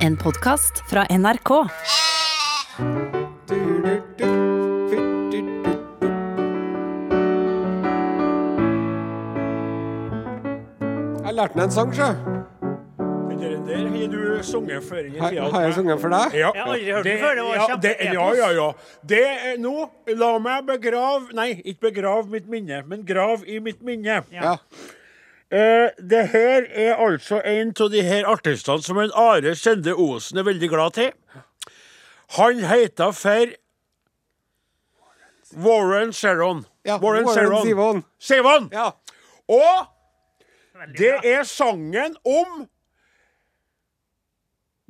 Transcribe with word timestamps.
En 0.00 0.16
podkast 0.16 0.82
fra 0.90 1.06
NRK. 1.10 1.50
Jeg 11.24 11.34
lærte 11.36 11.54
den 11.54 11.64
en 11.64 11.72
sang, 11.74 11.92
sjø. 11.94 12.08
Den 13.30 13.66
der 13.66 13.88
har 13.88 14.06
du 14.12 14.42
sunget 14.42 14.84
før 14.84 15.04
i 15.04 15.18
Har, 15.18 15.30
tida. 15.30 15.48
har 15.50 15.62
jeg 15.62 15.74
sunget 15.74 16.00
for 16.00 16.08
deg? 16.08 16.34
Ja, 16.34 16.50
Jeg 16.54 16.62
har 16.62 16.72
aldri 16.72 16.92
hørt 16.92 17.04
det 17.04 17.18
før, 17.20 17.34
det 17.34 17.44
var 17.44 17.54
ja, 17.54 17.76
det, 17.82 17.94
ja, 18.00 18.28
ja, 18.34 18.48
ja. 18.56 18.68
Det 19.08 19.20
er 19.26 19.58
nå 19.60 19.74
La 20.16 20.30
meg 20.38 20.64
begrav 20.66 21.28
Nei, 21.36 21.50
ikke 21.64 21.90
begrav 21.90 22.26
mitt 22.32 22.48
minne, 22.48 22.82
men 22.88 23.04
grav 23.06 23.44
i 23.46 23.58
mitt 23.62 23.82
minne. 23.82 24.22
Ja. 24.32 24.42
Ja. 24.42 24.56
Eh, 25.50 25.90
det 26.10 26.26
her 26.30 26.66
er 26.70 26.94
altså 26.94 27.40
en 27.44 27.72
av 27.80 27.88
de 27.90 28.02
her 28.06 28.26
artistene 28.30 28.82
som 28.86 28.98
en 29.02 29.10
Are 29.18 29.54
Sende 29.58 29.94
Osen 29.98 30.38
er 30.38 30.46
veldig 30.46 30.68
glad 30.70 30.94
til. 30.94 31.10
Han 32.36 32.60
heter 32.70 33.10
for 33.18 33.50
Warren 35.58 36.12
Sharon. 36.12 36.66
Ja, 36.86 36.98
Warren, 37.02 37.24
Warren 37.26 37.34
Sharon. 37.34 37.66
Zevon. 37.66 38.04
Zevon. 38.22 38.68
Ja. 38.72 38.90
Og 39.50 39.86
det 40.98 41.16
er 41.26 41.42
sangen 41.44 42.14
om 42.24 42.68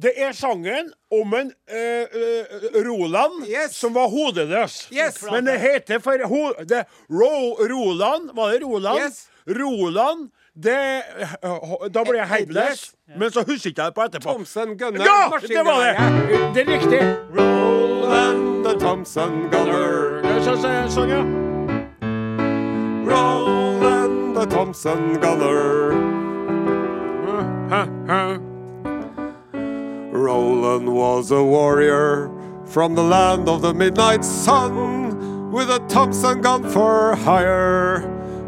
Det 0.00 0.12
er 0.16 0.32
sangen 0.32 0.86
om 1.12 1.34
en 1.36 1.50
uh, 1.68 2.04
uh, 2.08 2.76
Roland 2.86 3.42
Yes. 3.48 3.74
som 3.76 3.92
var 3.92 4.08
hodeløs. 4.08 4.88
Yes. 4.92 5.18
Men 5.30 5.44
det 5.44 5.58
heter 5.60 5.98
for 6.00 6.24
ho, 6.24 6.52
det, 6.64 6.86
Ro, 7.10 7.56
Roland 7.60 8.30
Var 8.36 8.52
det 8.52 8.62
Roland? 8.64 9.00
Yes. 9.00 9.26
Roland 9.44 10.30
det, 10.54 11.02
eh, 11.42 11.88
Da 11.92 12.02
ble 12.04 12.18
jeg 12.18 12.26
headless, 12.28 12.94
men 13.16 13.30
så 13.30 13.42
husker 13.46 13.70
ikke 13.70 13.82
jeg 13.82 13.86
det 13.86 13.94
på 13.94 14.02
etterpå. 14.08 14.32
Thompson 14.32 14.76
Gunner. 14.78 15.00
Ja, 15.04 15.30
det 15.48 15.64
var 15.64 15.78
det! 15.84 15.94
Det 16.54 16.68
er 16.68 16.72
riktig. 16.78 17.00
Roland 17.38 18.64
the 18.64 18.78
Thompson 18.78 19.48
Gunner. 19.50 20.20
Ja, 20.24 20.42
så- 20.44 20.56
så- 20.56 20.88
Sånn, 21.00 21.08
ja. 21.08 21.22
Roland 23.10 24.34
the 24.36 24.46
Thompson 24.46 25.18
Gunner. 25.20 25.90
Roland 30.12 30.88
was 30.88 31.30
a 31.30 31.42
warrior 31.42 32.30
from 32.66 32.94
the 32.94 33.02
land 33.02 33.48
of 33.48 33.62
the 33.62 33.72
midnight 33.72 34.24
sun 34.24 35.50
with 35.52 35.68
a 35.70 35.78
Thompson 35.88 36.40
gun 36.40 36.68
for 36.70 37.14
hire, 37.16 38.02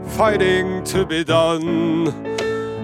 fighting 0.09 0.85
to 0.85 1.05
be 1.07 1.25
done. 1.25 2.05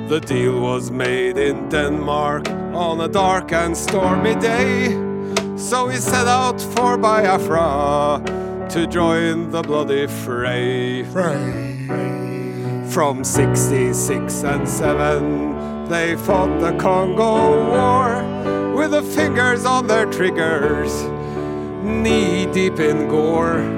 The 0.08 0.20
deal 0.20 0.61
was 0.61 0.91
made 0.91 1.36
in 1.36 1.69
Denmark 1.69 2.48
on 2.75 3.00
a 3.00 3.08
dark 3.08 3.52
and 3.52 3.77
stormy 3.77 4.34
day. 4.36 4.91
So 5.56 5.88
he 5.88 5.98
set 5.98 6.27
out 6.27 6.60
for 6.60 6.97
Biafra 6.97 8.22
to 8.70 8.86
join 8.86 9.50
the 9.50 9.62
bloody 9.62 10.06
fray. 10.06 11.05
From 12.91 13.22
66 13.22 14.44
and 14.44 14.69
7, 14.69 15.88
they 15.88 16.16
fought 16.16 16.60
the 16.60 16.77
Congo 16.78 17.70
War 17.70 18.75
with 18.75 18.92
the 18.92 19.03
fingers 19.03 19.64
on 19.64 19.86
their 19.86 20.06
triggers, 20.06 21.03
knee 21.82 22.47
deep 22.53 22.78
in 22.78 23.08
gore. 23.08 23.77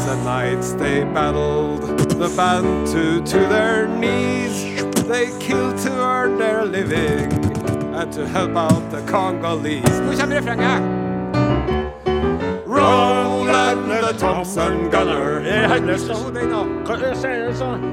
Days 0.00 0.08
and 0.08 0.24
nights 0.24 0.72
they 0.72 1.04
battled 1.04 1.82
the 2.08 2.32
Bantu 2.34 3.22
to 3.22 3.38
their 3.48 3.86
knees. 3.86 4.82
They 5.04 5.26
killed 5.38 5.76
to 5.78 5.90
earn 5.92 6.38
their 6.38 6.64
living 6.64 7.30
and 7.94 8.10
to 8.14 8.26
help 8.26 8.56
out 8.56 8.90
the 8.90 9.02
Congolese. 9.02 10.00
Nå 10.00 10.16
kommer 10.16 10.36
refrenget. 10.36 10.80
Roland 12.66 13.90
the 13.90 14.14
Thompson 14.18 14.88
Gunner. 14.90 15.42
Er 15.44 15.68
den 15.68 16.50
da. 16.50 16.64
Hva 16.88 17.14
sier 17.14 17.50
det 17.50 17.58
sånn? 17.60 17.84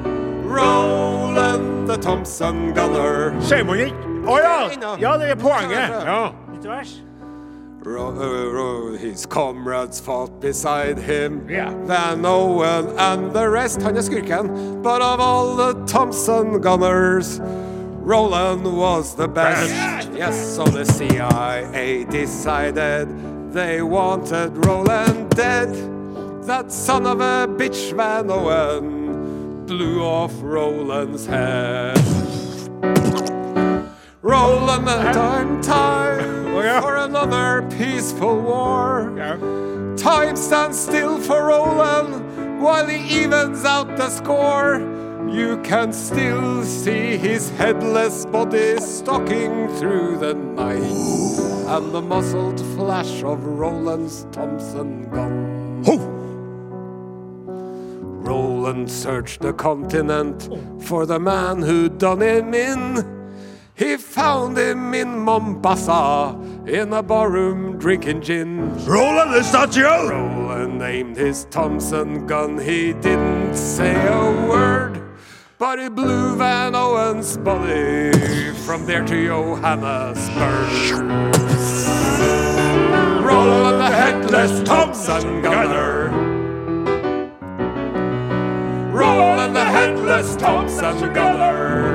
Roland 0.48 1.90
the 1.90 1.98
Thompson 1.98 2.72
Gunner. 2.74 3.36
Sier 3.42 3.68
man 3.68 3.84
ikke? 3.84 4.16
Å 4.24 4.40
ja! 4.40 4.56
Ja, 4.96 5.18
det 5.18 5.36
er 5.36 5.44
poenget. 5.44 5.92
Ja. 6.08 6.32
Nytt 6.54 6.72
vers. 6.72 6.96
Ro 7.88 8.98
his 8.98 9.26
comrades 9.26 10.00
fought 10.00 10.42
beside 10.42 10.98
him. 10.98 11.50
Yeah. 11.50 11.74
Van 11.86 12.26
Owen 12.26 12.90
and 12.98 13.32
the 13.32 13.50
rest. 13.50 13.82
Han 13.82 13.96
er 13.96 14.02
skurken. 14.02 14.84
But 14.84 15.02
of 15.02 15.20
all 15.20 15.56
the 15.56 15.74
Thompson 15.86 16.60
Gunners, 16.60 17.40
Roland 17.40 18.66
was 18.66 19.16
the 19.16 19.28
best. 19.28 19.72
Yes, 20.14 20.56
so 20.56 20.66
the 20.66 20.86
CIA 20.86 22.04
decided 22.06 23.08
they 23.54 23.82
wanted 23.82 24.66
Roland 24.66 25.30
dead. 25.30 25.70
That 26.44 26.72
son 26.72 27.06
of 27.06 27.22
a 27.22 27.48
bitch, 27.48 27.94
Van 27.94 28.30
Owen, 28.30 29.66
blew 29.66 30.04
off 30.04 30.34
Roland's 30.42 31.26
head. 31.26 31.98
Roland 34.22 34.90
and 34.90 35.14
time, 35.14 35.62
time 35.62 36.37
yeah. 36.68 36.82
for 36.82 36.96
another 36.96 37.68
peaceful 37.78 38.42
war. 38.42 39.14
Ja. 39.18 39.38
Time 39.96 40.36
stands 40.36 40.80
still 40.80 41.20
for 41.20 41.46
Roland 41.46 42.62
while 42.62 42.88
he 42.88 43.24
evens 43.24 43.66
out 43.66 43.96
the 43.98 44.10
score. 44.10 44.80
You 45.30 45.58
can 45.64 45.92
still 45.92 46.64
see 46.64 47.18
his 47.18 47.50
headless 47.52 48.26
body 48.26 48.78
stalking 48.80 49.68
through 49.78 50.18
the 50.20 50.34
night, 50.34 50.82
and 51.76 51.92
the 51.92 52.02
muzzled 52.02 52.60
flash 52.76 53.24
of 53.24 53.44
Roland's 53.44 54.26
Thompson 54.32 55.10
gun. 55.10 55.84
Roland 58.24 58.90
searched 58.90 59.42
the 59.42 59.54
continent 59.54 60.50
for 60.84 61.06
the 61.06 61.20
man 61.20 61.62
who'd 61.62 61.98
done 61.98 62.22
him 62.22 62.54
in. 62.54 63.17
He 63.78 63.96
found 63.96 64.58
him 64.58 64.96
in 64.96 65.20
Mombasa 65.20 66.36
in 66.66 66.92
a 66.94 67.04
barroom 67.04 67.78
drinking 67.78 68.24
gin. 68.24 68.74
Roland, 68.86 69.36
is 69.36 69.52
that 69.52 69.76
you? 69.76 69.86
Roland 69.86 70.82
aimed 70.82 71.16
his 71.16 71.46
Thompson 71.52 72.26
gun, 72.26 72.58
he 72.58 72.94
didn't 72.94 73.56
say 73.56 73.94
a 73.94 74.50
word. 74.50 75.00
But 75.60 75.78
he 75.78 75.90
blew 75.90 76.36
Van 76.38 76.74
Owen's 76.74 77.38
body 77.38 78.12
from 78.66 78.88
there 78.88 79.06
to 79.06 79.28
Johannesburg. 79.28 81.12
Roland 83.24 83.80
the 83.80 83.92
headless 83.92 84.68
Thompson 84.68 85.44
gunner. 85.44 86.10
Roland 88.92 89.56
the 89.56 89.66
headless 89.66 90.36
Thompson 90.36 91.14
gunner. 91.14 91.87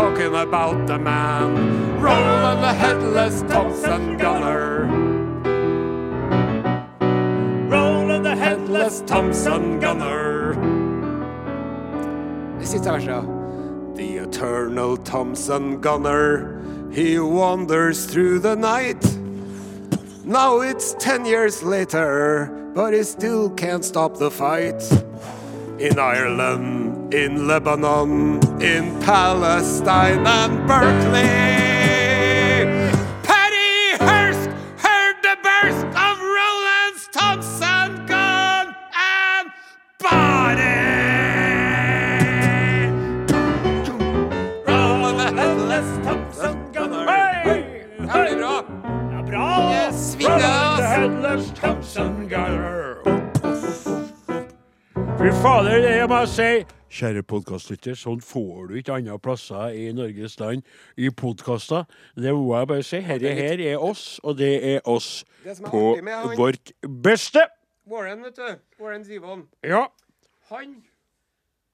Talking 0.00 0.34
about 0.34 0.86
the 0.86 0.98
man. 0.98 2.00
Roland 2.00 2.62
the 2.62 2.72
headless 2.72 3.42
Thompson 3.42 4.16
gunner. 4.16 4.86
Roland 7.68 8.24
the 8.24 8.34
Headless 8.34 9.02
Thompson 9.06 9.78
Gunner. 9.78 10.54
Det 12.58 12.66
siste 12.66 12.90
verset. 12.90 13.24
The 13.94 14.16
eternal 14.16 14.96
Thompson 14.96 15.82
Gunner, 15.82 16.62
he 16.90 17.18
wanders 17.18 18.06
through 18.06 18.38
the 18.38 18.56
night. 18.56 19.04
Now 20.24 20.62
it's 20.62 20.94
ten 20.94 21.26
years 21.26 21.62
later, 21.62 22.48
but 22.74 22.94
he 22.94 23.02
still 23.02 23.50
can't 23.50 23.84
stop 23.84 24.16
the 24.16 24.30
fight. 24.30 24.82
In 25.78 25.98
Ireland, 25.98 26.89
in 27.12 27.46
Lebanon, 27.48 28.40
in 28.62 29.00
Palestine 29.00 30.24
and 30.26 30.66
Berkeley. 30.66 31.26
Petty 33.24 33.96
Hearst 33.98 34.48
heard 34.78 35.16
the 35.22 35.36
burst 35.42 35.86
of 35.86 36.20
Roland's 36.20 37.08
Thompson 37.12 38.06
gun 38.06 38.74
and 38.94 39.50
body. 39.98 40.78
Roland 44.66 45.18
the 45.18 45.32
headless 45.40 46.06
Thompson! 46.06 46.56
Ja, 46.72 46.82
det 46.82 48.30
blir 48.30 48.38
bra. 48.38 48.64
Ja, 49.12 49.22
bra. 49.22 49.72
Yes, 49.72 50.16
Roland 50.20 50.76
the. 50.76 50.86
Headless 50.86 51.50
Thompson 51.60 52.28
Gunner. 52.28 52.96
Fy 55.18 55.30
fader, 55.42 55.78
det 55.80 55.96
jeg 55.96 56.08
må 56.08 56.26
si. 56.26 56.64
Kjære 56.90 57.22
podkastlytter, 57.30 57.94
sånn 57.94 58.18
får 58.24 58.64
du 58.70 58.74
ikke 58.80 58.96
andre 58.96 59.14
plasser 59.22 59.76
i 59.78 59.84
Norges 59.94 60.34
land 60.40 60.64
i 60.98 61.06
podkaster. 61.14 61.84
Det 62.18 62.32
må 62.34 62.48
jeg 62.58 62.66
bare 62.72 62.82
si. 62.86 62.98
Herre 63.06 63.30
her 63.38 63.62
er 63.62 63.76
oss, 63.78 64.18
og 64.26 64.36
det 64.40 64.50
er 64.72 64.80
oss 64.90 65.22
Det 65.44 65.52
er 65.54 65.68
på 65.70 65.82
han- 66.02 66.36
vårt 66.36 66.72
beste. 67.02 67.46
Warren, 67.86 68.22
vet 68.22 68.34
du. 68.36 68.56
Warren 68.80 69.04
Zivon. 69.04 69.46
Ja. 69.62 69.86
Han 70.50 70.82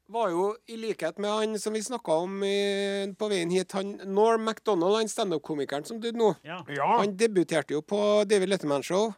var 0.09 0.29
jo 0.31 0.55
i 0.69 0.77
likhet 0.77 1.19
med 1.19 1.31
han 1.31 1.59
som 1.59 1.73
vi 1.73 1.81
snakka 1.81 2.13
om 2.23 2.43
i, 2.45 3.07
på 3.19 3.29
veien 3.29 3.51
hit, 3.51 3.73
han 3.73 3.99
Norm 4.05 4.45
MacDonald, 4.45 4.97
han 4.97 5.09
standup-komikeren 5.09 5.85
som 5.87 5.99
døde 6.01 6.17
nå. 6.19 6.35
Ja. 6.45 6.61
Ja. 6.69 6.99
Han 6.99 7.17
debuterte 7.17 7.73
jo 7.73 7.81
på 7.81 8.25
David 8.29 8.49
Letterman-show, 8.51 9.15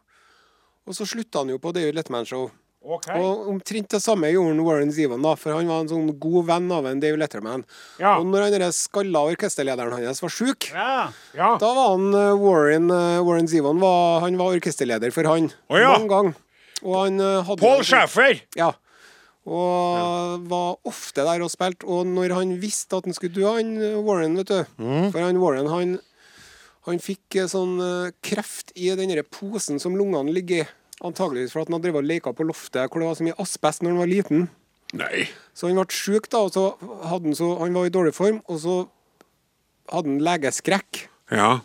og 0.87 0.93
så 0.95 1.05
slutta 1.05 1.39
han 1.39 1.49
jo 1.49 1.57
på 1.57 1.73
David 1.73 1.93
Letterman-show. 1.95 2.49
OK. 2.79 3.09
Og 3.19 3.47
omtrent 3.51 3.89
det 3.91 3.99
samme 4.01 4.29
gjorde 4.31 4.63
Warren 4.63 4.91
Zevon, 4.95 5.21
da, 5.21 5.33
for 5.35 5.51
han 5.57 5.67
var 5.67 5.81
en 5.83 5.89
sånn 5.91 6.13
god 6.19 6.45
venn 6.47 6.69
av 6.71 6.85
en 6.87 7.01
Dave 7.03 7.17
Letterman. 7.19 7.65
Ja. 7.99 8.13
Og 8.21 8.25
når 8.31 8.45
han 8.55 8.71
skalla 8.71 9.25
orkesterlederen 9.33 9.91
hans 10.07 10.21
var 10.23 10.31
sjuk, 10.31 10.69
Ja. 10.71 11.09
Ja. 11.35 11.57
da 11.59 11.73
var 11.75 11.89
han 11.97 12.07
eh, 12.15 12.33
Warren, 12.39 12.87
eh, 12.89 13.19
Warren 13.27 13.49
Zevon 13.51 13.81
var, 13.83 14.21
han 14.23 14.37
var 14.39 14.55
orkesterleder 14.55 15.11
for 15.11 15.27
han. 15.27 15.51
oh, 15.69 15.75
ja. 15.77 15.91
Mange 15.97 16.07
ganger. 16.13 16.33
Og 16.81 16.95
han 17.03 17.19
eh, 17.19 17.41
hadde 17.43 17.59
Paul 17.59 17.81
sånn- 17.83 17.89
Schaffer. 17.91 18.39
Ja. 18.55 18.71
Og 19.49 20.47
var 20.47 20.75
ofte 20.87 21.23
der 21.25 21.41
og 21.43 21.51
spilte. 21.51 21.83
Og 21.89 22.07
når 22.07 22.33
han 22.37 22.55
visste 22.61 22.95
at 22.99 23.05
han 23.09 23.13
skulle 23.17 23.33
dø, 23.35 23.45
han 23.47 23.75
Warren, 24.05 24.35
vet 24.39 24.47
du 24.47 24.59
Mm. 24.79 25.11
For 25.11 25.19
han 25.19 25.39
Warren, 25.41 25.67
han, 25.67 25.99
han 26.87 26.99
fikk 27.03 27.41
sånn 27.49 27.75
kreft 28.23 28.71
i 28.75 28.87
den 28.95 29.11
posen 29.29 29.79
som 29.83 29.95
lungene 29.99 30.31
ligger 30.31 30.63
i. 30.63 30.67
Antageligvis 31.05 31.53
for 31.55 31.63
at 31.63 31.69
han 31.69 31.77
har 31.77 31.83
drevet 31.85 32.03
og 32.03 32.09
leka 32.09 32.33
på 32.35 32.47
loftet 32.47 32.89
hvor 32.89 32.99
det 32.99 33.07
var 33.07 33.19
så 33.19 33.27
mye 33.27 33.39
asbest 33.39 33.83
når 33.83 33.93
han 33.93 34.01
var 34.01 34.11
liten. 34.11 34.49
Nei. 34.99 35.27
Så 35.53 35.69
han 35.69 35.77
ble 35.77 35.93
sjuk, 35.93 36.27
da, 36.33 36.43
og 36.47 36.53
så 36.55 36.65
hadde 37.05 37.29
han 37.29 37.37
så 37.37 37.53
Han 37.61 37.75
var 37.77 37.87
i 37.87 37.93
dårlig 37.93 38.13
form, 38.17 38.39
og 38.49 38.61
så 38.63 38.77
hadde 39.91 40.15
han 40.15 40.23
legeskrekk. 40.25 41.05
Ja. 41.29 41.59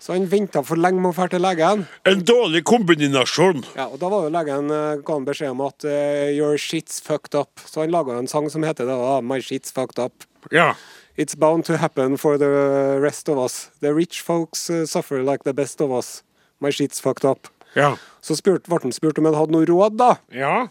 Så 0.00 0.14
han 0.14 0.30
venta 0.32 0.62
for 0.64 0.80
lenge 0.80 1.02
med 1.02 1.12
å 1.12 1.16
dra 1.16 1.28
til 1.28 1.44
legen. 1.44 1.84
En 2.08 2.22
dårlig 2.24 2.62
kombinasjon. 2.64 3.66
Ja, 3.76 3.86
og 3.90 4.00
Da 4.00 4.08
var 4.08 4.24
jo 4.24 4.32
legen 4.32 4.72
eh, 4.72 5.02
ga 5.04 5.16
han 5.18 5.26
beskjed 5.28 5.52
om 5.52 5.60
at 5.66 5.84
uh, 5.84 6.32
'your 6.32 6.56
shit's 6.56 7.02
fucked 7.04 7.36
up'. 7.36 7.60
Så 7.68 7.84
han 7.84 7.92
laga 7.92 8.16
en 8.16 8.28
sang 8.28 8.48
som 8.50 8.64
heter 8.64 8.88
det 8.88 8.96
da, 8.96 9.20
'My 9.20 9.40
shit's 9.44 9.72
fucked 9.72 10.00
up'. 10.00 10.26
Ja. 10.50 10.74
It's 11.18 11.36
bound 11.36 11.64
to 11.66 11.76
happen 11.76 12.16
for 12.16 12.38
the 12.38 12.98
rest 12.98 13.28
of 13.28 13.36
us. 13.36 13.70
The 13.80 13.92
rich 13.92 14.22
folks 14.22 14.70
eh, 14.70 14.86
suffer 14.86 15.22
like 15.22 15.44
the 15.44 15.52
best 15.52 15.80
of 15.80 15.90
us. 15.92 16.22
My 16.60 16.70
shit's 16.70 16.98
fucked 17.00 17.24
up. 17.24 17.48
Ja. 17.76 17.94
Så 18.20 18.36
spurt, 18.36 18.66
ble 18.68 18.80
han 18.82 18.94
spurt 18.94 19.18
om 19.20 19.28
han 19.28 19.38
hadde 19.38 19.54
noe 19.54 19.68
råd, 19.68 19.98
da. 20.00 20.14
Ja. 20.34 20.68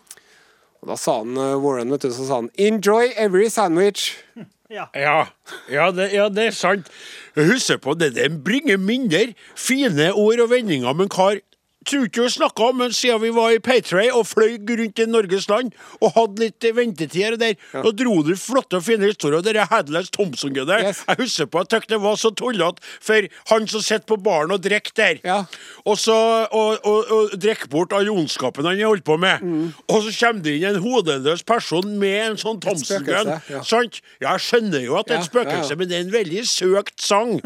Og 0.79 0.91
da 0.91 0.95
sa 0.99 1.19
han 1.21 1.35
eh, 1.37 1.57
Warren, 1.59 1.91
vet 1.91 2.05
du, 2.05 2.11
så 2.15 2.27
sa 2.27 2.41
han 2.41 2.49
'enjoy 2.57 3.13
every 3.15 3.49
sandwich'. 3.49 4.13
Ja. 4.69 4.85
Ja, 4.93 5.25
ja, 5.65 5.89
det, 5.89 6.11
ja, 6.13 6.27
det 6.29 6.43
er 6.45 6.51
sant. 6.53 6.91
Husk 7.33 7.79
på 7.81 7.95
det, 7.97 8.11
det 8.13 8.27
bringer 8.45 8.77
minner, 8.77 9.31
fine 9.57 10.11
ord 10.13 10.43
og 10.43 10.51
vendinger, 10.51 10.93
men 10.93 11.09
kar 11.09 11.39
tror 11.87 12.05
ikke 12.09 12.23
vi 12.25 12.29
snakka 12.29 12.63
om, 12.69 12.77
men 12.77 12.91
siden 12.93 13.21
vi 13.23 13.29
var 13.33 13.53
i 13.55 13.59
Paytray 13.63 14.09
og 14.11 14.25
fløy 14.27 14.57
rundt 14.67 14.99
i 14.99 15.05
Norges 15.07 15.47
land 15.49 15.71
og 16.01 16.11
hadde 16.17 16.43
litt 16.43 16.65
ventetider 16.75 17.37
og 17.37 17.39
der, 17.39 17.55
da 17.71 17.91
dro 17.95 18.17
du 18.27 18.33
flotte 18.37 18.77
og 18.77 18.83
fine 18.85 19.07
historier. 19.07 19.41
Det 19.45 19.55
er 19.55 19.69
Hadless 19.71 20.11
Thompson-greiene. 20.11 20.89
Yes. 20.89 21.03
Jeg 21.07 21.17
husker 21.23 21.45
på 21.49 21.61
at 21.63 21.71
jeg 21.77 21.87
det 21.89 22.01
var 22.03 22.15
så 22.19 22.29
tullete 22.35 22.83
for 23.01 23.27
han 23.53 23.67
som 23.71 23.81
sitter 23.81 24.05
på 24.11 24.17
baren 24.25 24.51
og 24.51 24.61
drikker 24.65 24.91
der, 24.99 25.21
Ja. 25.23 25.39
og 25.85 25.97
så 25.97 26.17
og, 26.51 26.77
og, 26.85 27.11
og 27.15 27.33
drikker 27.39 27.69
bort 27.71 27.93
all 27.95 28.09
ondskapen 28.11 28.65
han 28.67 28.81
holdt 28.83 29.03
på 29.07 29.17
med, 29.17 29.39
Mm. 29.41 29.71
og 29.87 30.03
så 30.03 30.11
kommer 30.19 30.43
det 30.43 30.57
inn 30.59 30.67
en 30.75 30.81
hodeløs 30.83 31.43
person 31.47 31.95
med 31.99 32.17
en 32.31 32.37
sånn 32.37 32.59
Thompson-gun. 32.61 33.31
ja. 33.49 33.63
Sant? 33.63 34.01
Ja, 34.21 34.33
jeg 34.35 34.43
skjønner 34.49 34.83
jo 34.83 34.97
at 34.99 35.07
det 35.07 35.15
er 35.15 35.23
et 35.23 35.29
Ja, 35.33 35.39
ja, 35.39 35.45
spøkelse, 35.45 35.69
ja. 35.71 35.75
men 35.79 35.87
det 35.89 35.95
er 35.97 36.01
en 36.05 36.11
veldig 36.13 36.43
søkt 36.49 37.01
sang. 37.01 37.39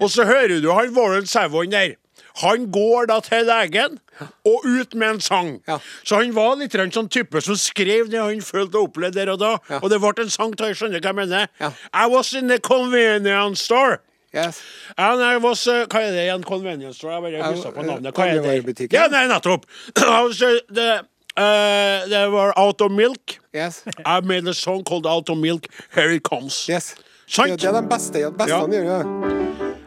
Og 0.00 0.10
så 0.12 0.24
hører 0.28 0.60
du 0.60 0.70
han 0.72 0.94
Warren 0.94 1.26
Savon 1.26 1.70
der. 1.72 1.96
Han 2.40 2.68
går 2.72 3.06
da 3.10 3.20
til 3.24 3.46
legen 3.48 3.98
og 4.46 4.64
ut 4.66 4.94
med 4.94 5.08
en 5.16 5.20
sang. 5.20 5.50
Ja. 5.68 5.78
Så 6.04 6.20
han 6.20 6.34
var 6.36 6.56
litt 6.60 6.74
en 6.74 6.92
sånn 6.92 7.08
type 7.08 7.40
som 7.44 7.56
skrev 7.56 8.10
det 8.12 8.20
han 8.20 8.40
følte 8.44 8.78
og 8.80 8.90
opplevde 8.90 9.20
der 9.20 9.32
og 9.34 9.40
da. 9.40 9.56
Ja. 9.70 9.80
Og 9.82 9.90
det 9.92 10.00
ble 10.02 10.12
en 10.24 10.30
sang 10.32 10.54
til 10.56 10.70
jeg 10.70 10.76
skjønner 10.80 11.00
hva 11.00 11.12
jeg 11.12 11.18
mener. 11.22 11.50
Ja. 11.60 11.72
I 11.92 12.06
was 12.12 12.32
in 12.34 12.48
the 12.48 12.58
convenience 12.58 13.64
store. 13.64 13.98
Yes. 14.34 14.60
And 14.96 15.22
I 15.22 15.38
was, 15.42 15.66
uh, 15.66 15.86
hva 15.90 16.04
er 16.06 16.12
det 16.14 16.26
igjen? 16.28 16.44
Convenience 16.46 16.98
store? 17.00 17.14
Jeg 17.16 17.22
bare 17.22 17.32
Ja, 17.32 17.50
mistet 17.50 17.74
på 17.74 17.80
eh, 17.80 17.86
navnet. 17.86 18.14
Hva 18.14 18.26
er 18.30 18.74
det? 18.78 18.92
Ja, 18.92 19.08
nei, 19.10 19.24
nettopp. 19.26 19.64
I 19.98 20.22
was, 20.22 20.42
uh, 20.42 20.60
the, 20.70 20.90
uh, 21.36 22.06
they 22.06 22.28
were 22.30 22.52
out 22.56 22.80
of 22.80 22.92
milk. 22.92 23.38
Yes. 23.52 23.82
I 24.06 24.20
made 24.20 24.46
a 24.46 24.54
song 24.54 24.84
called 24.84 25.06
Out 25.06 25.30
of 25.30 25.38
Milk. 25.38 25.66
Here 25.94 26.12
it 26.12 26.22
comes. 26.22 26.68
yes. 26.68 26.94
Det, 27.30 27.60
det 27.60 27.64
er 27.68 27.72
den 27.72 27.88
beste, 27.88 28.30
beste 28.38 28.50
Ja. 28.50 28.66
gjør. 28.66 29.04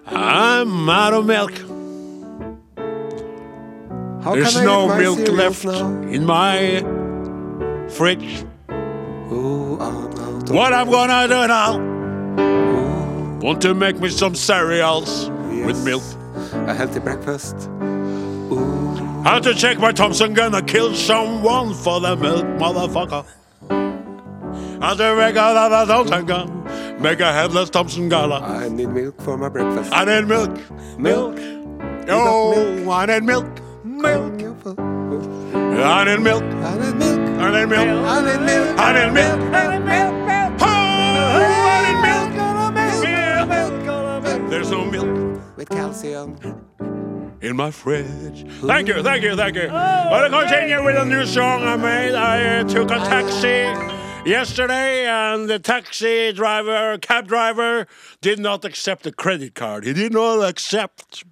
I'm 0.08 0.90
out 0.90 1.14
of 1.14 1.26
milk. 1.26 1.83
How 4.24 4.36
There's 4.36 4.62
no 4.62 4.88
milk 4.98 5.20
left 5.30 5.66
now? 5.66 5.88
in 6.04 6.25
my 6.25 6.80
fridge. 7.90 8.46
Oh, 8.70 9.78
I'm 9.80 10.46
What 10.56 10.72
I'm 10.74 10.90
gonna 10.90 11.28
do 11.28 11.48
now? 11.48 13.40
Want 13.40 13.62
to 13.64 13.74
make 13.74 14.00
me 14.00 14.10
some 14.10 14.36
cereals 14.36 15.30
with 15.66 15.84
milk. 15.84 16.04
a 16.68 16.74
healthy 16.74 17.00
breakfast. 17.00 17.70
How 19.25 19.40
to 19.40 19.54
check 19.54 19.80
my 19.80 19.92
Thompson 19.92 20.34
gun 20.34 20.54
and 20.56 20.68
kill 20.68 20.94
someone 20.96 21.74
for 21.74 22.00
the 22.00 22.16
milk, 22.16 22.46
motherfucker. 22.60 23.25
How 24.81 24.94
to 24.94 25.16
make 25.16 25.36
out 25.36 25.58
of 25.58 25.72
a 25.72 25.86
Thompson 25.92 26.25
gun, 26.25 27.02
make 27.02 27.20
a 27.20 27.31
headless 27.34 27.70
Thompson 27.70 28.08
gala. 28.10 28.40
I 28.42 28.70
need 28.70 28.88
milk 28.90 29.22
for 29.22 29.38
my 29.38 29.50
breakfast. 29.50 29.92
I 29.94 30.06
need 30.06 30.28
milk, 30.28 30.52
Milk. 30.98 31.38
oh, 32.10 32.90
I 32.92 33.06
need 33.06 33.24
milk, 33.24 33.46
milk, 33.84 34.34
I 34.66 36.06
need 36.06 36.20
milk, 36.22 36.44
I 36.44 36.78
need 36.78 36.96
milk. 36.96 37.20
I 37.40 37.52
need 37.52 37.66
milk, 37.70 37.88
I 38.00 38.22
need 38.24 38.40
milk. 38.42 38.80
I 38.80 38.94
need 38.94 39.14
milk. 39.14 39.40
I 39.54 39.78
need 39.78 39.86
milk. 39.86 40.14
Oh, 40.62 40.66
I 40.66 41.82
need 41.86 42.00
milk. 44.32 44.50
There's 44.50 44.72
no 44.72 44.86
milk 44.86 45.42
With 45.58 45.70
calcium. 45.70 46.38
in 47.42 47.56
my 47.56 47.72
fridge. 47.72 48.46
Thank 48.62 48.88
you, 48.88 49.04
thank 49.04 49.24
you, 49.24 49.36
thank 49.36 49.56
you. 49.56 49.68
But 49.68 50.24
I 50.26 50.30
continue 50.30 50.84
with 50.86 50.96
a 50.96 51.06
new 51.06 51.26
song 51.26 51.64
I 51.64 51.76
made. 51.76 52.16
I 52.16 52.60
uh, 52.60 52.64
took 52.64 52.90
a 52.92 52.96
taxi 52.98 53.66
yesterday, 54.30 55.06
and 55.08 55.50
the 55.50 55.60
taxi 55.60 56.32
driver, 56.32 56.98
cab 57.00 57.28
driver, 57.28 57.88
did 58.22 58.40
not 58.40 58.64
accept 58.64 59.04
the 59.04 59.12
credit 59.12 59.56
card. 59.56 59.84
He 59.86 59.92
did 59.94 60.14
not 60.14 60.40
accept 60.48 61.26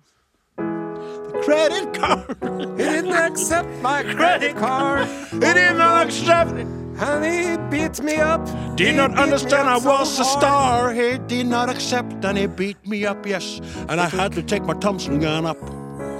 credit 1.43 1.93
card. 1.93 2.37
He 2.77 2.83
didn't 2.83 3.11
accept 3.13 3.69
my 3.81 4.03
credit 4.03 4.55
card. 4.55 5.07
he 5.31 5.39
did 5.39 5.75
not 5.75 6.07
accept 6.07 6.51
it. 6.51 6.67
And 7.03 7.25
he 7.25 7.57
beat 7.69 8.01
me 8.03 8.15
up. 8.17 8.45
Did 8.75 8.87
He 8.91 8.95
not 8.95 9.17
understand 9.17 9.67
I 9.67 9.75
up 9.77 9.81
so 9.81 9.89
was 9.89 10.19
a 10.19 10.23
star. 10.25 10.93
He 10.93 11.17
did 11.17 11.47
not 11.47 11.69
accept, 11.69 12.23
and 12.25 12.37
he 12.37 12.45
beat 12.45 12.85
me 12.85 13.05
up, 13.05 13.25
yes. 13.25 13.59
And 13.89 13.99
I 13.99 14.07
had 14.07 14.33
to 14.33 14.43
take 14.43 14.63
my 14.63 14.75
Thompson 14.75 15.19
gun 15.19 15.45
up. 15.45 15.57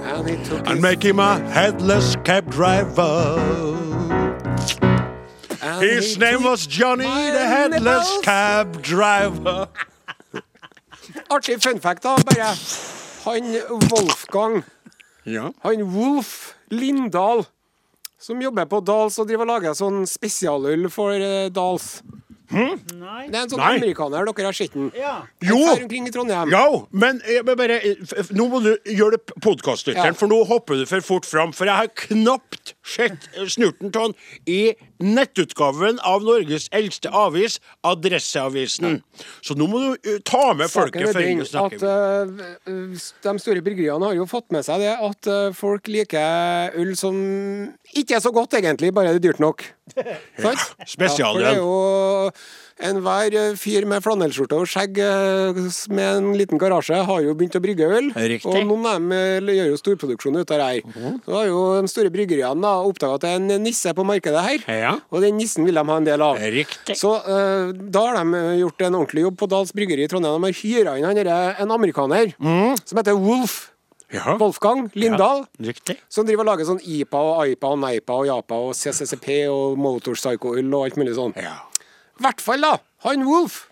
And 0.04 0.28
and 0.66 0.80
make 0.82 1.02
him 1.04 1.20
a 1.20 1.38
headless 1.50 2.16
cab 2.24 2.50
driver. 2.50 3.38
and 5.62 5.82
His 5.84 6.18
name 6.18 6.42
was 6.42 6.66
Johnny 6.66 7.04
the 7.04 7.46
headless 7.46 7.80
nipples. 8.08 8.24
cab 8.24 8.82
driver. 8.82 9.68
Artig 11.30 11.62
fun 11.62 11.78
fact, 11.78 12.02
da. 12.02 12.16
Bare 12.16 12.54
han 13.24 13.44
Wolfgang, 13.90 14.64
Ja. 15.24 15.52
han 15.62 15.82
Wolf 15.94 16.54
Lindahl, 16.72 17.44
som 18.18 18.42
jobber 18.42 18.66
på 18.70 18.80
Dals 18.86 19.18
og 19.22 19.28
driver 19.28 19.46
og 19.46 19.52
lager 19.54 19.76
sånn 19.78 20.02
spesialøl 20.08 20.88
for 20.90 21.14
eh, 21.14 21.50
Dals. 22.52 22.92
Nei. 23.00 23.26
Det 23.32 23.34
er 23.38 23.42
en 23.46 23.50
sånn 23.52 23.62
Nei. 23.62 23.70
amerikaner, 23.80 24.26
dere 24.28 24.44
har 24.50 24.56
sett 24.56 24.72
den. 24.76 24.90
Ja. 24.98 25.14
Jo. 25.42 25.58
Omkring 25.72 26.06
i 26.08 26.12
Trondheim. 26.14 26.50
Ja, 26.52 26.66
men 26.92 27.20
jeg 27.26 27.44
bare, 27.48 27.78
f- 27.82 28.14
f- 28.26 28.32
nå 28.36 28.48
må 28.52 28.60
du 28.62 28.70
det 28.76 29.20
podkastlytteren, 29.40 30.12
Ja. 30.12 30.18
for 30.18 30.28
nå 30.28 30.42
hopper 30.46 30.76
du 30.80 30.86
for 30.86 31.00
fort 31.00 31.26
fram. 31.26 31.52
For 31.52 31.64
jeg 31.66 31.74
har 31.74 31.88
knapt 32.06 32.74
sett 32.84 33.28
snurten 33.48 33.90
av 33.96 34.14
i 34.46 34.74
nettutgaven 35.02 35.98
av 36.06 36.22
Norges 36.22 36.68
eldste 36.72 37.10
avis, 37.10 37.58
Adresseavisen. 37.84 39.00
Så 39.42 39.56
nå 39.58 39.66
må 39.70 39.80
du 39.82 40.10
uh, 40.14 40.18
ta 40.24 40.52
med 40.54 40.70
Saken 40.70 40.92
folket 40.92 41.14
før 41.14 41.26
vi 41.26 41.46
snakker. 41.48 41.82
at 41.82 42.68
eh, 42.68 43.02
de 43.26 43.34
store 43.42 43.62
bryggeriene 43.64 44.04
har 44.10 44.14
jo 44.18 44.26
fått 44.30 44.50
med 44.54 44.64
seg 44.66 44.82
det 44.84 44.92
at 44.98 45.30
uh, 45.30 45.52
folk 45.56 45.88
liker 45.90 46.76
øl 46.78 46.92
som 46.98 47.16
ikke 47.94 48.16
er 48.18 48.22
så 48.24 48.32
godt, 48.34 48.54
egentlig, 48.58 48.92
bare 48.94 49.12
det 49.14 49.22
er 49.22 49.26
dyrt 49.30 49.40
nok. 49.42 49.64
Sant? 50.42 50.62
spesialøl. 50.88 51.58
Ja, 51.58 52.30
er 52.78 52.92
Enhver 52.92 53.34
eh, 53.36 53.54
fyr 53.58 53.86
med 53.88 54.02
flanellskjorte 54.04 54.58
og 54.58 54.68
skjegg 54.70 54.98
eh, 55.02 55.60
med 55.92 56.04
en 56.06 56.30
liten 56.38 56.60
garasje 56.60 56.98
har 57.08 57.22
jo 57.24 57.34
begynt 57.38 57.56
å 57.58 57.62
brygge 57.64 57.88
øl. 57.88 58.10
Riktig. 58.14 58.50
Og 58.50 58.68
noen 58.68 58.88
av 58.88 58.98
dem 58.98 59.14
eh, 59.16 59.56
gjør 59.58 59.72
jo 59.72 59.80
storproduksjon 59.80 60.38
ut 60.40 60.54
av 60.54 60.62
det 60.62 60.68
her. 60.68 61.16
Så 61.26 61.36
har 61.36 61.48
jo 61.48 61.62
de 61.78 61.92
store 61.92 62.12
bryggeriene 62.14 62.64
da 62.64 62.74
oppdaga 62.86 63.18
at 63.18 63.26
det 63.26 63.32
er 63.32 63.40
en 63.40 63.66
nisse 63.66 63.92
på 63.96 64.06
markedet 64.06 64.44
her. 64.46 64.68
Ja. 64.68 64.94
Og 65.12 65.24
den 65.24 65.38
nissen 65.40 65.66
vil 65.68 65.78
de 65.78 65.86
ha 65.88 65.98
en 65.98 66.08
del 66.08 66.24
av. 66.24 66.40
Riktig. 66.52 66.96
Så 66.98 67.14
uh, 67.24 67.72
da 67.72 68.06
har 68.08 68.20
de 68.20 68.42
gjort 68.62 68.86
en 68.86 69.00
ordentlig 69.00 69.26
jobb 69.26 69.38
på 69.40 69.50
Dals 69.52 69.74
Bryggeri 69.76 70.06
i 70.06 70.10
Trondheim. 70.10 70.42
De 70.42 70.50
har 70.50 70.62
hyra 70.62 70.96
inn 70.98 71.10
en 71.12 71.74
amerikaner 71.74 72.34
som 72.38 72.98
heter 72.98 73.18
Wolf. 73.18 73.72
Ja. 74.12 74.36
Wolfgang 74.36 74.90
Lindahl. 74.92 75.46
Riktig. 75.58 75.96
Som 76.08 76.26
driver 76.28 76.44
og 76.44 76.50
lager 76.52 76.68
sånn 76.68 76.82
IPA 76.84 77.20
og 77.24 77.52
IPA 77.54 77.68
og 77.72 77.78
NEIPA 77.80 78.16
og 78.20 78.26
Japa 78.28 78.58
og 78.68 78.74
CCCP 78.76 79.28
og 79.48 79.78
Motorpsycho-øl 79.80 80.68
og 80.68 80.84
alt 80.84 80.98
mulig 81.00 81.14
sånn. 81.16 81.32
Ja. 81.40 81.56
I 82.22 82.26
hvert 82.28 82.42
fall, 82.44 82.62
da. 82.62 82.76
Han 83.08 83.24
Wolf. 83.26 83.64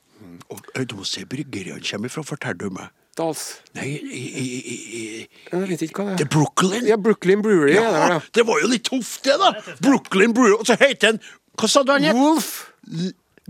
Og 0.50 0.59
må 0.99 1.04
se, 1.07 1.23
ser 1.28 1.28
han 1.76 1.85
kommer 1.87 2.11
fra, 2.11 2.25
forteller 2.26 2.59
du 2.66 2.75
meg. 2.75 2.90
Dals. 3.19 3.45
Nei, 3.76 3.87
i, 3.99 4.21
i, 4.40 4.42
i, 4.42 4.75
i 4.99 5.28
Jeg 5.50 5.69
vet 5.69 5.83
ikke 5.87 6.02
hva 6.04 6.12
Det 6.14 6.19
det 6.19 6.25
er 6.25 6.28
er. 6.28 6.35
Brooklyn. 6.35 6.87
Ja, 6.88 6.97
Brooklyn 6.97 7.42
Brewery. 7.42 7.73
er 7.75 7.80
det 7.80 7.83
Ja, 7.83 8.12
ja. 8.14 8.21
det 8.38 8.45
var 8.47 8.61
jo 8.62 8.69
litt 8.71 8.85
tøft, 8.87 9.25
det, 9.26 9.35
da. 9.42 9.50
Brooklyn 9.83 10.35
Brewery. 10.35 10.54
Og 10.59 10.66
så 10.66 10.76
heter 10.80 11.11
den 11.12 11.21
Hva 11.59 11.69
sa 11.69 11.83
du 11.83 11.92
han 11.92 12.07
het? 12.07 12.14
Wolf 12.16 12.50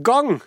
Gang. 0.03 0.41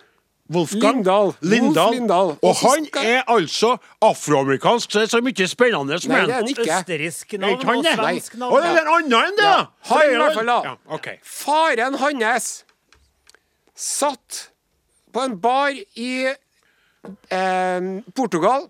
Wolfgang 0.52 0.98
Lindahl. 0.98 1.30
Lindahl. 1.40 1.86
Wolf 1.86 1.94
Lindahl. 1.94 2.28
Og 2.42 2.50
Og 2.50 2.56
han 2.60 2.84
skal- 2.90 3.06
er 3.06 3.22
altså 3.32 3.76
afroamerikansk, 4.04 4.90
så 4.92 4.98
det 5.00 5.06
er 5.06 5.16
så 5.16 5.22
mye 5.24 5.46
spennende 5.48 5.94
Nei, 6.08 6.20
det 6.26 6.34
er 6.34 6.34
han 6.34 6.48
ikke. 6.48 6.66
Østerriksk 6.68 7.32
navn 7.38 7.54
og 7.54 7.84
det? 7.84 7.94
svensk 7.96 8.34
Å, 8.34 8.38
navn. 8.38 8.62
det 8.62 8.68
er 8.68 8.82
en 8.82 8.92
annen 8.96 9.14
enn 9.30 9.36
det, 9.38 9.44
ja. 9.46 9.66
Han 9.88 10.02
i 10.10 10.18
hvert 10.20 10.34
fall, 10.34 10.46
da. 10.46 10.60
Ja, 10.64 10.74
ok. 10.98 11.08
Faren 11.24 11.94
hans 12.02 12.63
satt 13.74 14.48
på 15.14 15.22
en 15.22 15.36
bar 15.40 15.74
i 15.98 16.12
eh, 16.26 17.90
Portugal. 18.14 18.68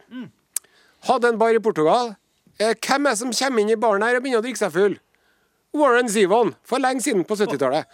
Hadde 1.08 1.32
en 1.32 1.40
bar 1.40 1.56
i 1.56 1.62
Portugal. 1.62 2.14
Eh, 2.58 2.74
hvem 2.74 3.06
er 3.06 3.14
det 3.14 3.20
som 3.20 3.32
kommer 3.32 3.62
inn 3.62 3.72
i 3.74 3.80
baren 3.80 4.04
her 4.04 4.18
og 4.18 4.24
begynner 4.24 4.42
å 4.42 4.46
drikke 4.46 4.62
seg 4.62 4.74
full? 4.74 4.98
Warren 5.74 6.10
Zevon, 6.10 6.54
for 6.62 6.82
lenge 6.82 7.02
siden 7.02 7.24
på 7.26 7.36
70-tallet. 7.38 7.88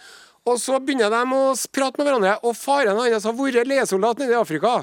Og 0.48 0.58
så 0.60 0.78
begynner 0.80 1.12
de 1.12 1.20
å 1.36 1.54
prate 1.72 2.00
med 2.00 2.06
hverandre, 2.08 2.36
og 2.44 2.56
faren 2.56 2.98
hans 2.98 3.26
har 3.28 3.36
vært 3.36 3.68
leiesoldat 3.68 4.20
nede 4.20 4.36
i 4.36 4.40
Afrika. 4.40 4.82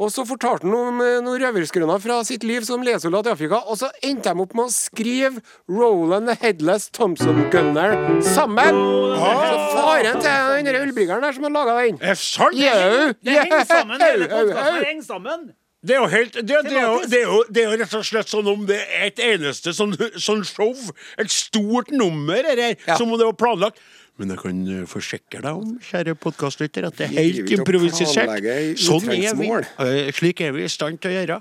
Og 0.00 0.08
så 0.12 0.24
fortalte 0.26 0.66
han 0.66 0.74
om 0.74 1.00
eh, 1.04 1.18
noen 1.24 1.42
røverskrøner 1.42 2.00
fra 2.02 2.18
sitt 2.26 2.44
liv 2.48 2.64
som 2.66 2.82
ledsoldat 2.84 3.28
i 3.28 3.32
Afrika, 3.34 3.60
og 3.68 3.76
så 3.80 3.90
endte 4.02 4.32
de 4.32 4.44
opp 4.44 4.54
med 4.56 4.70
å 4.70 4.72
skrive 4.74 5.42
Roland 5.70 6.30
the 6.30 6.36
Headless 6.40 6.88
Thompson 6.96 7.44
Gunner 7.52 7.96
sammen. 8.24 8.78
Så 9.22 9.56
faren 9.76 10.22
til 10.22 10.68
den 10.68 10.78
ølbryggeren 10.82 11.24
der 11.26 11.36
som 11.36 11.48
har 11.48 11.56
laga 11.58 11.78
den. 11.82 11.98
Er 12.00 12.18
sant? 12.18 12.56
Yeah. 12.58 13.12
Det 13.22 13.36
henger 13.36 13.66
sammen, 13.68 14.00
hele 14.02 14.30
podkasten 14.32 14.86
henger 14.88 15.08
sammen. 15.10 15.50
Det 15.82 15.96
er 15.96 15.98
jo 15.98 16.06
helt 16.12 16.36
det, 16.36 16.44
det, 16.46 16.74
er 16.78 16.84
jo, 16.86 16.98
det, 17.10 17.18
er 17.18 17.24
jo, 17.26 17.38
det 17.50 17.62
er 17.62 17.64
jo 17.66 17.78
rett 17.80 17.94
og 17.98 18.04
slett 18.06 18.28
sånn 18.30 18.46
om 18.52 18.60
det 18.68 18.76
er 18.84 19.08
et 19.08 19.22
eneste 19.32 19.72
sånn, 19.74 19.96
sånn 20.14 20.44
show. 20.46 20.70
Et 21.18 21.32
stort 21.34 21.90
nummer, 21.90 22.38
eller, 22.38 22.76
Ja. 22.86 22.94
som 23.00 23.10
om 23.10 23.18
det 23.18 23.26
var 23.26 23.34
planlagt. 23.40 23.82
Men 24.20 24.28
jeg 24.34 24.40
kan 24.42 24.58
eh, 24.68 24.82
forsikre 24.86 25.40
deg 25.40 25.56
om, 25.56 25.70
kjære 25.82 26.12
podkastlytter, 26.20 26.84
at 26.84 26.98
det 27.00 27.06
er 27.08 27.12
helt 27.16 27.52
improvisert. 27.56 28.28
Sånn 28.78 29.08
er 29.14 29.36
vi. 29.38 29.48
Eh, 29.80 30.10
Slik 30.12 30.42
er 30.44 30.52
vi 30.52 30.66
i 30.66 30.70
stand 30.70 31.00
til 31.02 31.10
å 31.10 31.14
gjøre. 31.16 31.38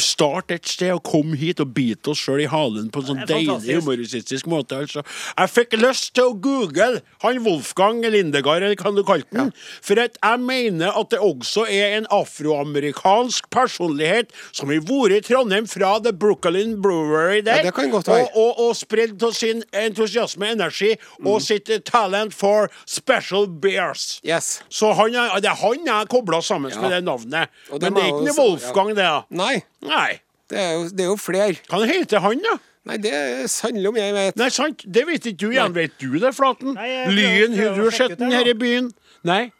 Start 0.00 0.54
et 0.56 0.64
sted 0.68 0.94
og 0.94 1.02
kom 1.04 1.34
hit 1.36 1.60
og 1.60 1.74
bite 1.76 2.14
oss 2.14 2.22
sjøl 2.24 2.40
i 2.46 2.48
halen 2.50 2.88
på 2.94 3.02
en 3.02 3.10
sånn 3.10 3.20
deilig 3.28 3.76
humoristisk 3.76 4.48
måte. 4.50 4.80
Altså. 4.86 5.04
Jeg 5.36 5.52
fikk 5.52 5.76
lyst 5.82 6.14
til 6.16 6.30
å 6.30 6.38
google 6.46 7.02
han 7.26 7.42
Wolfgang 7.44 8.00
Lindegard, 8.08 8.64
eller 8.64 8.80
hva 8.80 8.94
du 8.96 9.04
kalte 9.06 9.28
den. 9.36 9.52
For 9.84 10.00
at 10.00 10.16
jeg 10.16 10.42
mener 10.48 10.96
at 10.96 11.12
det 11.12 11.20
også 11.20 11.66
er 11.68 11.98
en 12.00 12.08
afroamerikansk 12.14 13.50
personlighet 13.52 14.32
som 14.50 14.72
har 14.72 14.80
vært 14.80 15.18
i 15.18 15.22
Trondheim 15.28 15.68
fra 15.70 15.98
The 16.00 16.14
Brooklyn 16.16 16.78
Brewery 16.82 17.44
der. 17.44 17.68
Ja, 17.68 17.76
og, 17.76 18.32
og, 18.32 18.64
og 18.64 18.74
spredd 18.80 19.22
av 19.28 19.36
sin 19.36 19.60
entusiasme, 19.76 20.54
energi 20.56 20.94
Mm. 20.94 21.26
og 21.30 21.42
sitt 21.42 21.68
eh, 21.70 21.80
talent 22.14 22.34
for 22.34 22.70
special 22.86 23.46
beers. 23.46 24.20
Yes. 24.24 24.62
Så 24.70 24.92
han 24.94 25.14
er, 25.14 25.40
det 25.40 25.50
er 25.50 25.58
han 25.60 25.86
jeg 25.86 26.08
kobla 26.12 26.40
sammen 26.42 26.70
Ja. 26.72 26.80
med 26.80 26.90
det 26.90 27.02
navnet. 27.04 27.48
Og 27.70 27.80
det 27.80 27.90
Men 27.90 27.94
det 27.94 28.02
er 28.02 28.12
ikke 28.12 28.28
noe 28.28 28.36
Wolfgang, 28.38 28.88
det. 28.94 28.96
da. 28.96 29.24
Nei, 29.30 29.62
Nei. 29.82 30.20
det 30.48 30.58
er 30.58 30.72
jo, 30.74 30.88
det 30.88 31.00
er 31.00 31.10
jo 31.10 31.16
flere. 31.16 31.56
Hva 31.68 31.84
heter 31.86 32.20
han, 32.20 32.38
da? 32.42 32.56
Nei, 32.86 32.96
det 33.00 33.12
er 33.16 33.46
sannelig 33.48 33.88
om 33.88 33.96
jeg 33.96 34.12
vet. 34.12 34.36
Nei, 34.36 34.48
sant. 34.52 34.82
Det 34.86 35.06
vet 35.08 35.24
ikke 35.30 35.38
du 35.40 35.50
igjen. 35.54 35.72
Vet 35.72 35.94
du 35.98 36.18
det, 36.20 36.34
Flaten? 36.36 36.74
Lyn, 37.08 37.54
har 37.56 37.74
du 37.78 37.90
sett 37.90 38.18
den 38.20 38.30
her 38.30 38.44
i 38.46 38.52
byen? 38.54 38.90
Nei? 39.24 39.50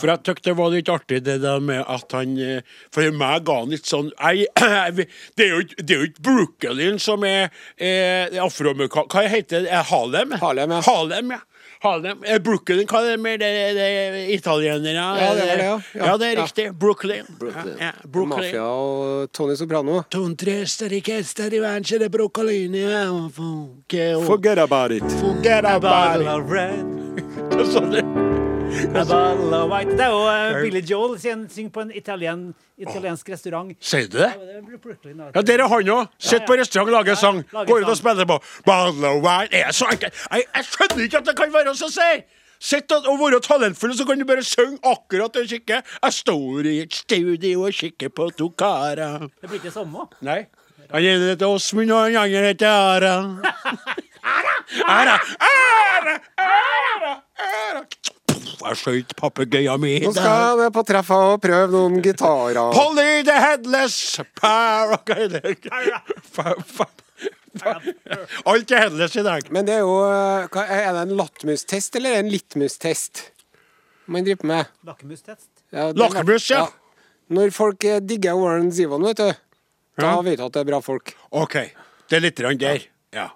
For 0.00 0.08
jeg 0.08 0.22
tykte 0.24 0.50
det 0.50 0.56
var 0.58 0.70
litt 0.72 0.88
artig 0.88 1.20
det 1.26 1.38
der 1.42 1.60
med 1.60 1.84
at 1.86 2.12
han 2.16 2.36
eh, 2.40 2.62
For 2.94 3.10
meg 3.12 3.44
ga 3.44 3.58
han 3.60 3.70
litt 3.74 3.86
sånn 3.86 4.10
jeg, 4.16 4.46
jeg, 4.58 5.06
Det 5.36 5.44
er 5.46 5.50
jo 5.52 5.60
ikke- 5.66 5.82
det 5.86 5.94
er 5.96 6.00
jo 6.02 6.08
ikke 6.10 6.22
Brooklyn 6.28 6.98
som 7.02 7.24
er 7.28 7.50
er 7.78 8.38
afroamerikansk 8.40 9.12
Hva 9.16 9.26
heter 9.28 9.66
det? 9.66 9.70
Er 9.72 9.82
Harlem? 9.90 10.32
Harlem, 10.40 10.70
ja. 10.70 10.80
Harlem, 10.86 11.30
ja. 11.36 11.40
Harlem. 11.82 12.20
Er 12.24 12.38
Brooklyn 12.38 12.86
hva 12.86 13.00
er 13.02 13.08
det 13.16 13.20
mer? 13.20 13.36
Det, 13.42 13.48
det 13.74 13.86
er 13.90 14.16
italienere? 14.36 15.02
Ja, 15.18 15.32
det 15.34 15.46
var 15.48 15.56
det, 15.56 15.64
ja. 15.64 15.76
Ja, 15.98 16.06
Ja, 16.06 16.16
det 16.20 16.26
er 16.28 16.32
ja. 16.36 16.44
riktig. 16.44 16.66
Brooklyn. 16.78 17.26
Brooklyn. 17.40 17.74
Ja, 17.80 17.88
ja, 17.90 17.92
Brooklyn. 18.06 18.36
Mafia 18.38 18.62
og 18.62 19.32
Tony 19.34 19.56
Soprano. 19.58 20.02
Ja, 23.90 24.22
Forget 24.26 24.58
about 24.58 24.92
it. 24.92 25.02
Forget 25.20 25.64
about 25.64 26.22
it. 26.22 26.28
Sånn 27.74 27.90
det. 28.92 29.00
a 29.00 29.04
bottle 29.04 29.54
of 29.56 29.70
white. 29.70 29.90
Det 29.90 30.04
er 30.04 30.10
jo 30.10 30.56
uh, 30.56 30.62
Billy 30.62 30.82
Joel 30.90 31.18
synger 31.20 31.70
på 31.70 31.80
en 31.80 31.92
italien, 31.94 32.54
italiensk 32.78 33.28
restaurant. 33.28 33.72
Sier 33.80 34.08
du 34.08 34.18
det? 34.18 34.28
Ja, 34.28 35.30
er. 35.34 35.42
Der 35.42 35.64
er 35.64 35.68
han 35.68 35.90
òg. 35.96 36.06
Sitter 36.18 36.46
på 36.46 36.58
restaurant 36.60 36.92
lager 36.92 37.14
sang. 37.14 37.42
Går 37.52 37.82
ut 37.82 37.88
og 37.88 37.96
spiller 37.96 38.28
på 38.28 38.38
of 39.04 39.24
wine. 39.24 39.50
Er 39.52 39.72
så 39.72 39.88
enkelt. 39.92 40.14
Jeg, 40.30 40.44
jeg 40.54 40.64
skjønner 40.70 41.04
ikke 41.04 41.18
at 41.18 41.26
det 41.26 41.36
kan 41.36 41.52
være 41.54 41.74
så 41.76 41.90
si! 41.92 42.22
Sitt 42.62 42.92
og, 42.94 43.18
være 43.18 43.40
talentfull, 43.42 43.90
så 43.98 44.04
kan 44.06 44.20
du 44.20 44.24
bare 44.24 44.42
synge 44.46 44.78
akkurat 44.86 45.34
det 45.34 45.48
du 45.48 45.54
kikker. 45.56 45.80
Jeg 46.02 46.12
står 46.12 46.68
i 46.70 46.76
et 46.84 46.94
studio 46.94 47.64
og 47.66 47.74
kikker 47.74 48.12
på 48.14 48.28
to 48.38 48.52
karer. 48.54 49.26
Det 49.40 49.50
blir 49.50 49.58
ikke 49.58 49.74
samme. 49.74 50.06
Nei. 50.22 50.44
Han 50.92 51.02
ene 51.02 51.32
heter 51.32 51.48
Åsmund, 51.48 51.90
og 51.90 52.04
han 52.04 52.16
andre 52.20 52.52
heter 52.52 52.68
Ara. 52.70 53.16
Ara, 54.86 55.16
Ara, 55.48 56.16
Ara, 56.38 57.16
Ara. 57.48 57.86
Jeg 58.68 58.78
skjøt 58.80 59.14
papegøyen 59.18 59.80
min. 59.82 60.02
Nå 60.06 60.12
skal 60.16 60.58
vi 60.60 60.66
på 60.74 60.82
treffa 60.88 61.18
og 61.32 61.40
prøve 61.42 61.70
noen 61.72 62.00
gitarer. 62.04 62.58
Polly 62.74 63.22
the 63.26 63.38
headless 63.42 64.20
par... 64.38 64.96
Det? 65.06 65.56
Fa- 66.32 66.56
fa- 66.62 66.88
fa- 67.58 67.80
Alt 68.48 68.70
er 68.72 68.84
headless 68.86 69.16
i 69.20 69.24
dag. 69.26 69.48
Men 69.52 69.66
det 69.68 69.74
er 69.78 69.82
jo 69.84 69.96
eh, 70.06 70.60
Er 70.62 70.92
det 70.96 71.02
en 71.08 71.16
latmustest 71.18 71.96
eller 72.00 72.20
en 72.22 72.30
litmustest 72.32 73.28
man 74.12 74.24
driver 74.26 74.48
med? 74.50 74.70
Lakkemustest. 74.84 75.48
Ja, 75.72 75.90
Lakmus, 75.96 76.48
ja. 76.50 76.66
Når 77.32 77.52
folk 77.54 77.84
eh, 77.88 78.00
digger 78.04 78.34
Warren 78.36 78.72
Zivon, 78.74 79.04
vet 79.06 79.20
du, 79.22 79.28
da 80.00 80.08
Ja. 80.10 80.16
vet 80.26 80.40
du 80.40 80.44
at 80.48 80.52
det 80.56 80.60
er 80.64 80.68
bra 80.72 80.80
folk. 80.84 81.14
OK. 81.30 81.54
Det 82.10 82.18
er 82.18 82.24
litt 82.24 82.36
der. 82.60 82.82
Ja. 83.14 83.28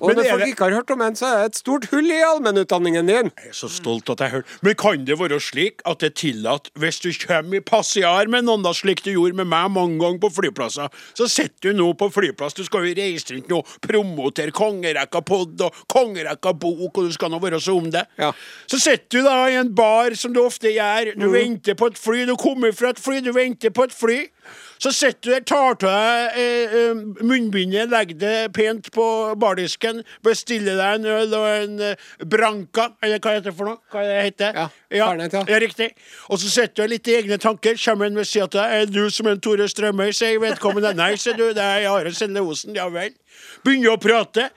Og 0.00 0.10
Men 0.10 0.18
når 0.18 0.30
folk 0.30 0.46
ikke 0.48 0.66
har 0.68 0.76
hørt 0.78 0.90
om 0.94 1.02
en, 1.04 1.16
så 1.18 1.28
er 1.28 1.36
det 1.38 1.52
et 1.52 1.60
stort 1.60 1.88
hull 1.92 2.10
i 2.10 2.20
allmennutdanningen 2.24 3.10
din. 3.10 3.30
jeg 3.38 3.52
er 3.52 3.56
så 3.56 3.68
stolt 3.70 4.10
at 4.10 4.20
jeg 4.20 4.30
hørte 4.30 4.58
Men 4.62 4.74
kan 4.80 5.04
det 5.06 5.18
være 5.20 5.40
slik 5.40 5.84
at 5.86 6.00
det 6.00 6.10
er 6.12 6.16
tillatt 6.22 6.70
hvis 6.80 7.00
du 7.04 7.10
kommer 7.26 7.58
i 7.58 7.60
passiar 7.60 8.28
med 8.30 8.46
noen, 8.48 8.64
da, 8.64 8.72
slik 8.74 9.04
du 9.04 9.12
gjorde 9.12 9.38
med 9.38 9.48
meg 9.50 9.70
mange 9.74 9.98
ganger 10.02 10.20
på 10.24 10.32
flyplasser, 10.40 10.88
så 11.14 11.28
sitter 11.30 11.70
du 11.70 11.78
nå 11.78 11.92
på 11.98 12.10
flyplass, 12.12 12.56
du 12.56 12.64
skal 12.66 12.88
jo 12.88 12.94
reise 12.96 13.34
rundt 13.34 13.50
nå, 13.52 13.60
promotere 13.84 14.54
kongerekka 14.54 15.22
pod 15.26 15.62
og 15.64 15.82
kongerekka 15.92 16.54
bok, 16.58 16.98
og 16.98 17.08
du 17.08 17.14
skal 17.14 17.32
nå 17.32 17.40
være 17.42 17.60
så 17.62 17.76
om 17.78 17.90
det. 17.92 18.04
Ja. 18.18 18.32
Så 18.70 18.80
sitter 18.82 19.20
du 19.20 19.22
da 19.26 19.36
i 19.50 19.58
en 19.60 19.72
bar, 19.74 20.14
som 20.18 20.34
du 20.34 20.42
ofte 20.44 20.72
gjør, 20.72 21.14
du 21.18 21.28
venter 21.32 21.78
på 21.78 21.90
et 21.92 22.00
fly, 22.00 22.24
du 22.28 22.36
kommer 22.40 22.74
fra 22.76 22.94
et 22.94 23.00
fly, 23.00 23.20
du 23.24 23.32
venter 23.36 23.74
på 23.74 23.86
et 23.88 23.94
fly. 23.94 24.20
Så 24.78 24.92
sitter 24.92 25.20
du 25.22 25.30
der, 25.32 25.44
tar 25.46 25.70
av 25.70 25.76
deg 25.80 26.38
eh, 26.40 26.74
eh, 26.80 27.02
munnbindet, 27.24 27.90
legger 27.92 28.18
det 28.20 28.38
pent 28.56 28.90
på 28.94 29.06
bardisken, 29.40 30.02
bestiller 30.26 30.78
deg 30.80 30.98
en 30.98 31.08
øl 31.14 31.36
og 31.38 31.46
en 31.48 31.76
eh, 31.90 32.08
branca, 32.30 32.90
eller 33.02 33.22
hva 33.22 33.36
heter 33.36 33.50
det 33.50 33.56
for 33.58 33.70
noe? 33.70 33.80
Hva 33.92 34.04
det 34.06 34.18
heter? 34.28 34.58
Ja, 34.58 34.66
Fernet, 34.90 35.36
ja. 35.38 35.44
ja. 35.48 35.60
Riktig. 35.62 35.90
Og 36.28 36.42
så 36.42 36.50
sitter 36.52 36.84
du 36.84 36.94
litt 36.94 37.10
i 37.10 37.18
egne 37.20 37.38
tanker, 37.42 37.78
kommer 37.84 38.10
en 38.10 38.18
ved 38.18 38.28
sida 38.28 38.48
av 38.48 38.54
deg, 38.58 38.76
er 38.80 38.92
du 38.92 39.02
som 39.14 39.30
en 39.30 39.42
Tore 39.44 39.68
Strømøy, 39.70 40.10
sier 40.16 40.40
vedkommende. 40.42 40.94
Nei, 40.98 41.14
sier 41.20 41.38
du, 41.38 41.46
det 41.56 41.64
er 41.64 41.88
Are 41.92 42.14
Selle 42.14 42.44
Osen, 42.44 42.74
ja 42.76 42.88
vel. 42.92 43.14
Begynner 43.64 43.94
å 43.94 44.02
prate, 44.02 44.50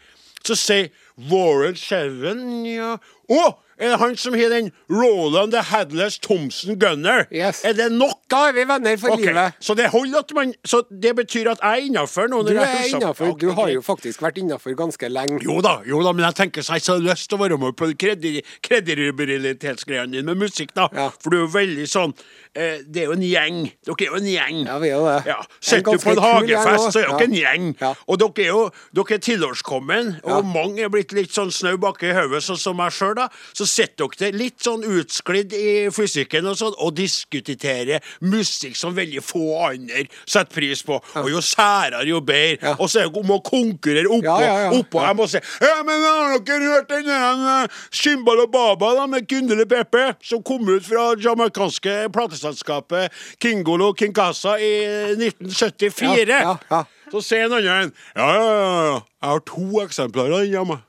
så 0.45 0.57
sier 0.57 0.91
Warren 1.29 1.77
Seven, 1.79 2.43
ja 2.69 2.97
Å! 3.33 3.45
Er 3.79 3.91
det 3.93 3.97
han 4.01 4.15
som 4.17 4.33
har 4.33 4.49
den 4.49 4.71
Roland 4.89 5.51
the 5.53 5.61
Headless 5.61 6.17
Thompson 6.19 6.79
Gunner? 6.79 7.27
Yes. 7.31 7.63
Er 7.65 7.73
det 7.77 7.91
nok? 7.93 8.23
Da 8.29 8.47
er 8.49 8.53
vi 8.57 8.63
venner 8.67 8.97
for 8.97 9.13
okay. 9.13 9.27
livet. 9.29 9.53
Så 9.59 9.75
det 9.77 9.89
holder 9.93 10.19
at 10.19 10.33
man 10.35 10.53
Så 10.65 10.81
det 10.89 11.13
betyr 11.15 11.51
at 11.51 11.61
jeg 11.61 11.69
er 11.83 11.85
innafor 11.91 12.27
nå? 12.31 12.41
Du 12.47 12.53
er 12.57 12.87
innafor. 12.89 13.35
Du 13.37 13.51
har 13.53 13.69
jo 13.69 13.81
faktisk 13.85 14.21
vært 14.25 14.39
innafor 14.41 14.73
ganske 14.77 15.09
lenge. 15.09 15.39
Jo 15.45 15.59
da, 15.61 15.77
jo 15.85 16.01
da, 16.03 16.11
men 16.11 16.25
jeg 16.25 16.35
tenker 16.41 16.65
så 16.65 16.77
jeg 16.77 16.83
har 16.83 16.85
så 16.87 16.97
lyst 17.03 17.29
til 17.29 17.37
å 17.37 17.41
være 17.43 17.57
med 17.61 17.77
på 17.77 17.91
kredi- 18.01 18.41
kredibilitetsgreiene 18.65 20.11
dine 20.17 20.25
med 20.27 20.41
musikk, 20.47 20.73
da. 20.75 20.87
Ja. 20.93 21.07
For 21.21 21.29
du 21.33 21.37
er 21.37 21.43
jo 21.45 21.51
veldig 21.53 21.87
sånn 21.89 22.13
eh, 22.57 22.81
Det 22.87 23.03
er 23.03 23.11
jo 23.11 23.15
en 23.17 23.25
gjeng. 23.25 23.61
Dere 23.85 23.97
er 24.01 24.11
jo 24.11 24.19
en 24.21 24.29
gjeng. 24.31 24.63
Ja, 24.67 24.77
vi 24.81 24.89
er 24.91 24.97
jo 24.97 25.05
det. 25.07 25.17
Ja. 25.29 25.37
Sitter 25.61 25.97
du 25.97 26.03
på 26.03 26.15
en 26.15 26.23
hagefest, 26.23 26.89
så 26.95 27.03
er 27.03 27.11
dere 27.11 27.17
Ja. 27.17 27.27
en 27.27 27.37
gjeng. 27.37 27.69
Ja. 27.81 27.93
Og 28.07 28.19
dere 28.23 28.45
er 28.47 28.51
jo 28.51 28.63
dere 28.97 29.17
er 29.17 29.23
tilårskommen, 29.29 30.13
og 30.25 30.45
mange 30.49 30.83
er 30.85 30.89
blitt 30.93 31.13
litt 31.15 31.31
sånn 31.35 31.51
snau 31.53 31.77
bak 31.77 32.01
i 32.03 32.13
hodet, 32.17 32.43
sånn 32.45 32.59
som 32.59 32.77
meg 32.77 32.91
sjøl. 32.95 33.15
da, 33.17 33.29
så 33.53 33.66
sitter 33.69 34.07
dere 34.07 34.31
der 34.31 34.37
litt 34.37 34.63
sånn 34.63 34.83
utsklidd 34.87 35.53
i 35.57 35.67
fysikken 35.93 36.47
og 36.49 36.57
sånn, 36.59 36.75
og 36.83 36.95
diskuterer 36.97 38.03
musikk 38.25 38.77
som 38.79 38.95
veldig 38.97 39.23
få 39.25 39.45
andre 39.67 40.05
setter 40.25 40.53
pris 40.53 40.83
på. 40.85 40.99
Og 41.21 41.29
jo 41.31 41.41
særere, 41.43 42.05
jo 42.07 42.21
bedre. 42.23 42.57
Ja. 42.61 42.75
Og 42.79 42.89
så 42.91 43.03
er 43.03 43.11
det 43.11 43.21
om 43.21 43.35
å 43.35 43.39
konkurrere 43.45 44.09
oppå. 44.09 44.25
Ja, 44.25 44.37
ja, 44.43 44.57
ja. 44.67 44.73
oppå. 44.77 45.01
Jeg 45.03 45.19
må 45.19 45.27
si 45.29 45.41
Ja, 45.63 45.77
men 45.85 46.03
har 46.03 46.37
dere 46.47 46.73
hørt 46.73 46.91
den 46.91 47.07
der 47.09 47.71
Shimbal 47.91 48.43
og 48.45 48.51
Baba 48.53 48.93
da, 48.97 49.07
med 49.09 49.27
Gundele 49.29 49.67
Pepe, 49.69 50.09
som 50.23 50.43
kom 50.45 50.67
ut 50.69 50.85
fra 50.87 51.09
jamaicanske 51.21 51.97
plateselskapet 52.15 53.13
Kingolo 53.43 53.93
Kinkasa 53.97 54.57
i 54.61 54.73
1974? 55.17 56.27
Ja, 56.27 56.41
ja, 56.41 56.55
ja. 56.71 56.83
Så 57.11 57.21
sier 57.23 57.47
en 57.47 57.55
annen 57.55 57.93
Ja, 58.15 58.27
ja, 58.27 58.43
ja, 58.43 58.81
ja. 58.91 58.97
Jeg 59.23 59.31
har 59.31 59.45
to 59.47 59.81
eksempler 59.83 60.27
av 60.31 60.43
den 60.43 60.51
hjemme. 60.53 60.81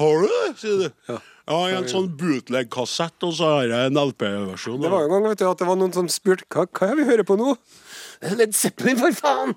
Har 0.00 0.22
du 0.22 0.30
det? 0.30 0.46
sier 0.60 0.78
du. 0.80 0.88
Ja. 1.10 1.18
I 1.70 1.76
en 1.78 1.88
sånn 1.90 2.10
bootleg-kassett, 2.18 3.18
og 3.26 3.34
så 3.38 3.50
har 3.56 3.68
jeg 3.70 3.90
en 3.90 4.00
LP-versjon. 4.02 4.80
Det 4.82 4.92
var 4.92 5.04
jo 5.04 5.10
en 5.10 5.14
gang 5.16 5.28
vet 5.30 5.42
du, 5.42 5.46
at 5.50 5.60
det 5.62 5.68
var 5.68 5.78
noen 5.80 5.94
som 5.96 6.08
spurte 6.12 6.46
hva, 6.52 6.66
hva 6.68 6.92
er 6.92 6.98
vi 7.00 7.08
hører 7.08 7.28
på 7.28 7.38
nå. 7.40 7.56
Led 8.38 8.56
Zeppelin, 8.56 9.00
for 9.00 9.18
faen! 9.18 9.56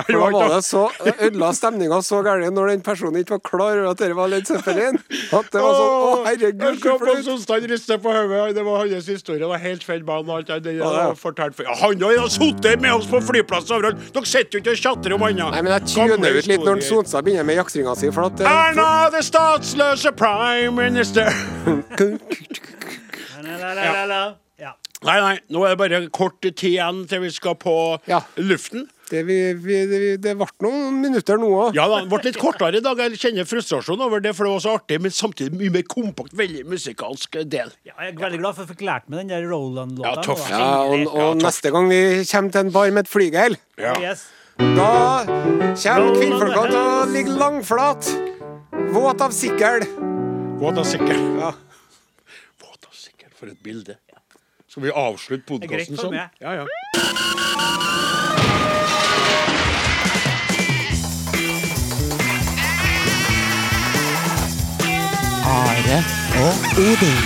Ja, 0.00 0.04
For 0.06 0.12
det 0.12 0.20
da 0.20 0.38
var 0.40 0.54
det 0.54 0.64
så 0.64 0.82
ødela 1.12 1.50
stemninga 1.56 1.98
så 2.06 2.20
gæren 2.24 2.54
når 2.56 2.70
den 2.72 2.82
personen 2.86 3.20
ikke 3.20 3.36
var 3.36 3.42
klar 3.50 3.80
over 3.82 3.90
at 3.90 4.00
det 4.00 4.16
var 4.16 4.30
Led 4.32 4.48
Zeppelin. 4.48 4.96
At 5.36 5.50
det 5.52 5.60
var 5.60 5.76
sånn 5.76 5.90
Å, 5.90 6.14
herregud, 6.26 6.80
på 6.80 6.94
flaut. 7.02 7.22
Sonstad 7.26 7.66
riste 7.70 7.98
på 8.00 8.14
hodet. 8.14 8.54
Det 8.56 8.64
var 8.66 8.80
hans 8.84 9.10
historie. 9.12 9.40
Det 9.42 9.50
var 9.50 9.60
helt 9.62 9.84
feil 9.84 10.02
bane 10.08 10.24
og 10.30 10.38
alt 10.40 10.48
det 10.50 10.60
der. 10.70 10.78
Ja, 10.80 10.92
ja. 11.10 11.14
fortalt 11.18 11.60
Ja, 11.60 11.74
Han 11.82 12.00
har 12.06 12.28
sittet 12.32 12.80
med 12.80 12.94
oss 12.96 13.08
på 13.10 13.20
flyplassen 13.28 13.76
overalt. 13.76 14.00
Dere 14.14 14.26
sitter 14.30 14.58
jo 14.58 14.62
ikke 14.64 14.76
og 14.76 14.82
chatter 14.84 15.16
om 15.18 15.26
annet. 15.28 15.52
Nei, 15.54 15.62
men 15.66 15.72
jeg 15.76 15.92
tuner 15.94 16.38
ut 16.40 16.50
litt 16.50 16.64
når 16.66 16.84
Sonstad 16.86 17.26
begynner 17.26 17.46
med 17.48 17.60
jaktringa 17.60 17.96
si, 17.98 18.10
for 18.14 18.30
at 18.30 18.40
eh, 18.40 18.50
Erna, 18.70 18.88
det 19.12 19.24
statsløse 19.28 20.14
prime 20.16 20.74
minister. 20.80 21.28
Ja. 24.60 24.74
Nei, 25.06 25.16
nei, 25.20 25.36
nå 25.48 25.62
er 25.64 25.72
det 25.74 25.78
bare 25.80 26.00
kort 26.12 26.40
tid 26.44 26.60
igjen 26.74 27.04
til 27.08 27.22
vi 27.24 27.30
skal 27.32 27.54
på 27.56 27.72
Ja. 28.10 28.20
luften. 28.36 28.88
Det, 29.10 29.22
vi, 29.26 29.36
vi, 29.58 29.76
det, 29.90 29.98
det 30.22 30.32
ble 30.38 30.46
noen 30.64 31.00
minutter 31.02 31.38
nå 31.40 31.48
òg. 31.66 31.74
Ja 31.78 31.86
da, 31.90 32.00
det 32.04 32.10
ble 32.12 32.20
litt 32.28 32.38
kortere 32.40 32.78
i 32.78 32.84
dag. 32.84 33.00
Jeg 33.02 33.18
kjenner 33.18 33.48
frustrasjon 33.48 34.00
over 34.06 34.22
det, 34.22 34.32
for 34.38 34.46
det 34.46 34.52
var 34.54 34.62
så 34.64 34.74
artig, 34.78 35.00
men 35.02 35.14
samtidig 35.14 35.56
mye 35.58 35.72
mer 35.74 35.86
kompakt, 35.90 36.34
veldig 36.38 36.62
musikalsk 36.70 37.40
del. 37.50 37.72
Ja, 37.88 37.94
jeg 37.98 38.14
er 38.14 38.20
veldig 38.20 38.40
glad 38.42 38.54
for 38.58 38.62
at 38.62 38.68
jeg 38.70 38.76
fikk 38.76 38.84
lært 38.86 39.08
meg 39.10 39.24
den 39.24 39.32
der 39.34 39.48
Roland-låta. 39.50 40.12
Ja, 40.14 40.26
toff. 40.26 40.44
Ja, 40.52 40.68
og, 40.86 41.08
og 41.10 41.40
neste 41.42 41.72
gang 41.74 41.90
vi 41.90 42.00
kommer 42.30 42.54
til 42.54 42.62
en 42.66 42.74
bar 42.76 42.92
med 42.94 43.06
et 43.08 43.10
flygel, 43.10 43.58
Ja. 43.80 43.96
Yes. 44.00 44.28
da 44.60 44.90
kommer 45.26 46.14
kvinnfolka 46.20 46.62
til 46.68 46.78
å 46.78 47.00
ligge 47.10 47.34
langflat. 47.40 48.12
Våt 48.94 49.22
av 49.26 49.34
sikkel. 49.34 49.86
Våt 50.60 50.78
av 50.78 50.86
sikker. 50.86 51.16
Ja. 51.40 51.50
Våt 52.60 52.86
av 52.86 52.94
sikker, 52.94 53.32
for 53.34 53.50
et 53.50 53.58
bilde. 53.64 53.98
Skal 54.70 54.84
vi 54.86 54.92
avslutte 54.94 55.48
podkasten 55.48 55.98
sånn? 55.98 56.14
Ja, 56.14 56.28
ja. 56.62 56.66
Are 65.80 66.04
og 66.44 66.54
Odin. 66.78 67.18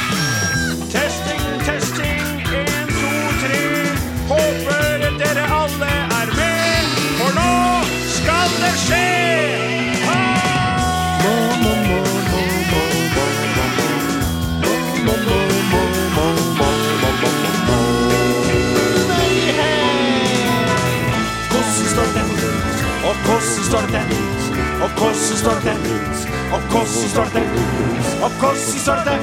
Testing, 0.90 1.42
testing, 1.66 2.22
en, 2.58 2.88
to, 3.00 3.12
tre. 3.42 3.62
Håper 4.28 5.18
dere 5.18 5.44
alle 5.60 5.90
er 6.20 6.28
med, 6.38 6.86
for 7.18 7.30
nå 7.38 7.54
skal 8.16 8.48
det 8.62 8.74
skje! 8.84 9.02
Og 21.44 21.54
hvordan 21.64 21.88
står 21.94 22.06
det? 22.16 22.24
Og 23.04 23.14
hvordan 23.24 23.64
står 23.68 23.84
det? 23.94 24.04
Og 24.82 24.88
hvordan 24.98 25.36
står 25.42 25.58
det? 25.64 26.33
Og 26.52 26.60
hvordan 26.70 26.86
står 27.12 27.28
det? 27.36 27.46
Og 28.24 28.30
hvordan 28.40 28.56
står 28.84 29.00
det? 29.08 29.18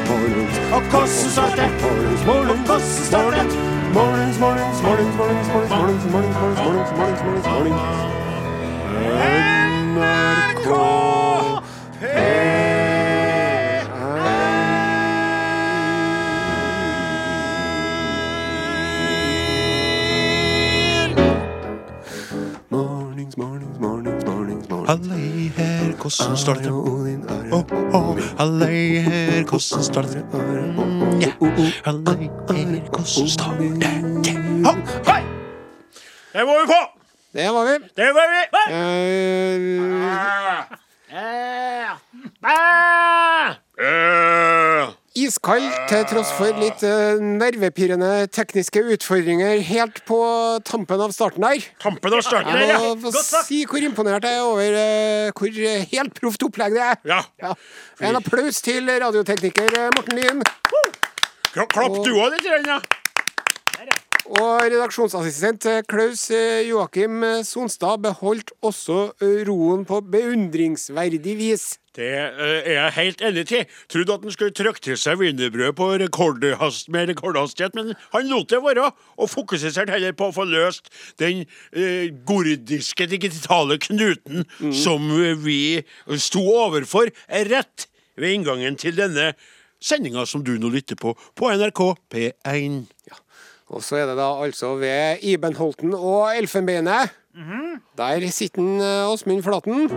Og 0.76 0.82
hvordan 0.82 1.08
står 1.08 1.50
det? 1.58 3.48
Mornings, 3.94 4.40
mornings, 4.40 4.82
mornings, 4.84 5.16
mornings, 5.18 5.48
mornings, 5.48 5.48
mornings, 5.52 6.06
mornings, 6.12 6.36
mornings, 6.42 6.60
mornings, 6.62 6.92
mornings, 6.98 7.22
mornings, 7.24 7.48
mornings. 7.48 7.82
NRK 10.62 10.68
Mornings, 22.70 23.38
mornings, 23.38 23.80
mornings, 23.80 24.26
mornings, 24.26 24.70
mornings. 24.70 24.90
Hallei 24.90 25.52
her, 25.58 25.92
hvordan 26.02 26.38
står 26.38 26.54
det? 26.54 26.72
Odin, 26.72 27.01
Halløy, 27.52 29.02
hør 29.04 29.44
hvordan 29.50 29.84
står 29.84 30.02
det 30.02 30.24
Halløy, 31.86 32.30
hvordan 32.48 33.28
står 33.28 33.54
det 33.60 33.84
Hei! 35.08 35.24
Det 36.34 36.44
var 36.48 36.56
vi 36.62 36.66
på! 36.72 36.82
Det 37.34 37.48
var 37.56 37.64
vi. 37.68 37.76
Det 38.00 38.10
var 38.16 38.28
vi. 38.32 38.42
Eh, 38.76 39.41
iskald 45.52 45.88
til 45.90 46.04
tross 46.08 46.30
for 46.38 46.60
litt 46.60 46.84
uh, 46.86 47.20
nervepirrende 47.20 48.28
tekniske 48.32 48.84
utfordringer 48.94 49.60
helt 49.68 50.02
på 50.08 50.20
tampen 50.68 51.02
av 51.04 51.12
starten 51.16 51.44
der. 51.44 51.66
Tampen 51.82 52.14
av 52.16 52.24
starten 52.24 52.54
der, 52.56 52.72
Jeg 52.72 52.96
må 53.02 53.12
si 53.26 53.64
hvor 53.68 53.84
imponert 53.84 54.28
jeg 54.28 54.40
er 54.40 54.46
over 54.46 54.78
uh, 54.78 55.34
hvor 55.36 55.52
eh, 55.52 55.86
helt 55.92 56.16
proft 56.20 56.46
opplegg 56.48 56.78
det 56.78 56.86
er. 56.86 56.98
Ja. 57.10 57.20
Ja. 57.42 57.54
En 58.02 58.20
applaus 58.20 58.62
til 58.64 58.88
radiotekniker 58.88 59.76
Morten 59.98 60.20
Lyen. 60.20 60.44
Klapp 61.52 62.00
du 62.06 62.14
òg 62.16 62.38
litt, 62.38 62.48
ja. 62.48 62.80
Og 64.32 64.62
redaksjonsassistent 64.64 65.66
eh, 65.68 65.82
Klaus 65.92 66.30
eh, 66.32 66.62
Joakim 66.70 67.20
eh, 67.28 67.42
Sonstad 67.44 68.00
beholdt 68.06 68.54
også 68.64 69.12
roen 69.48 69.84
på 69.88 70.00
beundringsverdig 70.14 71.34
vis. 71.36 71.66
Det 71.92 72.08
er 72.16 72.70
jeg 72.72 72.94
helt 72.96 73.24
enig 73.28 73.44
til. 73.50 73.66
Trodde 73.92 74.16
at 74.16 74.24
han 74.24 74.32
skulle 74.32 74.56
trykke 74.56 74.80
til 74.86 74.96
seg 74.96 75.20
wienerbrød 75.20 75.76
på 75.76 75.90
rekordhast, 76.00 76.88
med 76.96 77.12
rekordhastighet, 77.12 77.76
men 77.76 77.92
han 78.14 78.30
lot 78.32 78.48
det 78.54 78.62
være, 78.64 78.94
og 79.20 79.32
fokuserte 79.34 79.92
heller 79.92 80.16
på 80.16 80.30
å 80.32 80.36
få 80.38 80.48
løst 80.48 80.88
den 81.20 81.44
eh, 81.76 82.08
gordiske 82.24 83.10
digitale 83.12 83.82
knuten 83.84 84.46
som 84.72 85.12
vi 85.44 85.82
sto 86.16 86.46
overfor 86.64 87.12
rett 87.52 87.90
ved 88.16 88.38
inngangen 88.38 88.80
til 88.80 88.96
denne 88.96 89.34
sendinga 89.82 90.24
som 90.30 90.46
du 90.46 90.56
nå 90.62 90.72
lytter 90.72 90.96
på 90.96 91.18
på 91.36 91.52
NRK 91.52 91.84
P1. 92.14 92.86
Og 93.72 93.84
så 93.86 94.02
er 94.02 94.10
det 94.10 94.18
da 94.20 94.28
altså 94.44 94.74
ved 94.82 95.24
Ibenholten 95.24 95.94
og 95.96 96.36
Elfenbeinet. 96.36 97.14
Der 97.98 98.26
sitter 98.28 98.60
han, 98.60 98.82
eh, 98.84 99.12
Åsmund 99.12 99.44
Flaten. 99.44 99.88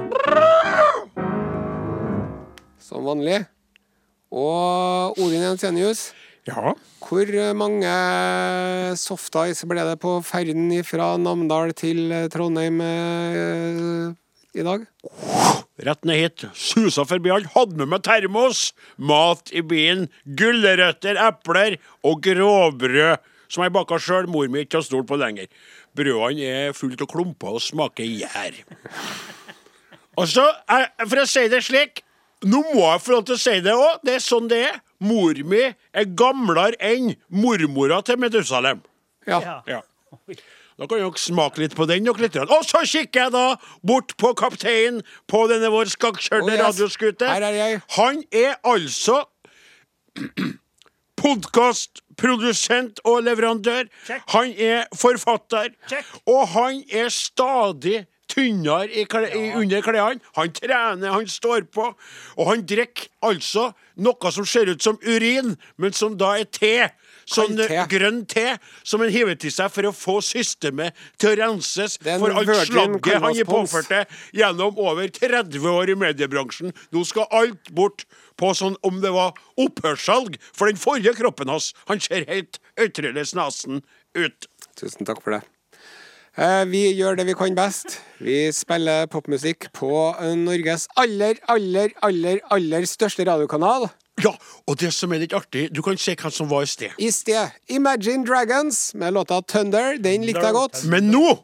Som 2.78 3.04
vanlig. 3.04 3.46
Og 4.30 5.18
Odin 5.18 5.42
Jensenius. 5.42 6.12
Ja. 6.46 6.74
Hvor 7.02 7.26
mange 7.56 7.94
softice 9.00 9.66
ble 9.66 9.82
det 9.88 9.98
på 10.02 10.20
ferden 10.22 10.70
fra 10.84 11.16
Namdal 11.16 11.74
til 11.74 12.12
eh, 12.12 12.28
Trondheim 12.28 12.80
eh, 12.80 14.14
i 14.54 14.62
dag? 14.62 14.86
Rett 15.82 16.04
ned 16.06 16.20
hit. 16.20 16.46
Susa 16.54 17.02
forbi 17.02 17.32
alt. 17.34 17.50
Hadde 17.56 17.80
med 17.80 17.90
meg 17.90 18.06
termos, 18.06 18.68
mat 18.96 19.50
i 19.50 19.64
bilen, 19.66 20.06
gulrøtter, 20.24 21.18
epler 21.18 21.80
og 22.06 22.22
grovbrød 22.22 23.18
som 23.48 23.64
jeg 23.64 23.72
baka 23.74 23.98
sjøl. 24.00 24.26
Mor 24.30 24.48
mi 24.48 24.64
ikke 24.64 24.80
har 24.80 24.86
stolt 24.86 25.08
på 25.10 25.18
lenger. 25.20 25.46
Brødene 25.96 26.48
er 26.68 26.72
fullt 26.76 27.02
av 27.04 27.10
klumper 27.10 27.56
og 27.58 27.62
smaker 27.64 28.04
gjær. 28.04 28.60
Og 30.16 30.26
så, 30.30 30.44
eh, 30.70 30.86
for 31.08 31.22
å 31.24 31.26
si 31.28 31.48
det 31.48 31.62
slik 31.66 32.02
Nå 32.44 32.58
må 32.74 32.82
jeg 32.92 33.00
få 33.00 33.12
lov 33.14 33.22
til 33.24 33.34
å 33.38 33.40
si 33.40 33.60
det 33.64 33.72
òg. 33.72 34.02
Det 34.04 34.14
er 34.18 34.20
sånn 34.20 34.48
det 34.50 34.58
er. 34.66 34.80
Mor 35.00 35.32
mi 35.48 35.62
er 35.96 36.04
gamlere 36.04 36.76
enn 36.78 37.14
mormora 37.32 38.02
til 38.04 38.18
Medusalem. 38.20 38.82
Ja. 39.26 39.62
Ja. 39.66 39.80
Da 40.76 40.86
kan 40.90 40.98
dere 40.98 41.16
smake 41.16 41.62
litt 41.62 41.74
på 41.78 41.86
den. 41.88 42.04
litt. 42.04 42.36
Og 42.36 42.64
så 42.66 42.82
kikker 42.84 43.20
jeg 43.22 43.32
da 43.32 43.56
bort 43.82 44.16
på 44.18 44.34
kapteinen 44.34 45.00
på 45.26 45.48
denne 45.48 45.70
vår 45.70 45.86
skakkjørte 45.94 46.42
Oh, 46.42 46.50
yes. 46.50 46.60
radioskute. 46.60 47.80
Han 47.96 48.24
er 48.30 48.56
altså 48.62 49.24
podkastprodusent 52.16 53.00
og 53.04 53.22
leverandør. 53.26 53.84
Check. 54.06 54.22
Han 54.34 54.52
er 54.58 54.84
forfatter. 54.96 55.68
Check. 55.88 56.06
Og 56.26 56.48
han 56.48 56.82
er 56.92 57.08
stadig 57.08 58.06
tynnere 58.28 58.88
i, 58.88 59.04
kle- 59.04 59.30
i, 59.36 59.52
under 59.54 59.80
klærne. 59.84 60.20
Han 60.36 60.52
trener, 60.52 61.12
han 61.12 61.28
står 61.28 61.66
på. 61.74 61.90
Og 62.38 62.48
han 62.50 62.64
drikker 62.66 63.08
altså 63.22 63.72
noe 63.96 64.32
som 64.34 64.46
ser 64.48 64.70
ut 64.72 64.82
som 64.82 64.98
urin, 65.04 65.56
men 65.78 65.92
som 65.92 66.16
da 66.18 66.32
er 66.40 66.48
te. 66.50 66.88
Sånn 67.26 67.56
te. 67.56 67.68
eh, 67.74 67.86
grønn 67.88 68.24
te 68.26 68.58
som 68.82 69.00
han 69.00 69.10
hiver 69.14 69.38
til 69.40 69.50
seg 69.54 69.70
for 69.72 69.88
å 69.88 69.92
få 69.96 70.18
systemet 70.24 70.94
til 71.18 71.32
å 71.32 71.38
renses 71.40 71.98
er 72.04 72.18
for 72.20 72.34
alt 72.34 72.50
slagget 72.68 73.12
han 73.14 73.22
har 73.22 73.32
canvas 73.32 73.48
påført 73.48 73.88
det 73.88 74.02
gjennom 74.40 74.78
over 74.78 75.08
30 75.08 75.58
år 75.70 75.90
i 75.94 75.94
mediebransjen. 75.94 76.74
Nå 76.92 77.04
skal 77.08 77.26
alt 77.30 77.72
bort 77.72 78.04
på 78.36 78.52
sånn 78.54 78.76
om 78.82 79.00
det 79.00 79.12
var 79.14 79.32
opphørssalg 79.60 80.36
for 80.52 80.66
den 80.70 80.76
forrige 80.80 81.14
kroppen 81.18 81.48
hans. 81.52 81.72
Han 81.88 82.00
ser 82.00 82.26
helt 82.28 82.58
ytterligere 82.76 83.24
snasen 83.26 83.82
ut. 84.14 84.46
Tusen 84.76 85.06
takk 85.06 85.22
for 85.22 85.38
det. 85.38 85.42
Eh, 86.36 86.64
Vi 86.66 86.92
gjør 86.98 87.16
det 87.16 87.26
vi 87.28 87.34
kan 87.38 87.54
best. 87.54 88.00
Vi 88.18 88.50
spiller 88.52 89.06
popmusikk 89.06 89.68
på 89.72 89.90
Norges 90.40 90.88
aller, 90.98 91.38
aller, 91.48 91.92
aller, 92.02 92.40
aller 92.50 92.86
største 92.90 93.26
radiokanal. 93.28 93.86
Ja, 94.22 94.30
og 94.66 94.78
det 94.78 94.92
som 94.94 95.12
er 95.12 95.24
litt 95.24 95.34
artig, 95.34 95.66
du 95.74 95.82
kan 95.82 95.98
se 95.98 96.14
hvem 96.14 96.32
som 96.32 96.50
var 96.50 96.62
i 96.62 96.70
sted. 96.70 96.94
I 97.02 97.10
sted 97.10 97.50
Imagine 97.68 98.22
Dragons 98.26 98.92
med 98.94 99.16
låta 99.16 99.40
Thunder. 99.42 99.98
Den 99.98 100.22
likte 100.26 100.44
jeg 100.44 100.54
godt. 100.54 100.84
Men 100.90 101.10
nå 101.10 101.40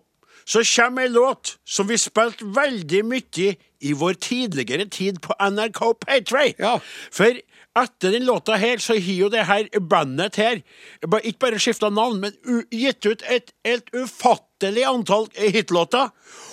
så 0.51 0.63
kommer 0.67 1.07
ei 1.07 1.11
låt 1.13 1.57
som 1.69 1.87
vi 1.87 1.99
spilte 2.01 2.47
veldig 2.57 3.05
mye 3.07 3.53
i 3.81 3.93
vår 3.95 4.17
tidligere 4.25 4.89
tid 4.91 5.21
på 5.23 5.37
NRK 5.39 5.81
Paytray. 6.01 6.55
Ja. 6.59 6.79
For 7.13 7.39
etter 7.79 8.11
den 8.17 8.27
låta 8.27 8.57
her, 8.59 8.81
så 8.83 8.97
har 8.99 9.15
jo 9.15 9.29
det 9.31 9.45
her 9.47 9.69
bandet 9.79 10.41
her 10.41 10.59
ikke 11.05 11.39
bare 11.45 11.61
skifta 11.63 11.91
navn, 11.95 12.19
men 12.25 12.65
gitt 12.73 13.07
ut 13.07 13.23
et 13.31 13.55
helt 13.67 13.95
ufattelig 13.95 14.85
antall 14.89 15.29
hitlåter. 15.39 16.11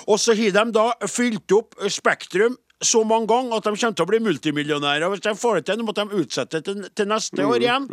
Og 0.08 0.22
så 0.22 0.38
har 0.38 0.54
de 0.60 0.78
da 0.78 0.92
fylt 1.10 1.58
opp 1.58 1.74
Spektrum 1.90 2.58
så 2.84 3.04
mange 3.08 3.28
ganger 3.32 3.58
at 3.58 3.66
de 3.66 3.74
kommer 3.74 3.98
til 3.98 4.06
å 4.06 4.10
bli 4.12 4.20
multimillionærer. 4.26 5.08
Hvis 5.10 5.24
de 5.26 5.34
får 5.38 5.60
det 5.60 5.66
til, 5.70 5.84
måtte 5.86 6.06
de 6.06 6.22
utsette 6.22 6.62
til, 6.66 6.84
til 6.94 7.10
neste 7.10 7.46
år 7.46 7.64
igjen. 7.64 7.88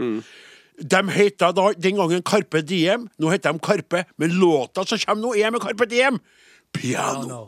De 0.75 1.01
heter 1.15 1.55
da 1.57 1.71
den 1.79 2.01
gangen 2.01 2.25
Carpe 2.27 2.61
Diem. 2.67 3.09
Nå 3.23 3.33
heter 3.33 3.55
de 3.55 3.65
Karpe, 3.65 4.05
men 4.21 4.37
låta 4.41 4.85
som 4.89 5.01
kommer 5.07 5.23
nå, 5.29 5.35
er 5.39 5.55
med 5.55 5.65
Carpe 5.65 5.89
Diem. 5.91 6.21
Piano. 6.75 7.43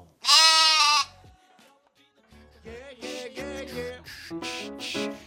Yeah, 4.96 5.25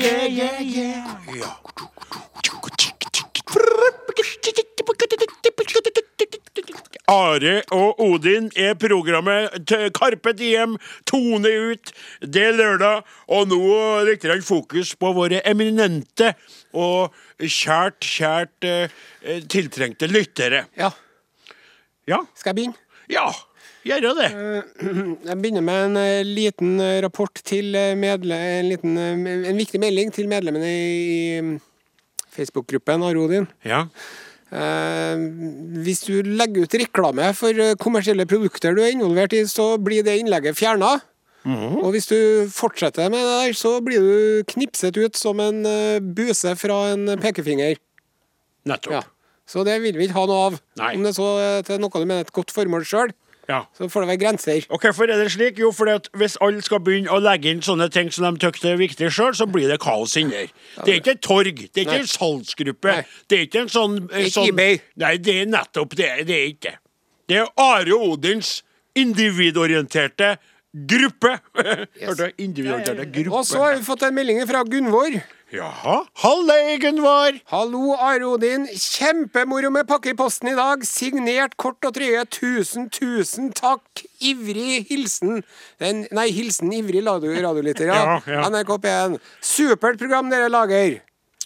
yeah, 0.00 0.26
yeah, 0.26 0.60
yeah, 0.60 1.16
yeah. 1.34 1.56
Are 7.10 7.56
og 7.74 7.98
Odin 8.04 8.50
er 8.54 8.76
programmet 8.78 9.66
til 9.66 9.90
Karpe 9.96 10.32
Diem, 10.38 10.76
tone 11.10 11.50
ut. 11.72 11.92
Det 12.22 12.44
er 12.52 12.54
lørdag, 12.54 13.02
og 13.28 13.48
nå 13.50 13.60
litt 14.06 14.26
fokus 14.46 14.94
på 14.94 15.10
våre 15.16 15.40
eminente 15.44 16.34
og 16.72 17.10
kjært, 17.40 17.98
kjært 18.06 18.68
eh, 18.68 19.42
tiltrengte 19.50 20.06
lyttere. 20.10 20.66
Ja, 20.78 20.92
Ja, 22.08 22.22
skal 22.34 22.50
jeg 22.50 22.56
begynne? 22.56 22.78
ja, 23.10 23.26
gjør 23.88 24.16
det. 24.18 24.30
Jeg 25.30 25.36
begynner 25.40 25.64
med 25.64 25.84
en 25.88 25.98
eh, 26.00 26.22
liten 26.26 26.80
eh, 26.84 26.98
rapport 27.04 27.42
til 27.46 27.74
eh, 27.78 27.96
medle 27.98 28.36
en, 28.36 28.68
liten, 28.68 28.96
eh, 29.00 29.46
en 29.50 29.60
viktig 29.60 29.80
melding 29.80 30.12
til 30.12 30.28
medlemmene 30.30 30.68
i 30.70 31.38
mm, 31.40 31.54
Facebook-gruppen 32.34 33.06
Are 33.06 33.22
Odin. 33.22 33.48
Ja. 33.64 33.86
Eh, 34.50 35.22
hvis 35.84 36.02
du 36.08 36.18
legger 36.26 36.66
ut 36.66 36.76
reklame 36.82 37.30
for 37.38 37.54
eh, 37.54 37.76
kommersielle 37.80 38.26
produkter 38.28 38.76
du 38.76 38.82
er 38.84 38.92
involvert 38.92 39.36
i, 39.38 39.44
så 39.48 39.72
blir 39.80 40.04
det 40.06 40.18
innlegget 40.20 40.58
fjerna. 40.58 40.98
Og 41.40 41.94
hvis 41.94 42.10
du 42.10 42.50
fortsetter 42.52 43.08
med 43.08 43.22
det 43.24 43.36
der, 43.46 43.54
så 43.56 43.78
blir 43.80 44.02
du 44.04 44.42
knipset 44.50 44.98
ut 45.00 45.16
som 45.16 45.40
en 45.40 45.64
eh, 45.64 46.02
buse 46.04 46.52
fra 46.60 46.82
en 46.92 47.14
pekefinger. 47.22 47.80
Nettopp. 48.68 48.98
Ja. 48.98 49.02
Så 49.48 49.64
det 49.66 49.78
vil 49.82 49.96
vi 49.96 50.04
ikke 50.06 50.18
ha 50.18 50.26
noe 50.28 50.42
av. 50.50 50.60
Nei. 50.78 50.92
Om 50.98 51.06
det 51.08 51.14
så 51.16 51.30
til 51.66 51.80
noe 51.80 51.90
du 51.90 52.04
mener 52.04 52.20
er 52.22 52.28
et 52.28 52.36
godt 52.36 52.52
formål 52.54 52.84
sjøl, 52.86 53.14
Ja. 53.50 53.64
så 53.74 53.88
får 53.90 54.04
det 54.04 54.08
være 54.12 54.20
grenser. 54.22 54.66
Og 54.70 54.80
hvorfor 54.84 55.10
er 55.10 55.18
det 55.18 55.32
slik? 55.34 55.58
Jo, 55.58 55.72
fordi 55.74 55.96
at 55.98 56.06
hvis 56.16 56.36
alle 56.44 56.62
skal 56.62 56.82
begynne 56.86 57.10
å 57.10 57.18
legge 57.22 57.50
inn 57.50 57.62
sånne 57.66 57.88
ting 57.90 58.12
som 58.14 58.28
de 58.28 58.46
syns 58.46 58.66
er 58.70 58.78
viktig 58.78 59.10
sjøl, 59.10 59.34
så 59.34 59.48
blir 59.50 59.66
det 59.70 59.80
kaos 59.82 60.14
inni 60.20 60.36
der. 60.36 60.52
Det 60.84 60.94
er 60.94 61.00
ikke 61.02 61.16
et 61.16 61.24
torg, 61.26 61.64
det 61.66 61.82
er 61.82 61.86
ikke 61.88 61.98
Nei. 61.98 62.04
en 62.04 62.12
salgsgruppe. 62.12 62.94
Nei. 62.94 63.24
Det 63.26 63.38
er 63.38 63.48
ikke 63.48 63.64
en 63.64 63.72
sånn, 63.74 63.98
en 64.06 64.30
sånn. 64.30 64.62
Nei, 65.02 65.12
det 65.18 65.36
er 65.42 65.50
nettopp 65.50 65.98
det. 65.98 66.12
Det 66.30 66.36
er 66.38 66.46
ikke. 66.54 66.76
Det 67.30 67.42
er 67.42 67.50
Are 67.62 67.98
Odins 67.98 68.60
individorienterte 68.98 70.36
gruppe. 70.72 71.36
Hørte 72.06 72.30
du? 72.30 72.42
Individorienterte 72.42 73.06
gruppe. 73.10 73.36
Og 73.38 73.46
så 73.46 73.62
har 73.64 73.76
vi 73.76 73.84
fått 73.86 74.06
en 74.06 74.14
melding 74.16 74.42
fra 74.50 74.62
Gunvor. 74.66 75.18
Jaha. 75.52 76.04
Halleigen 76.22 76.80
Gunvar. 76.96 77.32
Hallo, 77.50 77.96
Are 77.98 78.22
Odin. 78.26 78.66
Kjempemoro 78.70 79.70
med 79.74 79.88
pakke 79.88 80.12
i 80.12 80.14
posten 80.14 80.52
i 80.52 80.54
dag. 80.54 80.84
Signert 80.86 81.56
kort 81.58 81.82
og 81.88 81.94
trøye. 81.96 82.22
Tusen, 82.30 82.86
tusen 82.94 83.50
takk. 83.58 84.04
Ivrig 84.22 84.84
hilsen 84.90 85.42
den, 85.82 86.04
Nei, 86.14 86.28
hilsen 86.30 86.70
ivrig 86.76 87.02
radio- 87.06 87.34
radiolytter, 87.42 87.90
ja. 87.90 87.98
Ja, 87.98 88.20
ja. 88.30 88.48
NRK 88.48 88.76
P1. 88.84 89.18
Supert 89.42 89.98
program 89.98 90.30
dere 90.30 90.48
lager. 90.52 91.00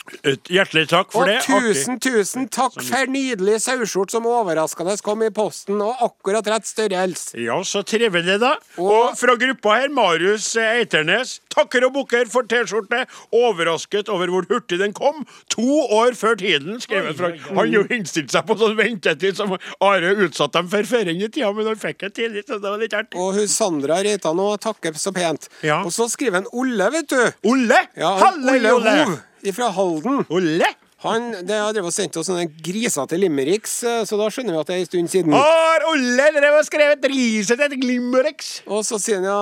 Hjertelig 0.05 0.89
takk 0.91 1.13
for 1.15 1.25
Og 1.25 1.31
det. 1.31 1.39
tusen, 1.47 1.97
tusen 2.03 2.49
takk 2.53 2.75
for 2.77 3.09
nydelig 3.09 3.57
saueskjort 3.65 4.13
som 4.13 4.27
overraskende 4.29 4.97
kom 5.03 5.23
i 5.25 5.31
posten, 5.33 5.81
og 5.81 5.97
akkurat 6.05 6.47
rett 6.53 6.69
størrelse. 6.69 7.39
Ja, 7.41 7.57
så 7.65 7.81
trivelig, 7.83 8.39
da. 8.43 8.55
Og, 8.77 8.91
Og- 8.91 9.17
fra 9.19 9.35
gruppa 9.41 9.81
her, 9.81 9.89
Marius 9.89 10.51
Eiternes. 10.61 11.41
Takker 11.55 11.87
og 11.87 11.95
bukker 11.95 12.29
for 12.29 12.43
T-skjorte. 12.43 13.07
Overrasket 13.33 14.09
over 14.13 14.27
hvor 14.29 14.45
hurtig 14.51 14.79
den 14.79 14.93
kom. 14.93 15.25
To 15.57 15.63
år 15.91 16.13
før 16.15 16.37
tiden, 16.37 16.81
skrevet 16.81 17.17
fra 17.17 17.33
Han 17.55 17.73
jo 17.73 17.85
innstilte 17.85 18.31
seg 18.31 18.47
på 18.47 18.57
sånn 18.59 18.77
ventetid 18.77 19.37
som 19.37 19.57
Are 19.81 20.15
utsatte 20.27 20.53
dem 20.59 20.69
for 20.69 20.83
før 20.83 21.09
i 21.09 21.29
tida, 21.29 21.53
men 21.55 21.67
han 21.67 21.77
fikk 21.77 21.99
det 21.99 22.15
tidlig, 22.15 22.45
så 22.47 22.61
det 22.61 22.69
var 22.71 22.79
litt 22.79 22.93
artig. 22.93 23.17
Og 23.19 23.35
hun 23.35 23.49
Sandra 23.49 24.03
Reitan 24.03 24.37
òg 24.37 24.61
takker 24.61 24.93
så 24.95 25.13
pent. 25.15 25.49
Ja. 25.63 25.83
Og 25.85 25.93
så 25.93 26.09
skriver 26.11 26.43
han 26.43 26.47
Olle, 26.53 26.91
vet 26.91 27.09
du. 27.09 27.33
Olle! 27.49 27.87
Ja, 27.97 28.17
Halle, 28.19 28.59
Olle 28.59 28.75
Olle! 28.75 29.05
Hov 29.05 29.21
fra 29.53 29.69
Halden. 29.77 30.25
Ole! 30.33 30.71
Han 31.05 31.27
det 31.45 31.53
har 31.61 31.75
drevet 31.77 31.91
og 31.91 31.93
sendt 31.93 32.17
oss 32.17 32.31
sånne 32.31 32.47
grisete 32.65 33.19
limericks, 33.21 33.75
eh, 33.85 34.05
så 34.09 34.17
da 34.17 34.31
skjønner 34.33 34.55
vi 34.57 34.61
at 34.63 34.71
det 34.71 34.75
er 34.77 34.81
en 34.81 34.87
stund 34.89 35.11
siden. 35.13 35.35
Har 35.37 35.85
Olle 35.91 36.29
drevet 36.33 36.63
og 36.63 36.65
skrevet 36.65 37.03
griser 37.05 37.59
til 37.61 37.75
Limericks 37.85 38.63
Og 38.65 38.81
så 38.89 38.97
sier 39.03 39.19
han 39.21 39.27
ja, 39.29 39.35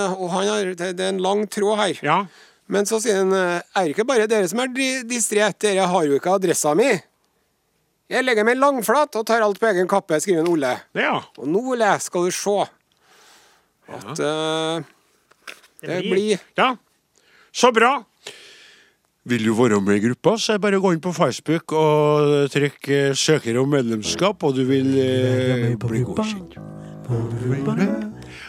ja 0.00 0.08
og 0.16 0.32
han 0.32 0.48
har, 0.50 0.72
det 0.74 0.88
det 0.98 1.04
er 1.06 1.12
en 1.14 1.22
lang 1.22 1.44
tråd 1.46 1.78
her. 1.78 2.00
Ja. 2.02 2.16
Men 2.66 2.88
så 2.90 2.98
sier 2.98 3.20
han 3.22 3.30
eh, 3.36 3.60
er 3.78 3.84
det 3.86 3.94
ikke 3.94 4.08
bare 4.08 4.26
dere 4.26 4.48
som 4.50 4.58
er 4.64 4.72
di- 4.74 5.04
distré, 5.06 5.46
dere 5.62 5.86
har 5.86 6.08
jo 6.08 6.18
ikke 6.18 6.34
adressa 6.40 6.74
mi. 6.74 6.88
Jeg 8.10 8.22
legger 8.26 8.46
meg 8.46 8.58
langflat 8.58 9.14
og 9.18 9.24
tar 9.26 9.42
alt 9.46 9.58
på 9.62 9.66
egen 9.70 9.86
kappe, 9.90 10.18
skriver 10.22 10.42
en 10.42 10.50
Ole. 10.50 10.74
ja. 10.98 11.20
Og 11.38 11.46
nå 11.50 11.62
Ole, 11.76 11.92
skal 12.02 12.26
du 12.26 12.34
se 12.34 12.56
at 13.94 14.20
eh, 14.26 14.82
det 15.86 16.02
blir 16.02 16.38
Ja, 16.58 16.72
så 17.54 17.70
bra. 17.72 18.00
Vil 19.26 19.44
du 19.44 19.54
være 19.54 19.80
med 19.80 19.96
i 19.96 20.06
gruppa, 20.06 20.36
så 20.38 20.52
er 20.52 20.58
det 20.58 20.62
bare 20.62 20.78
å 20.78 20.82
gå 20.84 20.92
inn 20.94 21.00
på 21.02 21.10
Facebook 21.10 21.72
og 21.74 22.46
trykke 22.52 22.98
eh, 23.08 23.14
'søker 23.14 23.58
om 23.58 23.72
medlemskap', 23.74 24.44
og 24.46 24.54
du 24.54 24.62
vil 24.64 24.92
eh, 25.02 25.74
bli 25.74 26.02
godkjent. 26.06 26.54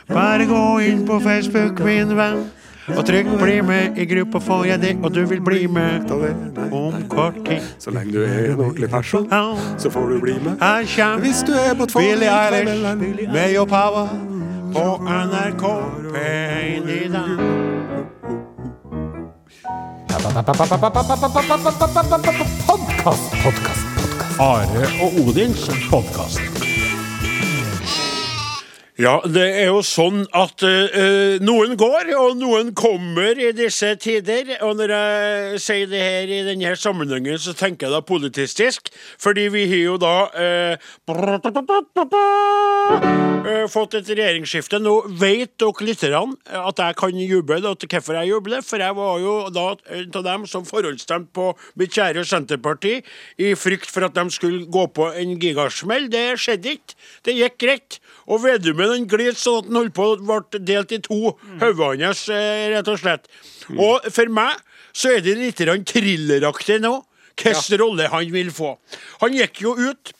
Bare 0.07 0.45
gå 0.45 0.61
inn 0.85 1.01
på 1.07 1.17
Facebook, 1.19 1.81
min 1.81 2.13
venn, 2.17 2.43
og 2.93 3.01
trykk 3.09 3.31
'bli 3.41 3.61
med 3.65 3.97
i 3.97 4.05
gruppa', 4.05 4.39
får 4.39 4.65
jeg 4.65 4.81
det, 4.81 4.93
og 5.01 5.15
du 5.15 5.25
vil 5.25 5.41
bli 5.41 5.65
med 5.67 6.11
om 6.71 6.93
kort 7.09 7.41
tid. 7.45 7.65
Så 7.79 7.91
lenge 7.91 8.13
du 8.13 8.21
er 8.21 8.53
en 8.53 8.59
ordentlig 8.59 8.89
person, 8.89 9.25
så 9.77 9.89
får 9.89 10.09
du 10.09 10.19
bli 10.21 10.33
med. 10.45 10.61
her 10.61 10.85
kommer 10.93 11.25
Hvis 11.25 11.41
du 11.41 11.53
er 11.53 11.73
på 11.73 11.87
Billy 11.97 12.29
Eilish 12.29 12.69
likevel. 12.69 13.33
med 13.33 13.55
Yo 13.55 13.65
Power 13.65 14.07
på 14.73 15.01
NRK 15.01 15.65
P1 16.13 17.05
i 17.05 17.09
dag. 17.09 17.66
Podkast, 20.17 20.33
podkast, 23.43 23.43
podkast. 23.43 23.85
Are 24.39 24.87
og 25.01 25.27
Odins 25.27 25.69
podkast. 25.89 26.66
Ja, 28.97 29.19
det 29.29 29.43
er 29.59 29.67
jo 29.69 29.83
sånn 29.85 30.23
at 30.33 30.63
uh, 30.65 31.35
noen 31.45 31.75
går, 31.77 32.07
og 32.17 32.39
noen 32.39 32.71
kommer 32.73 33.37
i 33.37 33.51
disse 33.53 33.91
tider. 34.01 34.55
Og 34.65 34.73
når 34.79 34.89
jeg 34.95 35.59
sier 35.61 35.91
det 35.91 36.01
her 36.01 36.25
i 36.33 36.39
denne 36.47 36.71
sammenhengen, 36.73 37.37
så 37.37 37.53
tenker 37.53 37.85
jeg 37.85 37.93
da 37.93 38.01
politistisk. 38.01 38.89
Fordi 39.21 39.53
vi 39.53 39.67
har 39.69 39.83
jo 39.83 39.99
da 40.01 40.15
uh, 40.33 40.73
fått 43.69 43.99
et 43.99 44.09
regjeringsskifte. 44.09 44.81
Nå 44.81 44.95
vet 45.21 45.53
dere 45.61 45.85
lytterne 45.91 46.33
at 46.63 46.81
jeg 46.81 46.97
kan 46.97 47.21
juble. 47.21 47.61
og 47.69 47.85
hvorfor 47.85 48.17
jeg 48.17 48.33
jubler. 48.33 48.65
For 48.65 48.81
jeg 48.81 48.97
var 48.97 49.21
jo 49.21 49.37
da 49.53 49.67
en 49.93 50.09
av 50.09 50.25
dem 50.31 50.49
som 50.49 50.65
forhåndsstemte 50.65 51.29
på 51.37 51.51
mitt 51.77 51.93
kjære 51.93 52.25
Senterparti 52.25 52.97
i 53.37 53.53
frykt 53.53 53.93
for 53.93 54.09
at 54.09 54.17
de 54.17 54.25
skulle 54.33 54.65
gå 54.65 54.89
på 54.89 55.13
en 55.13 55.37
gigasmell. 55.37 56.09
Det 56.09 56.39
skjedde 56.41 56.79
ikke. 56.79 56.97
Det 57.29 57.37
gikk 57.37 57.61
greit. 57.61 58.01
Og 58.27 58.41
Vedumen 58.43 58.91
han 58.91 59.07
gled 59.09 59.39
sånn 59.39 59.61
at 59.61 59.69
han 59.69 59.79
holdt 59.79 59.95
på 59.95 60.07
ble 60.19 60.61
delt 60.67 60.93
i 60.95 60.99
to, 61.03 61.19
hodet 61.61 62.03
hans, 62.03 62.25
eh, 62.33 62.67
rett 62.73 62.91
og 62.91 62.99
slett. 62.99 63.29
Og 63.77 64.07
for 64.11 64.31
meg 64.33 64.59
så 64.91 65.15
er 65.15 65.23
det 65.23 65.37
litt 65.39 65.61
thrilleraktig 65.61 66.81
nå 66.83 66.95
hvilken 67.37 67.79
rolle 67.79 68.07
han 68.11 68.31
vil 68.33 68.51
få. 68.51 68.75
Han 69.21 69.35
gikk 69.37 69.61
jo 69.61 69.75
ut 69.77 70.13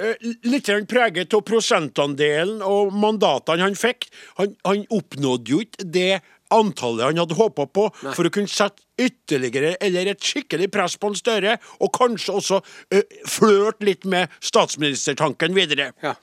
eh, 0.00 0.16
litt 0.48 0.70
preget 0.88 1.34
av 1.36 1.44
prosentandelen 1.46 2.62
og 2.66 2.94
mandatene 2.96 3.66
han 3.68 3.78
fikk. 3.78 4.08
Han, 4.40 4.56
han 4.64 4.86
oppnådde 4.90 5.52
jo 5.52 5.60
ikke 5.66 5.86
det 5.86 6.22
antallet 6.54 7.10
han 7.10 7.20
hadde 7.22 7.38
håpa 7.38 7.66
på, 7.66 7.88
for 8.12 8.28
å 8.28 8.32
kunne 8.32 8.50
sette 8.50 8.84
ytterligere 9.00 9.74
eller 9.82 10.12
et 10.12 10.22
skikkelig 10.22 10.68
press 10.72 10.98
på 11.00 11.10
en 11.10 11.16
Støre, 11.22 11.56
og 11.80 11.92
kanskje 11.94 12.34
også 12.34 12.58
uh, 12.62 13.18
flørte 13.30 13.86
litt 13.86 14.06
med 14.08 14.32
statsministertanken 14.44 15.54
videre. 15.56 15.90
Ja. 16.02 16.14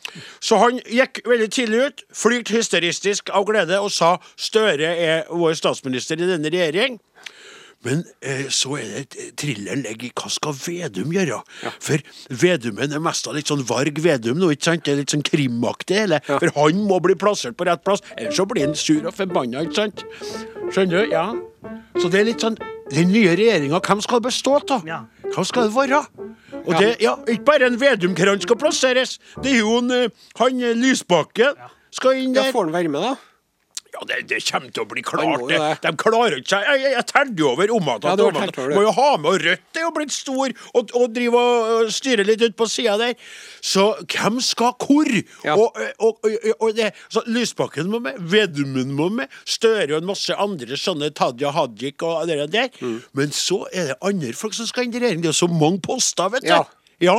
Så 0.43 0.59
han 0.61 0.81
gikk 0.85 1.21
veldig 1.27 1.49
tidlig 1.55 1.83
ut, 1.85 2.03
flyrte 2.15 2.57
hysteristisk 2.57 3.31
av 3.33 3.47
glede 3.49 3.79
og 3.81 3.91
sa 3.93 4.17
Støre 4.39 4.91
er 4.95 5.29
vår 5.29 5.57
statsminister 5.59 6.19
i 6.19 6.29
denne 6.29 6.51
regjering. 6.51 6.99
Men 7.87 8.01
eh, 8.19 8.47
så 8.51 8.73
er 8.75 9.05
det 9.07 9.27
thrilleren 9.39 9.85
ligger 9.85 10.09
i 10.09 10.11
hva 10.19 10.29
skal 10.33 10.55
Vedum 10.57 11.13
gjøre? 11.15 11.37
For 11.79 12.03
Vedumen 12.41 12.95
er 12.95 13.03
mest 13.03 13.29
av 13.29 13.37
litt 13.37 13.51
sånn 13.51 13.63
Varg 13.69 14.01
Vedum 14.03 14.41
nå, 14.41 14.51
ikke 14.55 14.71
sant? 14.71 14.83
Det 14.83 14.93
er 14.93 14.99
litt 14.99 15.13
sånn 15.15 15.23
krimaktig, 15.23 16.01
hele. 16.03 16.19
For 16.27 16.51
han 16.57 16.81
må 16.89 16.99
bli 17.03 17.15
plassert 17.19 17.55
på 17.59 17.67
rett 17.69 17.85
plass, 17.85 18.03
ellers 18.17 18.35
så 18.35 18.47
blir 18.49 18.67
han 18.67 18.75
sur 18.79 19.07
og 19.07 19.15
forbanna, 19.15 19.63
ikke 19.63 19.79
sant? 19.79 20.03
Skjønner 20.73 21.07
du? 21.07 21.15
Ja. 21.15 21.29
Så 21.99 22.11
det 22.11 22.21
er 22.21 22.29
litt 22.29 22.43
sånn 22.43 22.55
Den 22.89 23.11
nye 23.13 23.35
regjeringa, 23.37 23.77
hvem 23.85 23.99
skal 24.01 24.17
det 24.17 24.31
bestå 24.31 24.55
av? 24.59 24.85
Ja. 24.87 25.03
Hva 25.29 25.43
skal 25.45 25.67
det 25.67 25.75
være? 25.75 25.99
Og 26.63 26.71
det, 26.73 26.95
ja, 27.03 27.13
ikke 27.29 27.45
bare 27.45 27.67
en 27.69 27.77
Vedum-krant 27.77 28.43
skal 28.47 28.57
plasseres, 28.57 29.19
det 29.43 29.53
er 29.53 29.59
jo 29.61 29.75
en, 29.77 29.91
eh, 29.93 30.29
han 30.41 30.63
eh, 30.63 30.73
Lysbakken 30.77 31.59
skal 31.93 32.17
inn 32.17 32.33
Ja, 32.33 32.47
får 32.53 32.65
han 32.65 32.73
være 32.73 32.89
med, 32.89 33.05
da? 33.05 33.28
Ja, 33.89 34.03
det, 34.05 34.17
det 34.29 34.39
kommer 34.45 34.69
til 34.73 34.83
å 34.83 34.87
bli 34.89 35.01
klart, 35.05 35.45
det. 35.49 35.57
det. 35.57 35.77
De 35.81 35.91
klarer 35.97 36.37
ikke 36.37 36.51
seg. 36.53 36.65
Jeg, 36.67 36.81
jeg, 36.83 36.93
jeg 36.93 37.05
telte 37.09 37.41
jo 37.41 37.49
over 37.55 37.73
om 37.73 37.89
at 37.95 38.05
Ja, 38.05 38.15
over. 38.21 38.73
Må 38.75 38.83
jo 38.85 38.93
ha 38.95 39.07
med 39.21 39.45
Rødt 39.45 39.79
er 39.79 39.85
jo 39.85 39.91
blitt 39.95 40.13
stor 40.13 40.53
og, 40.77 40.93
og 40.93 41.05
driver 41.15 41.73
og 41.79 41.91
styrer 41.93 42.27
litt 42.27 42.43
ut 42.45 42.57
på 42.59 42.67
sida 42.69 42.97
der. 43.01 43.15
Så 43.65 43.87
hvem 44.13 44.39
skal 44.45 44.75
hvor? 44.77 45.09
Ja. 45.45 45.55
Og, 45.57 45.77
og, 45.97 46.29
og, 46.59 46.69
det, 46.77 46.91
så 47.09 47.23
Lysbakken 47.29 47.89
må 47.91 48.01
med, 48.03 48.19
Vedumen 48.19 48.93
må 48.95 49.09
med, 49.21 49.31
Støre 49.49 49.95
og 49.95 50.03
en 50.03 50.11
masse 50.11 50.35
andre 50.37 50.77
sånne 50.79 51.11
Tadia 51.17 51.53
Hajik 51.55 52.05
og 52.05 52.29
det 52.29 52.49
der. 52.53 52.69
Mm. 52.81 52.99
Men 53.17 53.33
så 53.35 53.63
er 53.73 53.93
det 53.93 54.01
andre 54.05 54.35
folk 54.37 54.57
som 54.57 54.69
skal 54.69 54.85
inn 54.85 54.93
i 54.93 55.01
regjering. 55.01 55.23
Det 55.25 55.33
er 55.33 55.39
så 55.39 55.49
mange 55.49 55.81
poster, 55.85 56.29
vet 56.35 56.45
du. 56.45 56.53
Ja. 56.53 56.65
Ja. 56.99 57.15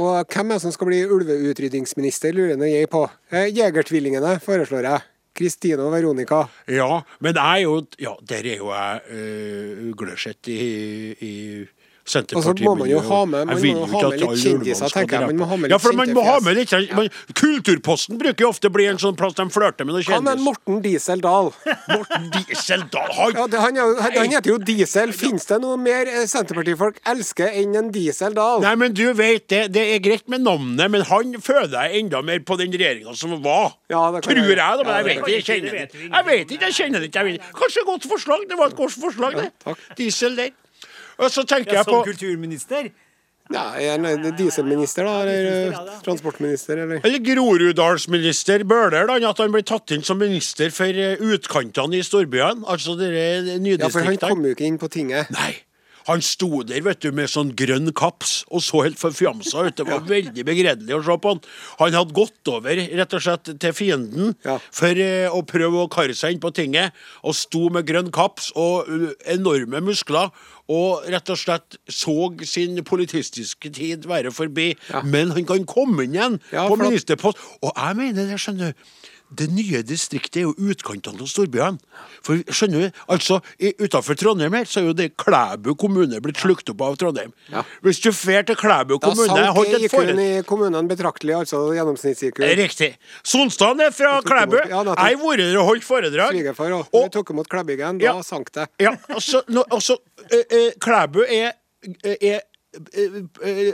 Og 0.00 0.32
hvem 0.32 0.50
er 0.50 0.58
det 0.58 0.64
som 0.64 0.72
skal 0.74 0.88
bli 0.90 1.04
ulveutryddingsminister, 1.06 2.34
lurer 2.34 2.58
jeg 2.66 2.90
på. 2.90 3.04
Eh, 3.30 3.46
Jegertvillingene 3.54 4.40
foreslår 4.42 4.88
jeg. 4.88 5.09
Kristine 5.40 5.86
og 5.86 5.94
Veronica. 5.94 6.44
Ja, 6.68 7.00
men 7.24 7.36
jeg 7.36 7.60
er 7.60 7.64
jo 7.64 7.76
Ja, 8.00 8.14
der 8.28 8.44
er 8.44 8.60
jo 8.60 8.70
jeg 8.74 9.00
uh, 9.10 9.84
uglesett 9.90 10.50
i, 10.52 10.60
i 11.24 11.34
Og 12.10 12.42
så 12.42 12.54
må 12.64 12.72
man 12.78 12.88
jo 12.90 12.98
ha 13.00 13.24
med- 13.24 13.46
man 13.46 13.60
må 13.60 13.86
ha 13.86 14.08
med 14.08 14.20
litt 14.20 14.40
kjendiser, 14.42 14.88
tenker 14.90 15.20
jeg. 15.20 15.26
Man 15.30 15.36
må 15.36 15.46
ha 15.46 15.56
med 15.56 15.70
Ja, 15.70 15.78
for 15.78 15.92
man 15.92 16.08
må 16.14 16.24
ha 16.24 16.38
med 16.40 16.56
litt 16.56 16.72
man, 16.96 17.08
Kulturposten 17.34 18.18
bruker 18.18 18.40
jo 18.40 18.48
ofte 18.50 18.70
bli 18.72 18.86
en 18.90 18.98
sånn 18.98 19.16
plass 19.16 19.34
de 19.34 19.44
flørter 19.52 19.84
med 19.86 19.94
noen 19.94 20.02
kjendiser. 20.04 20.22
med 20.22 20.38
kjendis. 20.38 20.44
Morten 20.44 20.80
Diesel 20.82 21.20
Dahl? 21.20 21.52
Morten 21.94 22.30
Diesel 22.34 22.82
Dahl 22.90 23.12
Han, 23.18 23.32
Ja, 23.36 23.46
det, 23.46 23.58
han, 23.60 23.76
han, 23.76 24.12
han 24.16 24.30
heter 24.34 24.50
jo 24.54 24.58
Diesel. 24.58 25.12
Fins 25.12 25.44
det 25.50 25.60
noe 25.62 25.76
mer 25.80 26.08
eh, 26.08 26.24
Senterpartifolk 26.30 27.00
elsker 27.06 27.52
enn 27.62 27.76
en 27.76 27.90
Diesel 27.94 28.34
Dahl? 28.34 28.60
Nei, 28.64 28.74
men 28.80 28.92
du 28.96 29.04
vet 29.14 29.46
det, 29.52 29.62
det 29.76 29.84
er 29.94 30.02
greit 30.04 30.26
med 30.28 30.42
navnet, 30.46 30.90
men 30.90 31.02
han 31.10 31.34
føler 31.42 31.76
jeg 31.90 32.04
enda 32.04 32.22
mer 32.26 32.40
på 32.40 32.56
den 32.60 32.72
regjeringa 32.72 33.14
som 33.16 33.36
var. 33.44 33.74
Ja, 33.90 34.06
Tror 34.20 34.34
jeg- 34.40 34.56
da, 34.56 34.70
men 34.82 34.94
jeg 34.96 35.04
vet 35.04 35.18
ikke. 35.20 35.30
Jeg 35.36 35.44
kjenner 35.44 35.70
det 35.70 36.08
Jeg 36.10 36.24
vet 36.26 36.50
ikke, 36.56 36.64
jeg 36.70 36.74
kjenner 36.80 37.00
det 37.04 37.12
ikke. 37.12 37.52
Kanskje 37.60 37.84
godt 37.86 38.08
forslag. 38.10 38.48
Det 38.48 38.58
var 38.58 38.66
et 38.72 38.76
godt 38.76 38.96
forslag, 38.98 39.36
det. 39.36 39.76
Diesel 39.96 40.36
der. 40.36 40.50
Og 41.20 41.30
så 41.32 41.44
tenker 41.44 41.74
Ja, 41.76 41.82
jeg 41.82 41.88
på 41.90 42.00
som 42.00 42.08
kulturminister. 42.08 42.90
Nei, 43.50 43.82
en 43.90 44.04
dieselminister, 44.38 45.02
da? 45.08 45.14
Eller 45.24 45.72
eh, 45.74 45.94
transportminister, 46.06 46.78
eller? 46.84 47.00
Eller 47.02 47.22
Groruddalsminister 47.26 48.62
Bøhler, 48.62 49.08
da, 49.10 49.16
at 49.30 49.42
han 49.42 49.50
blir 49.50 49.64
tatt 49.66 49.90
inn 49.96 50.04
som 50.06 50.20
minister 50.22 50.70
for 50.74 50.86
eh, 50.94 51.18
utkantene 51.18 51.98
i 51.98 52.04
storbyene. 52.06 52.62
Altså 52.70 52.94
dere 52.98 53.24
Ja, 53.24 53.42
for 53.42 53.50
han 53.50 53.64
nydistriktene. 53.66 54.30
kom 54.30 54.46
jo 54.46 54.54
ikke 54.54 54.68
inn 54.70 54.78
på 54.78 54.90
tinget. 54.94 55.32
Nei. 55.34 55.56
Han 56.08 56.22
sto 56.24 56.62
der 56.66 56.80
vet 56.86 57.02
du, 57.04 57.10
med 57.12 57.28
sånn 57.30 57.50
grønn 57.56 57.90
kaps 57.96 58.44
og 58.48 58.62
så 58.64 58.84
helt 58.86 58.98
forfjamsa 59.00 59.66
ut. 59.68 59.76
Det 59.76 59.86
var 59.88 60.00
veldig 60.08 60.44
begredelig 60.48 60.96
å 60.96 61.02
se 61.06 61.16
på 61.20 61.34
han. 61.34 61.42
Han 61.82 61.96
hadde 61.98 62.16
gått 62.16 62.50
over 62.52 62.80
rett 62.80 63.16
og 63.18 63.24
slett 63.26 63.52
til 63.60 63.76
fienden 63.76 64.34
Ja. 64.46 64.56
for 64.72 64.96
eh, 65.04 65.28
å 65.30 65.42
prøve 65.46 65.84
å 65.84 65.90
karre 65.92 66.14
seg 66.16 66.34
inn 66.36 66.40
på 66.42 66.52
tinget, 66.56 66.96
og 67.26 67.36
sto 67.36 67.68
med 67.72 67.86
grønn 67.88 68.10
kaps 68.14 68.50
og 68.58 68.88
uh, 68.88 69.10
enorme 69.30 69.82
muskler. 69.84 70.30
Og 70.70 71.06
rett 71.10 71.30
og 71.34 71.38
slett 71.40 71.76
så 71.90 72.14
sin 72.46 72.78
politistiske 72.86 73.72
tid 73.74 74.04
være 74.06 74.30
forbi. 74.30 74.68
Men 75.02 75.32
han 75.34 75.46
kan 75.48 75.64
komme 75.66 76.04
inn 76.06 76.14
igjen 76.14 76.36
Ja, 76.54 76.68
på 76.70 76.76
ministerpost. 76.78 77.40
Og 77.58 77.72
jeg 77.74 77.98
mener 77.98 78.30
det, 78.30 78.38
skjønner 78.38 78.70
du. 78.70 78.84
Det 79.30 79.46
nye 79.54 79.78
distriktet 79.86 80.40
er 80.40 80.46
jo 80.48 80.54
utkantene 80.58 81.22
av 81.22 81.28
storbyene. 81.30 81.78
For 82.26 82.40
skjønner 82.50 82.88
du, 82.88 82.96
altså 83.14 83.36
Utafor 83.78 84.16
Trondheim 84.18 84.52
her, 84.58 84.64
så 84.66 84.80
er 84.80 84.88
jo 84.88 84.94
det 84.98 85.12
Klæbu 85.20 85.74
kommune 85.78 86.18
blitt 86.24 86.40
slukt 86.42 86.68
opp 86.72 86.82
av 86.82 86.96
Trondheim. 86.98 87.30
Ja. 87.52 87.62
Hvis 87.86 88.00
du 88.02 88.10
drar 88.10 88.42
til 88.48 88.58
Klæbu 88.58 88.96
Da 88.98 89.12
sank 89.14 89.70
IQ-en 89.78 90.18
i 90.18 90.42
kommunene 90.42 90.82
betraktelig, 90.90 91.36
altså 91.44 91.62
gjennomsnitts-IQ. 91.76 92.42
Riktig. 92.58 92.90
Sonstad 93.22 93.80
er 93.86 93.94
fra 93.94 94.20
Klæbu. 94.26 94.58
ja. 94.64 94.68
Jeg 94.68 94.76
har 94.76 95.16
vært 95.22 95.38
der 95.44 95.58
og 95.62 95.66
holdt 95.70 95.84
foredrag. 95.86 96.34
Svigerfar 96.34 96.70
òg. 96.80 96.86
Og- 96.92 97.04
Vi 97.04 97.10
tok 97.10 97.30
imot 97.30 97.48
Klebbyggen, 97.48 97.98
da 97.98 98.04
Ja. 98.04 98.20
sank 98.22 98.50
det. 98.52 98.68
Ja, 98.80 98.96
altså, 99.08 99.42
no, 99.48 99.62
altså 99.70 99.96
Klæbu 100.80 101.22
er, 101.28 101.52
er, 102.04 102.40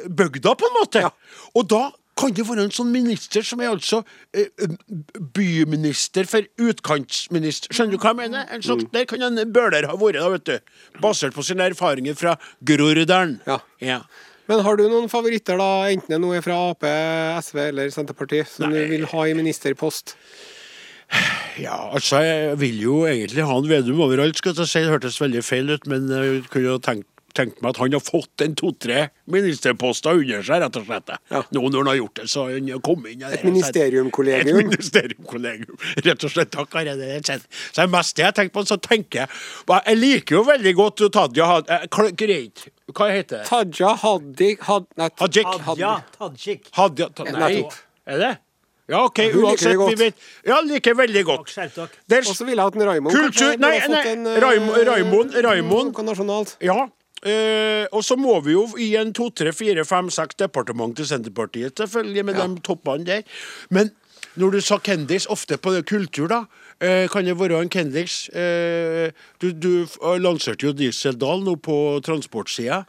bygda, 0.09 0.55
på 0.55 0.65
en 0.69 0.77
måte. 0.81 1.01
Ja. 1.01 1.11
Og 1.55 1.67
da 1.69 1.91
kan 2.17 2.33
det 2.33 2.47
være 2.49 2.65
en 2.65 2.73
sånn 2.73 2.93
minister 2.95 3.45
som 3.45 3.61
er 3.61 3.75
altså 3.75 4.01
eh, 4.33 4.49
byminister 5.37 6.29
for 6.31 6.47
utkantsminister. 6.69 7.75
Skjønner 7.77 7.97
du 7.97 8.01
hva 8.01 8.15
jeg 8.15 8.21
mener? 8.23 8.47
En 8.55 8.65
slags, 8.65 8.89
Der 8.95 9.05
kan 9.11 9.27
en 9.27 9.53
Bøhler 9.53 9.89
ha 9.91 9.99
vært, 10.01 10.17
da, 10.17 10.31
vet 10.33 10.47
du. 10.49 10.79
Basert 11.05 11.37
på 11.37 11.45
sine 11.45 11.69
erfaringer 11.69 12.17
fra 12.17 12.39
Groruddalen. 12.65 13.41
Ja. 13.49 13.61
Ja. 13.85 14.01
Men 14.49 14.63
har 14.63 14.79
du 14.79 14.87
noen 14.87 15.11
favoritter, 15.11 15.59
da? 15.59 15.71
Enten 15.91 16.15
det 16.15 16.21
nå 16.23 16.31
er 16.37 16.45
fra 16.45 16.59
Ap, 16.71 16.87
SV 17.43 17.65
eller 17.69 17.91
Senterpartiet, 17.93 18.49
som 18.49 18.71
du 18.71 18.79
vil 18.93 19.09
ha 19.11 19.25
i 19.27 19.35
ministerpost? 19.37 20.15
Ja, 21.61 21.77
altså, 21.95 22.21
jeg 22.25 22.57
vil 22.61 22.81
jo 22.83 23.01
egentlig 23.09 23.45
ha 23.47 23.59
en 23.59 23.69
Vedum 23.71 24.01
overalt, 24.07 24.39
skal 24.39 24.55
jeg 24.57 24.71
si. 24.71 24.83
Det 24.83 24.95
hørtes 24.95 25.21
veldig 25.23 25.43
feil 25.47 25.71
ut, 25.75 25.87
men 25.91 26.09
jeg 26.11 26.47
kunne 26.51 26.73
jo 26.73 26.79
tenkt, 26.83 27.09
tenkt 27.37 27.61
meg 27.63 27.75
at 27.75 27.81
han 27.83 27.93
har 27.97 28.03
fått 28.05 28.43
en 28.45 28.55
to-tre 28.59 29.07
ministerposter 29.33 30.17
under 30.23 30.43
seg, 30.47 30.63
rett 30.65 30.79
og 30.81 30.87
slett. 30.89 31.13
Ja. 31.33 31.43
Nå 31.55 31.63
når 31.69 31.79
han 31.83 31.91
har 31.93 31.99
gjort 32.01 32.21
det, 32.23 32.27
så 32.33 32.47
han 32.51 32.71
har 32.73 32.83
kommet 32.85 33.13
inn 33.15 33.23
der. 33.25 33.37
Et 33.37 33.45
ministeriumkollegium. 33.47 34.61
Et 34.63 34.71
ministeriumkollegium, 34.71 35.77
rett 36.09 36.25
og 36.29 36.33
slett. 36.33 36.53
Takk, 36.57 36.79
Are. 36.81 36.97
Det. 36.97 37.21
Så 37.27 37.37
det 37.77 37.85
er 37.85 37.93
mest 37.93 38.23
jeg 38.25 38.37
tenker 38.39 38.55
på. 38.57 38.65
Så 38.69 38.79
tenker 38.83 39.25
jeg 39.25 39.83
Jeg 39.93 40.01
liker 40.01 40.39
jo 40.41 40.43
veldig 40.49 40.75
godt 40.79 41.05
Tadja 41.15 41.47
Had... 41.53 41.71
eh, 41.71 42.11
Greit. 42.17 42.67
Hva 42.97 43.11
heter 43.13 43.43
det? 43.43 43.47
Tadja 43.49 43.93
Haddik 44.01 44.61
had, 44.69 44.85
nei, 44.97 45.09
Hajik. 45.21 45.47
Hadja 45.67 45.93
Tajik. 46.17 46.69
Hadja, 46.77 47.09
ta, 47.15 47.25
Nei. 47.35 47.65
Er 48.07 48.21
det? 48.23 48.35
Ja, 48.87 49.01
OK. 49.09 49.19
liker 49.19 49.41
Uansett, 49.43 49.75
godt. 49.81 49.91
vi 49.91 49.97
vet 50.05 50.21
Ja, 50.47 50.61
liker 50.63 50.95
veldig 50.95 51.25
godt. 51.27 51.51
Og 51.51 52.29
så 52.31 52.47
vil 52.47 52.55
jeg 52.55 52.63
at 52.63 52.77
en 52.79 52.85
Raimond 52.87 53.17
Kultur- 53.17 53.57
nei, 53.59 53.73
nei, 53.91 54.37
Raymond. 54.45 55.35
eh, 55.35 55.43
Raimond. 55.43 55.91
noe 55.91 56.05
nasjonalt. 56.07 56.53
Ja. 56.63 56.85
Eh, 57.25 57.87
og 57.93 58.05
så 58.05 58.17
må 58.21 58.41
vi 58.45 58.53
jo 58.53 58.67
i 58.83 58.91
en 59.01 59.13
to, 59.17 59.31
tre, 59.31 59.53
fire, 59.57 59.85
fem, 59.89 60.11
seks 60.13 60.37
departement 60.43 60.97
til 60.97 61.07
Senterpartiet, 61.09 61.79
selvfølgelig, 61.81 62.25
med 62.29 62.35
de 62.37 62.61
toppene 62.67 63.07
der. 63.09 63.23
Men 63.71 63.91
når 64.37 64.51
du 64.53 64.61
sa 64.61 64.77
Kendis, 64.85 65.25
ofte 65.33 65.57
på 65.57 65.73
det 65.73 65.87
kultur, 65.89 66.29
da, 66.29 66.43
eh, 66.81 67.09
kan 67.09 67.25
det 67.25 67.39
være 67.41 67.63
en 67.63 67.71
Kendis 67.73 68.29
eh, 68.37 69.11
Du, 69.41 69.53
du 69.53 69.87
lanserte 70.21 70.67
jo 70.67 70.73
Dieseldal 70.77 71.41
nå 71.45 71.57
på 71.57 72.01
transportsida, 72.05 72.83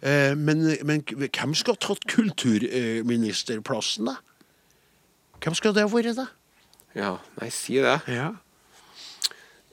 eh, 0.00 0.32
men, 0.34 0.64
men 0.84 1.04
hvem 1.04 1.54
skal 1.54 1.76
ha 1.76 1.82
tatt 1.90 2.08
kulturministerplassen, 2.08 4.08
da? 4.08 4.16
Hvem 5.44 5.54
skal 5.60 5.76
det 5.76 5.84
ha 5.84 5.92
vært, 5.92 6.16
da? 6.16 6.26
Ja, 6.96 7.16
nei, 7.40 7.50
si 7.52 7.76
det. 7.82 7.98
Ja. 8.08 8.32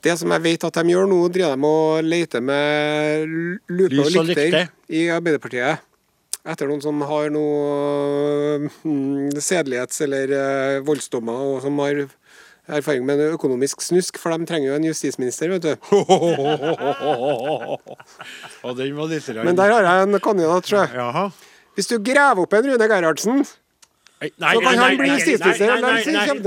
Det 0.02 0.16
som 0.18 0.32
jeg 0.34 0.42
vet 0.42 0.64
at 0.66 0.74
de 0.80 0.92
gjør 0.92 1.06
nå, 1.10 1.18
driver 1.30 1.54
de 1.56 1.68
og 1.68 2.02
leter 2.10 2.42
med 2.42 3.26
lupe 3.70 4.00
og 4.00 4.06
og 4.06 4.26
lykter 4.26 4.48
lykte. 4.48 4.62
i 4.90 5.04
Arbeiderpartiet. 5.14 5.84
Etter 6.42 6.66
noen 6.66 6.82
som 6.82 6.98
har 7.06 7.28
noe 7.30 8.66
mm, 8.82 9.30
sedelighets- 9.38 10.02
eller 10.02 10.32
eh, 10.34 10.80
voldsdommer, 10.82 11.38
og 11.52 11.60
som 11.62 11.78
har 11.84 12.00
erfaring 12.72 13.06
med 13.06 13.20
en 13.22 13.36
økonomisk 13.36 13.82
snusk, 13.82 14.18
for 14.18 14.34
de 14.34 14.46
trenger 14.50 14.72
jo 14.72 14.74
en 14.80 14.88
justisminister, 14.90 15.54
vet 15.54 15.62
du. 15.62 15.72
Og 18.62 18.76
den 18.78 18.94
var 18.96 19.10
litt 19.10 19.28
Men 19.42 19.58
der 19.58 19.70
har 19.74 19.86
jeg 19.86 20.08
en 20.08 20.18
kandidat, 20.22 20.66
sjø. 20.70 20.82
jeg. 20.86 21.30
Hvis 21.76 21.88
du 21.90 21.96
graver 22.04 22.42
opp 22.44 22.52
en 22.58 22.66
Rune 22.68 22.88
Gerhardsen 22.90 23.44
Så 23.46 24.60
kan 24.62 24.78
han 24.78 24.98
bli 25.00 25.08
justisminister, 25.14 25.66
nei, 25.66 25.76
eller 25.78 25.86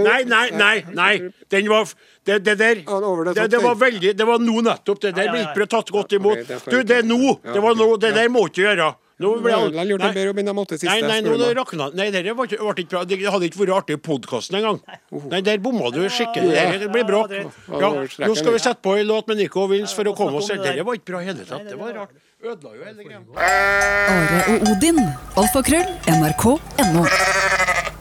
nei, 0.04 0.20
nei, 0.24 0.46
nei, 0.56 0.76
nei. 0.96 1.16
Den 1.52 1.68
var 1.72 1.90
Det, 2.26 2.40
det 2.44 2.58
der 2.58 2.76
det 2.76 3.36
det, 3.36 3.50
det 3.52 3.60
var 3.64 3.76
veldig 3.76 4.12
Det 4.18 4.26
var 4.26 4.40
nå 4.42 4.62
nettopp. 4.66 5.00
Det 5.02 5.12
der 5.16 5.28
ble 5.32 5.42
ikke 5.46 5.68
tatt 5.70 5.92
godt 5.94 6.14
imot. 6.18 6.38
Du, 6.70 6.78
det 6.84 6.98
er 6.98 7.04
nå. 7.04 7.40
Det 7.54 7.62
var 7.62 7.76
nå. 7.78 7.98
Det 8.02 8.14
der 8.16 8.30
må 8.34 8.46
du 8.48 8.50
ikke 8.54 8.66
gjøre. 8.66 8.96
Nå 9.18 9.30
ble 9.40 9.52
han- 9.54 9.72
Nei. 9.72 10.12
Nei, 10.92 11.00
nei, 11.08 11.22
nå 11.24 11.38
det 11.40 11.56
rakna 11.56 11.86
Nei, 11.96 12.10
det 12.12 12.24
ble, 12.26 12.48
ikke- 12.50 12.90
bra. 12.90 13.04
Det 13.06 13.22
hadde 13.24 13.46
ikke 13.48 13.62
vært 13.62 13.76
artig 13.78 13.94
i 13.96 14.02
podkasten 14.04 14.58
engang. 14.60 14.82
Nei, 15.32 15.40
der 15.42 15.58
bomma 15.60 15.92
du 15.94 16.02
skikkelig. 16.10 16.52
Det 16.82 16.92
blir 16.92 17.06
bråk. 17.08 17.32
Ja, 17.32 17.94
nå 18.28 18.36
skal 18.36 18.52
vi 18.52 18.60
sette 18.60 18.82
på 18.82 18.98
en 19.00 19.08
låt 19.08 19.28
med 19.28 19.38
Nico 19.38 19.62
og 19.64 19.70
for 19.96 20.04
å 20.04 20.16
komme 20.18 20.36
oss 20.42 20.48
det 20.50 20.84
var 20.86 20.96
ikke 20.96 21.06
bra 21.06 21.20
i 21.22 21.26
hele 21.26 21.46
tatt. 21.46 21.64
Det 21.70 21.78
var 21.80 21.94
rart. 21.94 22.10
Ødela 22.44 22.76
jo 22.76 22.84
hele 22.84 23.04
greia. 23.04 23.22
Are 23.38 24.60
og 24.60 24.68
Odin. 24.76 25.00
Alfakrøll. 25.38 25.88
NRK.no. 26.12 27.95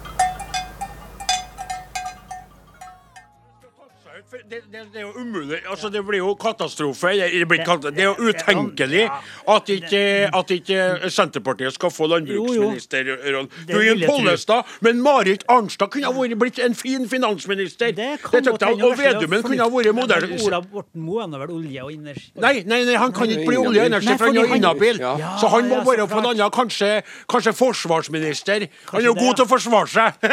Det, 4.50 4.60
det, 4.72 4.80
det 4.92 5.00
er 5.00 5.06
jo 5.06 5.12
umulig. 5.16 5.58
Altså, 5.70 5.88
det 5.88 6.02
blir 6.04 6.18
jo 6.18 6.34
katastrofe. 6.36 7.14
Det, 7.16 7.30
det, 7.32 7.46
blir 7.48 7.62
katastrofe. 7.64 7.96
det 7.96 8.02
er 8.02 8.10
jo 8.10 8.28
utenkelig 8.28 9.04
at 9.48 9.70
ikke, 9.72 10.02
at 10.36 10.50
ikke 10.50 11.10
Senterpartiet 11.10 11.72
skal 11.72 11.90
få 11.90 12.08
landbruksministerrollen. 12.12 13.48
Du 13.68 13.72
er 13.78 13.92
en. 13.94 14.04
Pollestad, 14.04 14.68
men 14.84 15.00
Marit 15.02 15.46
Arnstad 15.48 15.88
kunne 15.94 16.10
ha 16.10 16.12
vært 16.12 16.36
blitt 16.38 16.60
en 16.60 16.76
fin 16.76 17.08
finansminister. 17.08 17.94
Det 17.96 18.10
kan 18.24 18.44
Det 18.44 18.52
godt 18.52 18.66
hende, 18.68 18.84
og 18.84 18.98
Vedumen 18.98 19.46
kunne 19.46 19.64
ha 19.64 19.70
vært 19.72 19.96
modell. 19.96 20.28
Ola 20.44 20.60
Borten 20.60 21.00
Moe 21.06 21.24
er 21.24 21.32
har 21.32 21.44
vært 21.46 21.54
olje 21.56 21.86
og 21.86 21.94
energi. 21.94 22.28
Nei, 22.44 22.54
nei, 22.68 22.82
nei, 22.84 22.98
han 23.00 23.16
kan 23.16 23.30
ikke 23.30 23.48
bli 23.48 23.58
olje- 23.62 23.80
og 23.80 23.90
energi, 23.94 24.18
for 24.18 24.28
han 24.28 24.42
er 24.42 24.54
inhabil. 24.58 25.00
Så 25.40 25.52
han 25.56 25.72
må 25.72 25.80
være 25.88 26.08
på 26.10 26.20
en 26.20 26.30
annen, 26.34 26.52
kanskje, 26.52 26.90
kanskje 27.32 27.56
forsvarsminister. 27.56 28.68
Han 28.92 29.00
er 29.00 29.08
jo 29.08 29.16
god 29.16 29.40
til 29.40 29.46
å 29.46 29.50
forsvare 29.54 29.88
seg. 29.88 30.28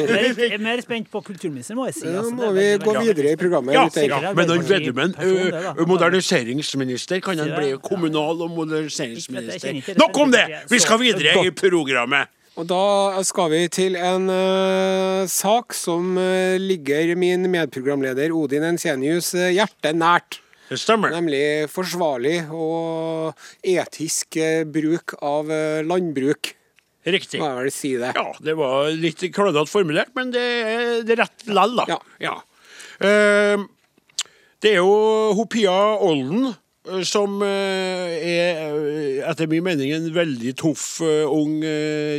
Jeg 0.00 0.50
er 0.54 0.64
mer 0.64 0.80
spent 0.80 1.12
på 1.12 1.20
kulturministeren, 1.28 1.76
må 1.78 1.90
jeg 1.90 2.00
si. 2.00 2.08
Altså, 2.08 2.32
må 2.34 2.50
vi 2.56 2.68
gå 2.80 2.98
videre 3.02 3.33
i 3.34 3.40
programmet. 3.40 3.74
Ja, 3.76 3.88
ja, 4.08 4.32
men 4.36 4.50
han 4.50 4.62
da. 4.64 5.24
ø, 5.24 5.86
moderniseringsminister, 5.88 7.20
kan 7.24 7.38
han 7.38 7.52
bli 7.56 7.74
kommunal- 7.82 8.46
og 8.46 8.54
moderniseringsminister. 8.54 9.98
Nok 10.00 10.22
om 10.24 10.32
det! 10.34 10.46
Vi 10.70 10.80
skal 10.82 11.02
videre 11.02 11.36
i 11.44 11.52
programmet. 11.54 12.32
Og 12.54 12.68
da 12.70 13.18
skal 13.26 13.50
vi 13.50 13.64
til 13.74 13.96
en 13.98 14.28
uh, 14.30 15.26
sak 15.26 15.74
som 15.74 16.14
uh, 16.14 16.54
ligger 16.62 17.16
min 17.18 17.48
medprogramleder 17.50 18.30
Odin 18.30 18.62
Ensenius 18.68 19.32
uh, 19.34 19.48
hjerte 19.50 19.90
nært. 19.90 20.38
Det 20.70 20.78
stemmer. 20.80 21.10
Nemlig 21.12 21.66
forsvarlig 21.68 22.38
og 22.54 23.34
etisk 23.68 24.38
bruk 24.72 25.12
av 25.20 25.50
landbruk. 25.84 26.54
Riktig. 27.04 27.40
Må 27.40 27.50
jeg 27.50 27.58
vel 27.58 27.74
si 27.74 27.90
det. 28.00 28.14
Ja, 28.16 28.30
det 28.40 28.54
var 28.56 28.88
litt 28.96 29.20
klønete 29.34 29.66
formulert, 29.68 30.14
men 30.16 30.32
det 30.32 30.40
er 30.40 31.02
det 31.04 31.18
er 31.18 31.24
rett 31.26 31.46
lell, 31.50 31.76
da. 31.76 31.84
Ja. 31.92 31.98
Eh, 32.24 32.53
det 34.64 34.72
er 34.72 34.80
jo 34.80 35.34
Hopia 35.36 35.74
Olden 36.00 36.48
eh, 36.88 37.02
som 37.04 37.42
eh, 37.44 38.14
er, 38.16 38.62
eh, 38.72 39.20
etter 39.28 39.50
min 39.50 39.64
mening, 39.66 39.92
en 39.92 40.08
veldig 40.14 40.54
tøff 40.56 41.02
ung 41.04 41.58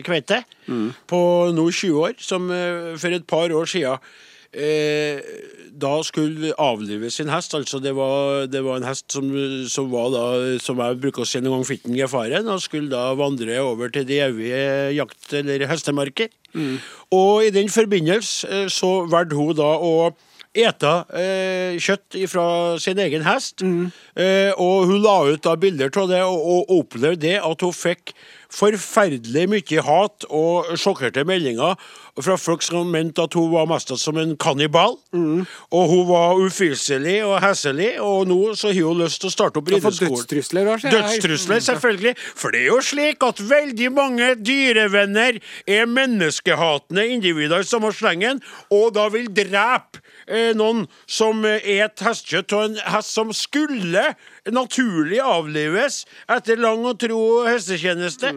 kveite 0.05 0.43
mm. 0.69 0.88
på 1.09 1.21
nå 1.57 1.65
20 1.71 1.99
år, 2.03 2.15
som 2.21 2.49
for 3.01 3.17
et 3.17 3.25
par 3.29 3.49
år 3.49 3.69
siden 3.71 3.97
eh, 4.53 5.23
da 5.75 5.95
skulle 6.05 6.53
avlive 6.61 7.09
sin 7.11 7.33
hest. 7.33 7.57
Altså 7.57 7.81
det 7.81 7.95
var, 7.97 8.45
det 8.45 8.61
var 8.63 8.77
en 8.77 8.88
hest 8.91 9.09
som, 9.17 9.25
som 9.71 9.89
var 9.91 10.13
da, 10.13 10.27
som 10.61 10.79
jeg 10.85 11.01
bruker 11.01 11.25
å 11.25 11.27
si 11.29 11.41
noen 11.41 11.59
gang 11.59 11.67
fikk 11.71 11.89
den 11.89 11.97
gefaren, 11.97 12.51
og 12.53 12.61
skulle 12.63 12.93
da 12.93 13.07
vandre 13.17 13.57
over 13.63 13.89
til 13.89 14.05
de 14.05 14.21
evige 14.27 14.61
jakt- 14.99 15.33
eller 15.41 15.65
hestemarker. 15.71 16.29
Og 17.11 17.49
i 17.49 17.51
den 17.51 17.73
forbindelse 17.73 18.67
så 18.71 18.93
valgte 19.11 19.41
hun 19.41 19.57
da 19.57 19.73
å 19.81 20.13
ete 20.55 20.93
eh, 21.15 21.75
kjøtt 21.81 22.17
fra 22.31 22.47
sin 22.81 22.99
egen 23.03 23.25
hest. 23.27 23.63
Eh, 24.15 24.51
og 24.55 24.87
hun 24.89 25.03
la 25.03 25.17
ut 25.27 25.43
da 25.45 25.55
bilder 25.59 25.91
av 26.01 26.09
det, 26.11 26.23
og, 26.23 26.39
og 26.55 26.73
opplevde 26.79 27.27
det 27.27 27.37
at 27.43 27.65
hun 27.65 27.75
fikk 27.75 28.15
forferdelig 28.55 29.45
mye 29.51 29.83
hat 29.85 30.25
og 30.29 30.69
sjokkerte 30.79 31.25
meldinger 31.27 31.75
fra 32.23 32.37
folk 32.39 32.63
som 32.63 32.87
mente 32.93 33.23
at 33.25 33.35
hun 33.35 33.49
var 33.51 33.67
mest 33.67 33.91
som 33.99 34.19
en 34.21 34.35
kannibal. 34.39 34.95
Og 35.75 35.89
hun 35.91 36.05
var 36.07 36.39
ufyselig 36.39 37.17
og 37.27 37.39
heslig, 37.43 37.95
og 37.99 38.29
nå 38.29 38.39
så 38.55 38.71
har 38.71 38.87
hun 38.87 39.03
lyst 39.03 39.21
til 39.23 39.31
å 39.31 39.35
starte 39.35 39.59
opp 39.59 39.71
har 39.71 39.79
rideskolen. 39.79 40.15
dødstrusler? 40.15 40.71
Dødstrusler, 40.85 41.65
selvfølgelig. 41.67 42.15
For 42.23 42.55
det 42.55 42.63
er 42.63 42.71
jo 42.71 42.79
slik 42.85 43.27
at 43.27 43.43
veldig 43.43 43.91
mange 43.95 44.31
dyrevenner 44.39 45.41
er 45.67 45.91
menneskehatende 45.91 47.07
individer 47.17 47.65
i 47.65 47.67
samme 47.67 47.91
slengen, 47.95 48.41
og 48.71 48.93
da 48.95 49.09
vil 49.11 49.27
drepe 49.35 50.04
noen 50.57 50.85
som 51.05 51.45
eh, 51.45 51.61
et 51.83 52.01
hestekjøtt 52.01 52.55
og 52.57 52.63
en 52.69 52.79
hest 52.95 53.13
som 53.13 53.33
skulle 53.35 54.03
naturlig 54.53 55.19
avlives 55.23 56.03
etter 56.31 56.60
lang 56.62 56.84
og 56.86 56.99
tro 57.01 57.19
hestetjeneste. 57.47 58.31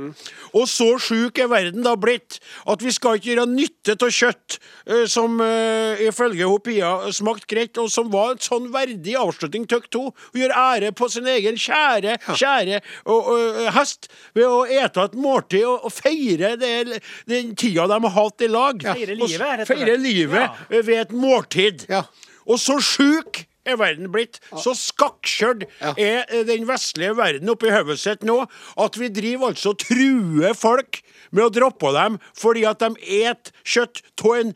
Og 0.56 0.68
så 0.70 0.90
sjuk 1.02 1.40
er 1.42 1.50
verden 1.50 1.84
da 1.84 1.94
blitt 2.00 2.38
at 2.68 2.84
vi 2.84 2.92
skal 2.94 3.18
ikke 3.18 3.32
gjøre 3.32 3.46
nytte 3.50 3.96
av 3.98 4.12
kjøtt 4.14 4.58
eh, 4.88 5.04
som 5.10 5.38
uh, 5.42 6.00
ifølge 6.04 6.48
hun 6.48 6.62
Pia 6.64 6.92
smakte 7.14 7.48
greit, 7.50 7.78
og 7.80 7.90
som 7.92 8.10
var 8.12 8.34
en 8.34 8.42
sånn 8.42 8.70
verdig 8.74 9.16
avslutning 9.18 9.66
til 9.68 9.84
to. 9.92 10.04
Å 10.12 10.40
gjøre 10.40 10.62
ære 10.74 10.92
på 10.96 11.08
sin 11.12 11.28
egen 11.30 11.58
kjære, 11.60 12.16
kjære 12.28 12.80
og, 13.06 13.28
og, 13.34 13.60
hest 13.76 14.08
ved 14.36 14.48
å 14.48 14.64
ete 14.66 15.04
et 15.08 15.18
måltid 15.18 15.66
og, 15.68 15.86
og 15.88 15.94
feire 15.94 16.54
det, 16.60 17.02
den 17.28 17.54
tida 17.58 17.86
de 17.90 18.00
har 18.06 18.16
hatt 18.16 18.44
i 18.44 18.50
lag. 18.52 18.88
Feire 18.88 19.18
Og 19.18 19.26
livet. 19.26 19.66
Feire 19.68 19.98
livet 20.00 20.38
Ja. 20.38 20.48
eh, 20.70 20.82
ved 20.84 21.00
et 21.06 21.14
måltid. 21.14 21.86
Ja. 21.90 22.04
Og 22.48 22.60
så 22.62 22.78
sjuk 22.80 23.44
er 23.68 23.78
verden 23.80 24.10
blitt. 24.14 24.40
Så 24.56 24.74
skakkjørt 24.78 25.66
er 25.94 26.24
eh, 26.24 26.44
den 26.48 26.66
vestlige 26.68 27.16
verden 27.18 27.52
oppi 27.52 27.72
hodet 27.72 27.98
sitt 28.02 28.26
nå 28.26 28.40
at 28.78 28.98
vi 29.00 29.10
driver 29.12 29.52
altså 29.52 29.74
truer 29.78 30.56
folk 30.58 31.02
med 31.30 31.48
å 31.48 31.52
droppe 31.52 31.92
dem 31.96 32.20
fordi 32.38 32.64
at 32.68 32.80
de 32.82 33.22
et 33.22 33.52
kjøtt 33.68 34.02
av 34.24 34.38
en 34.38 34.54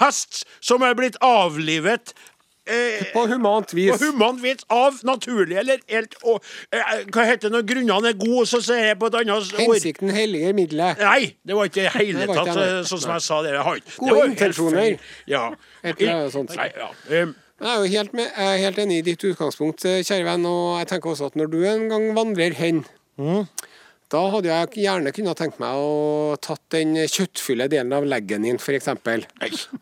hest 0.00 0.44
som 0.64 0.84
er 0.86 0.94
blitt 0.96 1.18
avlivet 1.24 2.14
eh, 2.64 3.04
På 3.12 3.26
humant 3.28 3.74
vis. 3.76 3.92
på 3.92 4.08
humant 4.08 4.40
vis 4.42 4.64
av 4.72 4.96
naturlig 5.04 5.58
eller 5.60 5.82
helt 5.90 6.16
og, 6.22 6.40
eh, 6.72 7.04
Hva 7.12 7.26
heter 7.28 7.48
det 7.48 7.52
når 7.58 7.66
grunnene 7.68 8.12
er 8.14 8.18
gode, 8.18 8.46
så 8.48 8.62
sier 8.64 8.90
jeg 8.90 8.98
på 9.00 9.10
et 9.10 9.18
annet 9.20 9.34
ord 9.36 9.60
Hensikten 9.60 10.12
helliger 10.14 10.56
middelet. 10.56 11.04
Nei, 11.04 11.34
det 11.44 11.58
var 11.58 11.68
ikke 11.68 11.84
i 11.84 11.94
hele 11.98 12.28
tatt 12.32 12.52
sånn 12.88 13.04
som 13.04 13.16
jeg 13.16 13.26
sa 13.28 13.42
det. 13.44 13.54
Gode 13.60 14.14
det 14.14 14.28
intensjoner. 14.32 15.08
Ja. 15.30 15.46
Et 15.82 16.00
eller 16.00 16.14
annet 16.22 16.36
sånt. 16.38 16.56
Nei, 16.56 16.70
ja. 16.72 16.90
em, 17.20 17.34
Jeg 17.64 17.72
er 17.72 17.78
jo 17.80 17.88
helt, 17.88 18.12
med, 18.12 18.26
jeg 18.36 18.44
er 18.52 18.60
helt 18.60 18.78
enig 18.82 18.96
i 19.00 19.04
ditt 19.06 19.22
utgangspunkt, 19.24 19.86
eh, 19.88 20.02
kjære 20.04 20.26
venn. 20.26 20.42
Og 20.44 20.78
jeg 20.82 20.88
tenker 20.90 21.14
også 21.14 21.30
at 21.30 21.36
når 21.40 21.46
du 21.48 21.62
en 21.64 21.86
gang 21.88 22.10
vandrer 22.16 22.52
hen, 22.58 22.82
da 24.14 24.22
hadde 24.30 24.50
jeg 24.50 24.84
gjerne 24.84 25.12
kunnet 25.14 25.40
tenkt 25.40 25.60
meg 25.62 25.74
å 25.74 26.34
tatt 26.42 26.62
den 26.74 26.94
kjøttfulle 27.02 27.66
delen 27.72 27.92
av 27.96 28.06
leggen 28.06 28.46
din, 28.46 28.60
f.eks. 28.60 28.90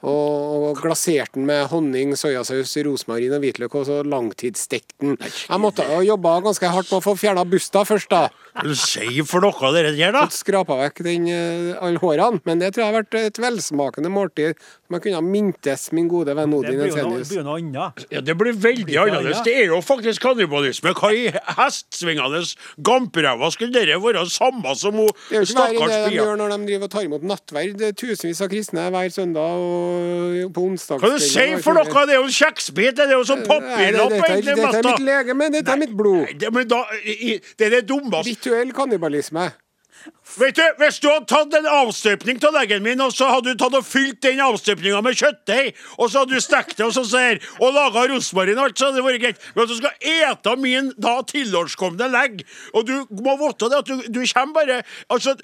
Og, 0.00 0.08
og 0.08 0.80
glasert 0.80 1.34
den 1.36 1.46
med 1.48 1.66
honning, 1.72 2.14
soyasaus, 2.18 2.72
rosmarin 2.86 3.34
og 3.36 3.44
hvitløk, 3.44 3.76
og 3.76 3.88
så 3.88 4.00
langtidsstekt 4.06 4.96
den. 5.02 5.18
Jeg 5.20 5.60
måtte 5.62 5.86
ha 5.88 6.00
jobba 6.06 6.38
ganske 6.46 6.72
hardt 6.72 6.90
på 6.90 7.00
å 7.00 7.04
få 7.04 7.16
fjerna 7.20 7.44
busta 7.48 7.84
først, 7.88 8.10
da. 8.12 8.28
Hva 8.52 9.24
for 9.24 9.44
noe 9.44 9.68
av 9.68 9.76
det 9.76 9.84
der, 9.96 10.12
da? 10.12 10.26
Skrapa 10.32 10.76
vekk 10.82 11.02
den, 11.06 11.28
eh, 11.32 11.76
alle 11.80 12.00
hårene. 12.02 12.40
Men 12.44 12.60
det 12.60 12.72
tror 12.72 12.84
jeg 12.84 12.90
har 12.92 12.98
vært 12.98 13.18
et 13.20 13.40
velsmakende 13.40 14.12
måltid 14.12 14.56
som 14.56 14.96
jeg 14.96 15.04
kunne 15.06 15.20
ha 15.20 15.24
mintes 15.24 15.86
min 15.96 16.08
gode 16.10 16.34
venn 16.36 16.52
Det 16.52 16.58
Odin 16.58 16.82
noe, 16.82 17.22
blir 17.24 17.46
noe 17.46 17.60
annet. 17.60 18.04
Ja, 18.12 18.20
Det 18.20 18.36
blir 18.36 18.52
veldig 18.52 18.98
annerledes. 19.04 19.44
Det 19.44 19.56
er 19.56 19.72
jo 19.72 19.80
faktisk 19.84 20.20
kannibalisme. 20.22 20.92
Hva 20.92 21.12
i 21.16 21.30
hestsvingende 21.32 22.44
gamperæva 22.84 23.50
skulle 23.54 23.72
dere 23.72 24.00
være 24.02 24.21
samme 24.30 24.74
som 24.76 24.94
hun 24.94 25.08
Det 25.30 25.48
stakkars 25.48 25.90
det 25.90 26.10
de 26.10 26.16
gjør 26.16 26.36
når 26.36 26.48
de 26.56 26.66
driver 26.66 26.84
og 26.84 26.90
tar 26.90 27.02
imot 27.08 27.22
nattverd. 27.22 27.76
Det 27.78 27.88
er 27.88 27.92
Tusenvis 27.92 28.40
av 28.44 28.48
kristne 28.52 28.90
hver 28.90 29.08
søndag 29.10 29.56
og 29.56 30.52
på 30.54 30.66
onsdag. 30.68 31.00
Hva 31.02 31.10
du 31.14 31.18
sier 31.22 31.58
for 31.62 31.74
noe? 31.74 31.84
Det 32.06 32.14
er 32.14 32.20
jo 32.20 32.28
en 32.28 32.36
kjeksbit. 32.38 32.94
Det 32.96 33.06
er 33.08 33.12
jo 33.16 33.24
som 33.24 33.42
papirlapp, 33.46 34.10
Dette, 34.10 34.30
egentlig. 34.30 34.56
dette 34.56 34.76
er 34.78 34.88
mitt 34.90 35.04
legeme, 35.08 35.50
dette 35.52 35.70
er 35.72 35.76
mitt 35.82 35.96
blod. 35.96 36.22
Nei, 36.26 36.32
det, 36.38 36.52
men 36.52 36.68
da, 36.68 36.82
i- 37.04 37.40
det 37.58 37.66
er 37.66 37.70
det 37.80 37.86
dummeste 37.88 38.28
Rituell 38.30 38.72
kannibalisme. 38.72 39.50
Vet 40.38 40.56
du, 40.56 40.62
Hvis 40.80 40.98
du 41.02 41.08
hadde 41.10 41.26
tatt 41.28 41.54
en 41.58 41.66
avstøpning 41.68 42.38
av 42.46 42.54
leggen 42.56 42.82
min, 42.84 43.00
og 43.04 43.12
så 43.12 43.28
hadde 43.28 43.52
du 43.52 43.58
tatt 43.60 43.74
og 43.76 43.84
fylt 43.84 44.22
den 44.24 44.40
avstøpninga 44.40 45.02
med 45.04 45.18
kjøttdeig, 45.18 45.74
og 45.98 46.08
så 46.08 46.22
hadde 46.22 46.38
du 46.38 46.42
stekt 46.42 46.78
det 46.78 46.86
og 46.86 46.94
så 46.96 47.04
ser, 47.04 47.40
og 47.60 47.74
laga 47.76 48.06
rosmarin 48.08 48.56
og 48.56 48.70
alt, 48.70 48.78
så 48.80 48.88
hadde 48.88 49.00
det 49.00 49.04
vært 49.04 49.22
greit. 49.22 49.42
Men 49.52 49.66
at 49.66 49.72
du 49.72 49.76
skal 49.76 50.06
ete 50.14 50.54
min 50.62 50.88
da 50.96 51.14
tilårskomne 51.28 52.08
legg, 52.14 52.40
og 52.72 52.86
du 52.88 52.94
må 53.20 53.36
vite 53.42 53.68
det 53.72 53.80
at 53.82 53.90
du, 53.90 54.06
du 54.08 54.20
kommer 54.32 54.54
bare 54.62 54.78
Altså, 55.12 55.34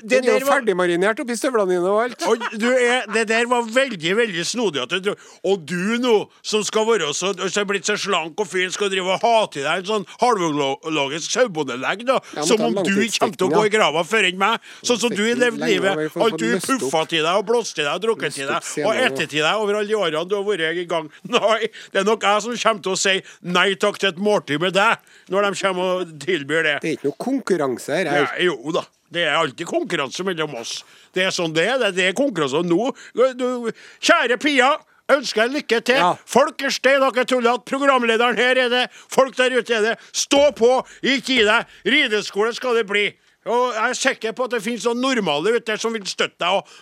det 0.00 0.22
Den 0.22 0.28
er 0.30 0.40
jo 0.40 0.48
ferdigmarinert 0.48 1.20
oppi 1.20 1.36
støvlene 1.36 1.74
dine 1.76 1.90
og 1.90 2.00
alt. 2.06 2.24
og 2.30 2.46
du 2.56 2.68
er, 2.72 3.04
det 3.12 3.26
der 3.28 3.46
var 3.50 3.66
veldig 3.68 4.16
veldig 4.16 4.46
snodig. 4.46 4.82
At 4.86 4.96
du, 5.04 5.12
og 5.44 5.66
du 5.68 5.98
nå, 6.00 6.14
som 6.42 6.64
skal 6.64 6.86
være 6.88 7.12
så, 7.14 7.34
så 7.52 7.66
blitt 7.68 7.88
så 7.88 7.98
slank 8.00 8.40
og 8.40 8.48
fin, 8.48 8.72
skal 8.72 8.90
drive 8.92 9.12
og 9.18 9.26
ha 9.26 9.46
til 9.52 9.66
deg 9.66 9.82
en 9.82 9.90
sånn 9.90 10.08
halvøkologisk 10.22 11.36
sauebondelegg, 11.36 12.06
da. 12.08 12.18
Ja, 12.38 12.46
som 12.48 12.64
om 12.64 12.80
du 12.80 12.94
ikke 13.02 13.26
kommer 13.26 13.40
til 13.42 13.50
å 13.50 13.52
gå 13.52 13.66
i 13.66 13.72
ja. 13.72 13.81
Grava 13.82 14.04
før 14.06 14.28
enn 14.30 14.40
meg. 14.40 14.72
Sånn 14.86 15.00
som 15.02 15.12
du 15.12 15.22
har 15.26 15.40
levd 15.40 15.62
livet. 15.66 16.16
Alt 16.16 16.38
du 16.40 16.48
puffa 16.62 17.04
til 17.10 17.26
deg 17.26 17.42
og 17.42 17.46
blåste 17.48 17.80
til 17.80 17.88
deg 17.88 17.98
og 17.98 18.04
drukket 18.06 18.38
til 18.38 18.50
deg 18.50 18.86
og 18.86 19.02
ettet 19.06 19.32
til 19.32 19.42
deg 19.42 19.62
over 19.62 19.80
alle 19.80 19.90
de 19.90 19.98
årene 19.98 20.24
du 20.28 20.36
har 20.38 20.46
vært 20.46 20.80
i 20.82 20.86
gang. 20.88 21.10
Nei, 21.34 21.58
det 21.92 22.02
er 22.02 22.08
nok 22.08 22.26
jeg 22.28 22.46
som 22.46 22.56
kommer 22.64 22.86
til 22.86 22.94
å 22.94 23.00
si 23.02 23.18
nei 23.52 23.68
takk 23.80 23.98
til 24.00 24.12
et 24.12 24.20
måltid 24.22 24.62
med 24.62 24.76
deg, 24.76 25.12
når 25.32 25.48
de 25.48 25.62
kommer 25.62 26.02
og 26.02 26.16
tilbyr 26.22 26.66
det. 26.68 26.76
Det 26.82 26.92
er 26.92 26.98
ikke 26.98 27.10
noe 27.10 27.20
konkurranse 27.26 27.98
her. 27.98 28.12
Ja, 28.12 28.26
jo 28.46 28.74
da. 28.74 28.84
Det 29.12 29.26
er 29.26 29.34
alltid 29.36 29.68
konkurranse 29.68 30.24
mellom 30.24 30.54
oss. 30.56 30.78
Det 31.12 31.26
er 31.26 31.34
sånn 31.34 31.52
det 31.52 31.66
er. 31.68 31.82
Det 31.92 32.06
er 32.08 32.16
konkurranse. 32.16 32.62
Nå, 32.64 32.92
du, 33.36 33.68
kjære 34.00 34.38
Pia, 34.40 34.70
ønsker 35.12 35.44
jeg 35.44 35.54
lykke 35.58 35.80
til. 35.84 36.00
Ja. 36.00 36.12
Folk 36.28 36.62
er 36.64 36.72
stein 36.72 37.04
ikke 37.04 37.26
tullete. 37.28 37.64
Programlederen 37.68 38.38
her 38.40 38.60
er 38.64 38.72
det. 38.72 38.86
Folk 39.12 39.36
der 39.36 39.58
ute 39.58 39.76
er 39.76 39.84
det. 39.90 39.96
Stå 40.16 40.46
på, 40.56 40.78
ikke 41.02 41.26
gi 41.28 41.42
deg. 41.48 41.76
Rideskole 41.84 42.54
skal 42.56 42.80
det 42.80 42.86
bli. 42.88 43.10
Og 43.46 43.72
jeg 43.74 43.88
er 43.90 43.98
sikker 43.98 44.34
på 44.38 44.46
at 44.46 44.54
det 44.54 44.62
finnes 44.62 44.84
noen 44.86 45.00
normale 45.02 45.56
ute 45.58 45.76
som 45.80 45.94
vil 45.96 46.04
støtte 46.06 46.38
deg. 46.38 46.74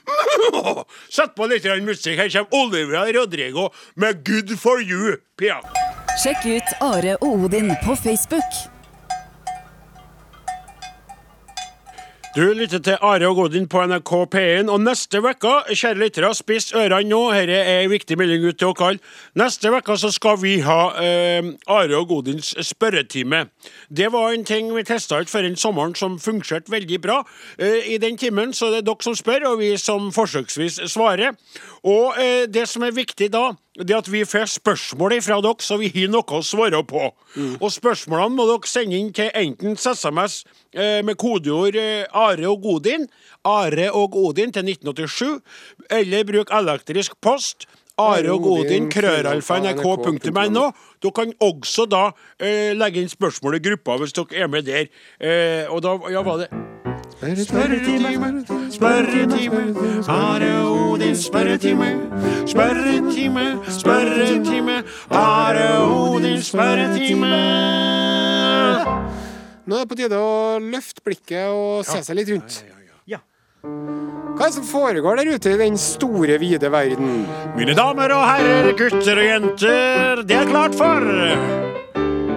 Og 0.61 0.83
Sett 1.17 1.33
på 1.37 1.49
litt 1.49 1.69
musikk. 1.87 2.21
Her 2.21 2.29
kommer 2.35 2.61
Olivia 2.61 3.07
Rodrigo 3.17 3.71
med 3.97 4.25
'Good 4.25 4.57
for 4.59 4.83
you', 4.83 5.17
Pia. 5.39 5.61
Sjekk 6.21 6.45
ut 6.45 6.77
Are 6.85 7.17
og 7.23 7.47
Odin 7.47 7.73
på 7.85 7.97
Facebook. 7.97 8.80
Du 12.41 12.47
lytter 12.57 12.79
til 12.81 12.97
Are 13.05 13.27
og 13.29 13.35
Godin 13.37 13.67
på 13.69 13.83
NRK 13.85 14.11
P1, 14.33 14.71
og 14.73 14.81
neste 14.81 15.21
uke, 15.21 15.51
kjære 15.77 15.99
lyttere, 16.01 16.31
spiss 16.33 16.71
ørene 16.73 17.11
nå, 17.11 17.19
dette 17.37 17.59
er 17.59 17.83
en 17.83 17.91
viktig 17.93 18.17
melding 18.17 18.47
ut 18.47 18.57
til 18.57 18.71
dere 18.71 18.87
alle. 18.87 19.11
Neste 19.37 19.69
uke 19.69 19.97
skal 20.01 20.39
vi 20.41 20.55
ha 20.65 20.79
eh, 21.05 21.51
Are 21.69 21.99
og 21.99 22.09
Godins 22.09 22.55
spørretime. 22.65 23.43
Det 23.93 24.09
var 24.15 24.33
en 24.33 24.47
ting 24.49 24.73
vi 24.73 24.87
testa 24.89 25.21
ut 25.21 25.29
før 25.29 25.45
den 25.51 25.61
sommeren 25.61 25.93
som 25.93 26.17
fungerte 26.17 26.73
veldig 26.73 27.03
bra. 27.05 27.19
Eh, 27.59 27.93
I 27.93 28.01
den 28.01 28.17
timen 28.17 28.57
så 28.57 28.71
er 28.71 28.79
det 28.79 28.87
dere 28.89 29.05
som 29.05 29.21
spør, 29.21 29.51
og 29.51 29.61
vi 29.61 29.75
som 29.77 30.09
forsøksvis 30.09 30.81
svarer. 30.95 31.37
Og 31.85 32.17
eh, 32.17 32.47
det 32.49 32.65
som 32.73 32.89
er 32.89 32.97
viktig 32.97 33.29
da, 33.37 33.51
det 33.87 33.97
at 33.97 34.09
vi 34.13 34.23
får 34.29 34.49
spørsmål 34.53 35.17
fra 35.25 35.41
dere, 35.45 35.65
så 35.65 35.79
vi 35.81 35.91
har 35.95 36.11
noe 36.13 36.39
å 36.39 36.43
svare 36.45 36.83
på. 36.87 37.09
Og 37.61 37.69
spørsmålene 37.73 38.37
må 38.37 38.47
dere 38.51 38.71
sende 38.71 38.99
inn 38.99 39.11
til 39.17 39.31
enten 39.35 39.77
SMS 39.81 40.43
eh, 40.75 41.01
med 41.07 41.19
kodeord 41.21 41.77
eh, 41.81 42.07
Are 42.13 42.49
og 42.51 42.63
Godin, 42.65 43.09
Are 43.49 43.91
og 43.97 44.17
Odin 44.21 44.53
til 44.53 44.69
1987, 44.69 45.41
eller 46.01 46.27
bruk 46.29 46.53
elektrisk 46.53 47.17
post. 47.23 47.69
Are 48.01 48.33
og 48.33 48.47
Odin, 48.49 48.89
krøralfa.nrk.no. 48.93 50.67
Dere 51.03 51.13
kan 51.17 51.33
også 51.45 51.85
da 51.91 52.07
eh, 52.41 52.73
legge 52.77 53.03
inn 53.03 53.13
spørsmål 53.13 53.59
i 53.59 53.65
gruppa 53.71 53.99
hvis 54.01 54.17
dere 54.17 54.45
er 54.45 54.53
med 54.53 54.69
der. 54.69 54.89
Eh, 55.21 55.65
og 55.69 55.83
da 55.85 55.97
Ja, 56.11 56.23
var 56.25 56.45
det 56.45 56.51
Spørretime, 57.21 58.45
spørretime, 58.73 59.75
Are 60.09 60.51
Odins 60.65 61.27
spørretime. 61.27 61.89
Spørretime, 62.47 63.59
spørretime, 63.69 64.83
Are 65.11 65.69
og 65.85 66.21
spørretime. 66.43 67.37
Nå 69.67 69.77
er 69.77 69.81
det 69.85 69.89
på 69.91 69.99
tide 70.01 70.17
å 70.17 70.57
løfte 70.65 71.05
blikket 71.05 71.53
og 71.53 71.85
se 71.85 72.01
seg 72.07 72.17
litt 72.23 72.33
rundt. 72.33 72.63
Hva 73.61 74.47
er 74.47 74.49
det 74.49 74.55
som 74.57 74.65
foregår 74.65 75.21
der 75.21 75.35
ute 75.35 75.53
i 75.53 75.59
den 75.61 75.77
store, 75.77 76.39
vide 76.41 76.71
verden? 76.73 77.27
Mine 77.59 77.75
damer 77.77 78.15
og 78.17 78.25
herrer, 78.25 78.73
gutter 78.79 79.21
og 79.21 79.29
jenter, 79.29 80.23
det 80.25 80.39
er 80.41 80.49
klart 80.49 80.79
for 80.79 81.05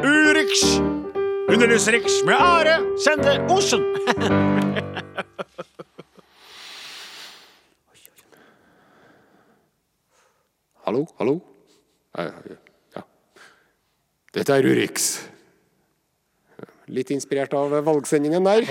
Urix 0.04 0.76
Underlysriks 1.54 2.24
med 2.26 2.36
Are 2.42 2.98
Sende 2.98 3.48
Osen. 3.54 3.84
Hallo, 10.86 11.08
hallo? 11.18 11.42
Ja, 12.18 12.24
ja, 12.24 12.32
ja. 12.96 13.02
Dette 14.34 14.54
er 14.58 14.66
Urix. 14.66 15.30
Litt 16.90 17.10
inspirert 17.14 17.54
av 17.54 17.70
valgsendingen 17.86 18.44
der. 18.44 18.66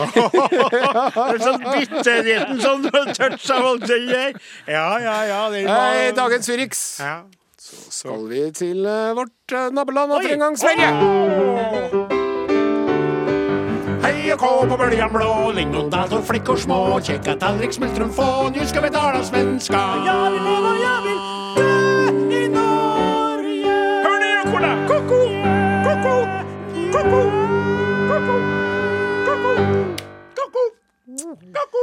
Sånn 1.46 1.62
bitte 1.64 2.16
liten 2.26 2.60
sånn 2.60 2.84
touch 2.90 3.46
av 3.54 3.62
valgsender. 3.68 4.34
Ja, 4.66 5.00
ja, 5.00 5.16
ja. 5.30 5.50
Den 5.54 5.70
var... 5.70 6.16
Dagens 6.18 6.50
Urix. 6.50 6.82
Ja. 7.00 7.22
Skal 7.62 8.26
vi 8.28 8.50
til 8.58 8.82
eh, 8.84 9.14
vårt 9.16 9.54
eh, 9.54 9.70
naboland 9.70 10.18
atter 10.18 10.34
en 10.34 10.44
gang, 10.48 10.58
Sverige? 10.58 10.90
Hei 10.90 12.21
og 14.32 14.38
kå 14.38 14.66
på 14.68 14.76
bøljan 14.76 15.10
blå, 15.12 15.52
lingondator, 15.56 16.22
flickor 16.22 16.56
små, 16.56 17.00
käka 17.00 17.34
tallrik, 17.40 17.72
smultron 17.72 18.12
få, 18.12 18.48
nu 18.54 18.66
ska 18.66 18.80
vi 18.80 18.90
tala 18.90 19.24
svenska. 19.24 19.80
Jag 20.06 20.30
vill 20.30 20.42
leva, 20.42 20.72
jag 20.86 21.02
vill 21.06 21.20
dö 21.56 22.36
i 22.36 22.48
Norge. 22.48 23.78
Hör 24.04 24.18
ni 24.22 24.28
ekorna? 24.40 24.72
Koko, 24.88 25.20
koko, 25.86 26.14
koko, 26.92 27.22
koko, 28.08 28.34
koko, 29.26 29.54
koko, 30.36 30.62
koko. 31.54 31.82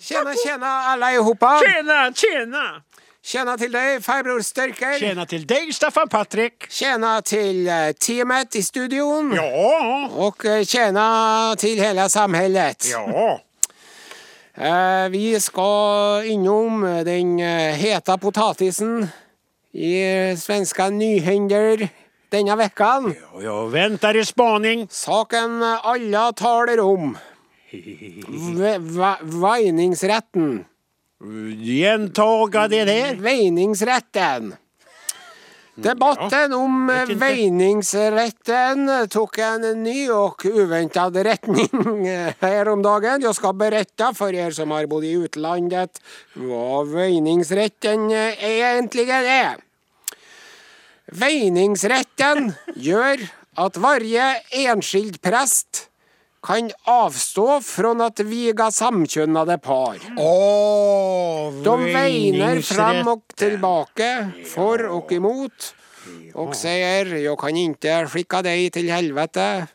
Tjena, 0.00 0.32
tjena 0.44 0.66
allihopa. 0.92 1.60
Tjena, 1.64 2.12
tjena. 2.12 2.82
Tjena 3.26 3.56
til 3.58 3.72
deg, 3.74 3.96
farbror 4.04 4.38
Styrker. 4.46 5.00
Tjena 5.02 5.24
til 5.26 5.42
deg, 5.50 5.72
Staffan 5.74 6.06
Patrik. 6.06 6.68
Tjena 6.70 7.16
til 7.26 7.64
uh, 7.66 7.90
teamet 7.98 8.54
i 8.54 8.62
studion. 8.62 9.32
Ja, 9.34 9.42
Og 10.06 10.44
uh, 10.46 10.62
tjena 10.62 11.50
til 11.58 11.82
hele 11.82 12.06
samfunnet. 12.12 12.86
ja. 12.86 13.00
uh, 13.02 13.42
vi 15.10 15.34
skal 15.42 16.22
innom 16.30 16.86
den 17.02 17.40
eh, 17.42 17.74
heta 17.74 18.14
potatisen 18.16 19.10
i 19.74 19.90
svenske 20.38 20.44
svenska 20.44 20.88
nyhender 20.94 21.88
denne 22.30 22.56
veckan. 22.62 23.10
Ja, 23.10 23.42
ja, 23.42 23.58
venter 23.74 24.16
i 24.16 24.24
spaning. 24.24 24.86
Saken 24.86 25.66
alle 25.66 26.32
taler 26.38 26.78
om. 26.80 27.18
Veiningsretten. 29.42 30.62
Gjentaga 31.20 32.68
det 32.68 32.84
der. 32.84 33.16
Veiningsretten. 33.16 34.54
Debatten 35.76 36.52
om 36.56 36.88
vet 36.88 38.50
tok 39.12 39.38
en 39.44 39.64
ny 39.82 40.06
en 40.72 40.88
ny 40.88 41.24
retning 41.24 42.06
her 42.40 42.70
om 42.72 42.84
dagen. 42.84 43.24
Jeg 43.24 43.36
skal 43.36 43.56
berette 43.60 44.08
for 44.16 44.32
dere 44.32 44.52
som 44.56 44.72
har 44.72 44.88
bodd 44.88 45.04
i 45.04 45.16
utlandet 45.20 46.00
hva 46.40 46.80
veiningsretten 46.88 48.08
egentlig 48.12 49.08
er. 49.12 49.60
Veiningsretten 51.12 52.54
gjør 52.76 53.28
at 53.60 53.76
varje 53.80 54.32
enskild 54.64 55.20
präst 55.24 55.86
kan 56.46 56.70
avstå 56.84 57.60
från 57.60 58.00
att 58.00 58.20
viga 58.20 58.70
samkönade 58.70 59.58
par. 59.58 59.98
Åh, 60.16 61.52
De 61.62 61.84
veiner 61.84 62.60
fram 62.60 63.08
og 63.08 63.22
tilbake, 63.34 64.10
for 64.46 64.86
og 64.86 65.12
imot, 65.12 65.74
og 66.34 66.54
sier 66.54 67.06
'jeg 67.06 67.38
kan 67.38 67.56
ikke 67.56 67.96
skicka 68.08 68.42
deg 68.42 68.72
til 68.72 68.90
helvete, 68.90 69.66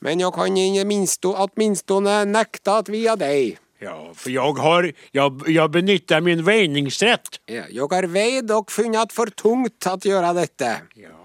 men 0.00 0.20
jeg 0.20 0.32
kan 0.32 0.56
i 0.56 0.84
minst, 0.84 1.24
åtminstone 1.24 2.24
nekta 2.24 2.78
att 2.78 2.88
via 2.88 3.16
deg. 3.16 3.58
Ja, 3.80 4.12
for 4.14 4.30
jeg 4.30 4.54
har, 4.56 4.82
Jeg, 5.14 5.32
jeg 5.48 5.70
benytter 5.70 6.20
min 6.20 6.46
veiningsrett. 6.46 7.40
Ja, 7.48 7.64
jeg 7.72 7.88
har 7.90 8.06
veid 8.06 8.50
og 8.50 8.70
funnet 8.70 9.12
for 9.12 9.26
tungt 9.26 9.86
å 9.86 9.96
gjøre 9.96 10.34
dette. 10.34 10.82
Ja. 10.96 11.19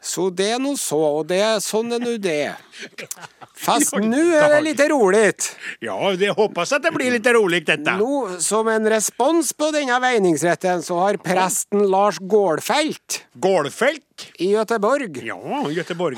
Så 0.00 0.30
det 0.32 0.46
er 0.54 0.60
nå 0.62 0.72
så, 0.80 0.98
og 1.20 1.26
det 1.28 1.42
er 1.44 1.58
sånn 1.60 1.92
er 1.92 2.00
nå 2.00 2.14
det. 2.22 2.54
Fast 3.66 3.92
nå 4.00 4.22
er 4.32 4.54
det 4.54 4.60
litt 4.70 4.80
rolig. 4.88 5.26
Ja, 5.84 5.96
det 6.16 6.32
hoppas 6.38 6.72
at 6.72 6.86
det 6.86 6.94
blir 6.94 7.12
litt 7.12 7.28
rolig, 7.36 7.60
dette. 7.68 7.98
Nå, 8.00 8.38
som 8.40 8.68
en 8.72 8.88
respons 8.88 9.52
på 9.52 9.68
denne 9.76 9.98
veiningsretten, 10.00 10.80
så 10.86 11.02
har 11.02 11.20
presten 11.20 11.84
Lars 11.92 12.20
Gårdfelt 12.20 13.24
Gårdfelt? 13.40 14.06
i 14.36 14.50
Göteborg 14.52 15.24
Ja, 15.24 15.36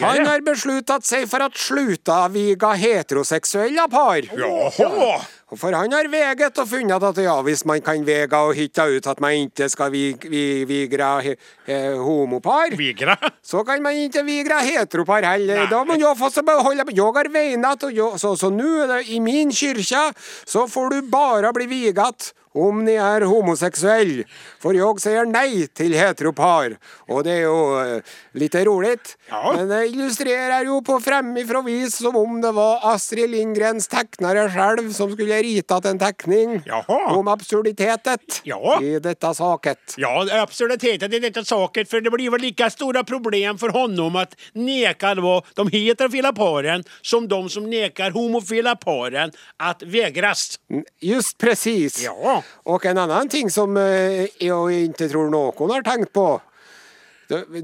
Han 0.00 0.26
har 0.26 0.42
besluttet 0.42 1.06
seg 1.06 1.28
for 1.30 1.44
at 1.44 1.58
slutta 1.58 2.24
viga 2.34 2.72
heteroseksuelle 2.78 3.86
par. 3.90 4.26
Jaha! 4.26 4.88
Og 4.88 5.41
For 5.58 5.74
han 5.76 5.92
har 5.92 6.08
veget 6.08 6.58
og 6.58 6.68
funnet 6.68 7.04
at 7.04 7.18
ja, 7.20 7.34
hvis 7.44 7.64
man 7.68 7.82
kan 7.84 8.04
vega 8.06 8.40
og 8.46 8.54
hitta 8.56 8.86
ut 8.88 9.06
at 9.10 9.20
man 9.20 9.48
ikke 9.48 9.68
skal 9.68 9.92
vi, 9.92 10.04
vi, 10.24 10.42
vigra 10.68 11.12
he, 11.24 11.34
eh, 11.66 11.96
homopar, 12.00 12.72
Vigra. 12.78 13.16
så 13.50 13.64
kan 13.68 13.82
man 13.84 13.98
ikke 14.00 14.24
vigra 14.24 14.62
heteropar 14.64 15.26
heller. 15.28 15.64
Nei. 15.64 15.70
Da 15.70 15.82
må 15.84 15.98
jo 16.00 16.14
få 16.16 16.30
så 16.32 16.44
beholde 16.46 16.86
Jeg 16.92 17.16
har 17.16 17.32
veinat, 17.32 17.84
og 17.84 18.20
så, 18.20 18.34
så 18.36 18.50
nå 18.50 19.00
i 19.12 19.20
min 19.20 19.52
kirke, 19.52 20.08
så 20.46 20.66
får 20.66 20.90
du 20.90 21.10
bare 21.12 21.52
bli 21.52 21.68
vigat 21.68 22.32
om 22.54 22.82
ni 22.84 22.92
er 23.00 23.24
homoseksuelle, 23.28 24.24
For 24.62 24.76
jeg 24.76 25.00
sier 25.02 25.26
nei 25.26 25.66
til 25.74 25.94
heteropar. 25.96 26.74
Og 27.08 27.22
det 27.24 27.32
er 27.38 27.42
jo 27.46 27.58
eh, 27.80 28.12
litt 28.38 28.54
rolig. 28.66 28.98
Ja. 29.30 29.52
Men 29.56 29.68
det 29.70 29.80
illustrerer 29.92 30.66
jo 30.68 30.80
på 30.84 30.98
fremifrå 31.02 31.62
vis 31.66 31.96
som 32.02 32.16
om 32.16 32.40
det 32.42 32.52
var 32.54 32.84
Astrid 32.92 33.30
Lindgrens 33.32 33.88
tegnere 33.90 34.48
sjøl 34.52 34.82
som 34.94 35.10
skulle 35.14 35.40
ritat 35.42 35.86
en 35.88 35.98
tegning 36.00 36.58
Jaha. 36.66 36.98
om 37.16 37.28
absurditetet 37.32 38.42
Ja. 38.44 38.78
i 38.82 38.98
dette 39.02 39.32
saket. 39.34 39.96
Ja, 39.98 40.12
absurditetet 40.42 41.12
i 41.14 41.18
dette 41.22 41.44
saket, 41.44 41.88
for 41.88 42.00
det 42.04 42.12
blir 42.12 42.30
vel 42.34 42.40
lika 42.44 42.68
store 42.70 43.04
problem 43.08 43.58
for 43.58 43.72
honom 43.74 44.16
at 44.20 44.36
neker 44.54 45.16
då 45.22 45.40
de 45.56 45.68
heterofila 45.72 46.32
paren 46.36 46.84
som 47.02 47.28
de 47.28 47.48
som 47.48 47.64
nekar 47.70 48.10
homofila 48.12 48.76
paren 48.76 49.32
at 49.58 49.82
vegres. 49.82 50.58
Just 51.00 51.38
precis. 51.38 52.02
Ja. 52.04 52.41
Og 52.66 52.86
en 52.86 53.00
annen 53.04 53.30
ting 53.32 53.50
som 53.52 53.76
eh, 53.80 54.28
jeg 54.40 54.88
ikke 54.88 55.08
tror 55.12 55.30
noen 55.32 55.72
har 55.74 55.86
tenkt 55.86 56.12
på. 56.14 56.26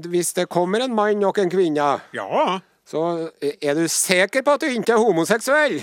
Hvis 0.09 0.33
det 0.33 0.47
kommer 0.49 0.81
en 0.81 0.95
mann 0.97 1.23
og 1.27 1.37
en 1.37 1.51
kvinne, 1.51 1.89
Ja, 2.15 2.59
så 2.89 3.03
er 3.39 3.77
du 3.77 3.85
sikker 3.85 4.41
på 4.41 4.55
at 4.57 4.63
du 4.65 4.71
ikke 4.71 4.95
er 4.95 5.03
homoseksuell? 5.03 5.77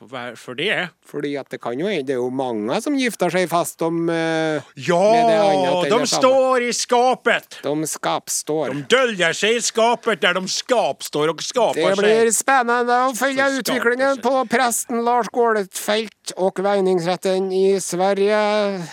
Varför 0.00 0.54
det? 0.54 0.88
Fordi 1.06 1.36
at 1.36 1.50
det 1.50 1.58
kan 1.62 1.78
jo 1.78 1.86
Det 1.86 2.12
er 2.12 2.20
jo 2.20 2.30
mange 2.30 2.80
som 2.82 2.96
gifter 2.98 3.30
seg 3.32 3.48
fast 3.50 3.82
om 3.82 4.08
uh, 4.10 4.62
Ja, 4.74 5.82
de 5.88 6.06
står 6.06 6.62
i 6.68 6.72
skapet. 6.72 7.60
De 7.62 7.86
skapstår. 7.86 8.74
De 8.74 8.84
dølger 8.90 9.32
seg 9.36 9.56
i 9.56 9.60
skapet 9.64 10.20
der 10.20 10.36
de 10.36 10.44
skapstår 10.50 11.32
og 11.32 11.42
skaper 11.44 11.80
seg. 11.80 11.96
Det 11.96 12.02
blir 12.02 12.30
seg. 12.30 12.38
spennende 12.40 12.98
å 13.06 13.14
følge 13.16 13.48
utviklingen 13.60 14.20
på 14.24 14.34
presten 14.50 15.04
Lars 15.06 15.30
Gåletfelt 15.32 16.34
og 16.36 16.60
veiningsretten 16.66 17.50
i 17.54 17.78
Sverige. 17.82 18.40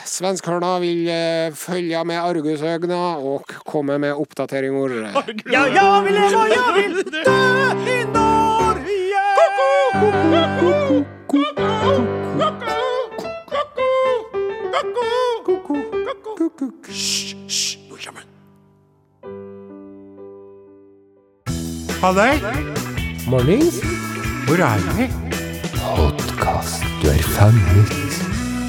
Svenskhørna 0.10 0.78
vil 0.84 1.10
uh, 1.10 1.58
følge 1.58 2.04
med 2.08 2.22
argusøgna 2.22 3.04
og 3.20 3.56
komme 3.68 4.00
med 4.02 4.16
oppdateringer. 4.16 5.00
Ja, 5.52 5.68
jeg 5.68 6.08
vil 6.08 6.20
leve, 6.20 6.48
jeg 6.54 6.76
vil 6.80 7.00
dø 7.12 7.28
i 7.94 8.00
Norge! 8.14 10.63
Hysj, 16.88 17.36
hysj, 17.48 17.78
nå 17.90 17.96
kommer 18.04 18.22
han. 18.22 18.30
Halløy! 22.04 22.36
Mornings. 23.28 23.78
Hvor 24.46 24.58
er 24.62 24.80
vi? 24.98 25.06
Du 27.02 27.08
er 27.10 27.24
fanget. 27.24 27.90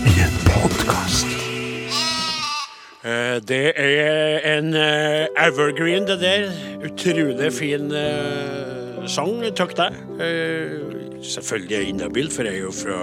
I 0.06 0.10
en 0.24 0.34
podkast. 0.48 1.53
Eh, 3.04 3.40
Det 3.48 3.72
er 3.76 4.40
en 4.58 4.74
eh, 4.74 5.26
evergreen, 5.36 6.06
det 6.08 6.20
der. 6.22 6.48
Utrolig 6.84 7.52
fin 7.52 7.90
eh, 7.92 9.04
sang, 9.06 9.42
takk 9.56 9.74
deg. 9.76 9.98
Selvfølgelig 11.24 11.74
er 11.76 11.80
jeg 11.80 11.88
inhabil, 11.94 12.30
for 12.32 12.44
jeg 12.48 12.58
er 12.58 12.64
jo 12.66 12.72
fra 12.72 12.96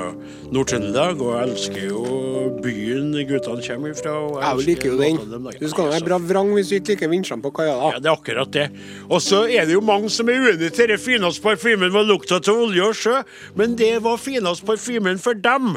Nord-Trøndelag 0.54 1.22
og 1.26 1.38
elsker 1.42 1.88
jo 1.88 2.02
byen 2.62 3.14
guttene 3.30 3.64
kommer 3.66 3.96
fra. 3.98 4.16
Jeg 4.42 4.52
elsker 4.52 4.68
liker 4.68 4.92
jo 4.92 4.98
den. 5.02 5.48
Du 5.62 5.70
skal 5.70 5.90
være 5.90 6.06
bra 6.06 6.20
vrang 6.30 6.52
hvis 6.54 6.70
du 6.70 6.76
ikke 6.78 6.96
liker 6.96 7.14
vinsjene 7.14 7.42
på 7.46 7.54
kaia, 7.62 7.74
Ja, 7.74 8.02
det 8.02 8.10
er 8.12 8.18
akkurat 8.18 8.54
det. 8.54 8.68
Og 9.10 9.22
så 9.26 9.44
er 9.50 9.66
det 9.70 9.78
jo 9.78 9.82
mange 9.86 10.10
som 10.14 10.30
er 10.30 10.42
uenig 10.42 10.70
til 10.78 10.94
den 10.94 11.02
fineste 11.02 11.42
parfymen 11.46 11.94
var 11.94 12.06
lukta 12.10 12.38
av 12.42 12.62
olje 12.66 12.90
og 12.90 12.98
sjø, 12.98 13.22
men 13.58 13.78
det 13.78 13.96
var 14.06 14.22
finest 14.22 14.66
parfymen 14.70 15.22
for 15.22 15.34
dem. 15.38 15.76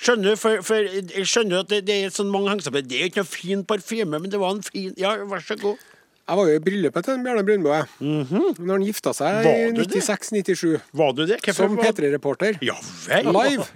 Skjønner 0.00 0.34
du? 0.34 0.36
For, 0.36 0.62
for 0.66 0.74
jeg 0.82 1.26
skjønner 1.30 1.60
at 1.62 1.68
det, 1.70 1.84
det 1.86 1.96
er 2.04 2.10
sånn 2.14 2.30
mange 2.32 2.50
henger 2.50 2.66
seg 2.66 2.72
på. 2.74 2.82
Det 2.88 3.00
er 3.00 3.10
ikke 3.10 3.22
noe 3.22 3.30
fin 3.30 3.64
parfyme, 3.64 4.18
men 4.20 4.30
det 4.32 4.40
var 4.42 4.56
en 4.56 4.62
fin 4.66 4.94
Ja, 4.98 5.14
vær 5.30 5.44
så 5.44 5.56
god. 5.60 5.78
Jeg 6.24 6.38
var 6.40 6.48
jo 6.48 6.56
i 6.56 6.60
bryllupet 6.64 7.04
til 7.04 7.18
Bjarne 7.20 7.42
Bjarne 7.44 7.86
mm 8.00 8.22
-hmm. 8.24 8.58
Når 8.58 8.72
han 8.72 8.82
gifta 8.82 9.12
seg 9.12 9.26
i 9.28 9.32
Mhm. 9.44 9.44
Var 9.44 9.72
du 9.76 9.84
det? 9.84 10.02
96-97. 10.02 10.80
Var 10.92 11.12
du 11.12 11.26
det? 11.26 11.40
Hvorfor 11.42 11.52
Som 11.54 11.76
var- 11.76 11.84
P3-reporter. 11.84 12.58
Ja 12.62 12.74
vel. 13.08 13.24
Live 13.26 13.66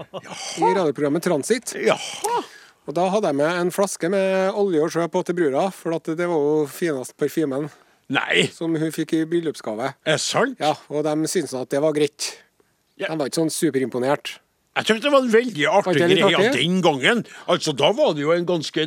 i 0.58 0.74
radioprogrammet 0.74 1.22
Transit. 1.22 1.74
Jaha. 1.74 2.42
Og 2.86 2.94
da 2.94 3.08
hadde 3.10 3.26
jeg 3.26 3.34
med 3.36 3.60
en 3.60 3.70
flaske 3.70 4.08
med 4.08 4.50
olje 4.54 4.80
og 4.80 4.90
sjø 4.90 5.06
på 5.08 5.22
til 5.24 5.34
brura, 5.34 5.70
for 5.70 5.94
at 5.94 6.04
det 6.04 6.26
var 6.26 6.38
jo 6.40 6.66
finest 6.66 7.16
parfymen 7.18 7.68
Nei, 8.08 8.46
som 8.46 8.74
hun 8.74 8.90
fikk 8.92 9.12
i 9.12 9.24
bryllupsgave. 9.26 9.92
er 10.06 10.16
sant? 10.16 10.56
Ja, 10.58 10.72
og 10.88 11.04
de 11.04 11.10
syntes 11.28 11.52
at 11.60 11.68
det 11.68 11.80
var 11.82 11.92
greit. 11.92 12.38
Ja. 12.96 13.08
De 13.08 13.18
var 13.18 13.26
ikke 13.28 13.42
sånn 13.44 13.50
superimponert. 13.52 14.38
Jeg 14.78 14.84
synes 14.86 15.02
det 15.02 15.10
var 15.12 15.22
en 15.24 15.32
veldig 15.32 15.64
artig 15.66 15.94
greie 15.98 16.50
den 16.54 16.76
gangen. 16.84 17.24
Altså, 17.50 17.72
da 17.76 17.90
var 17.98 18.12
det 18.14 18.22
jo 18.22 18.30
en 18.32 18.46
ganske 18.46 18.84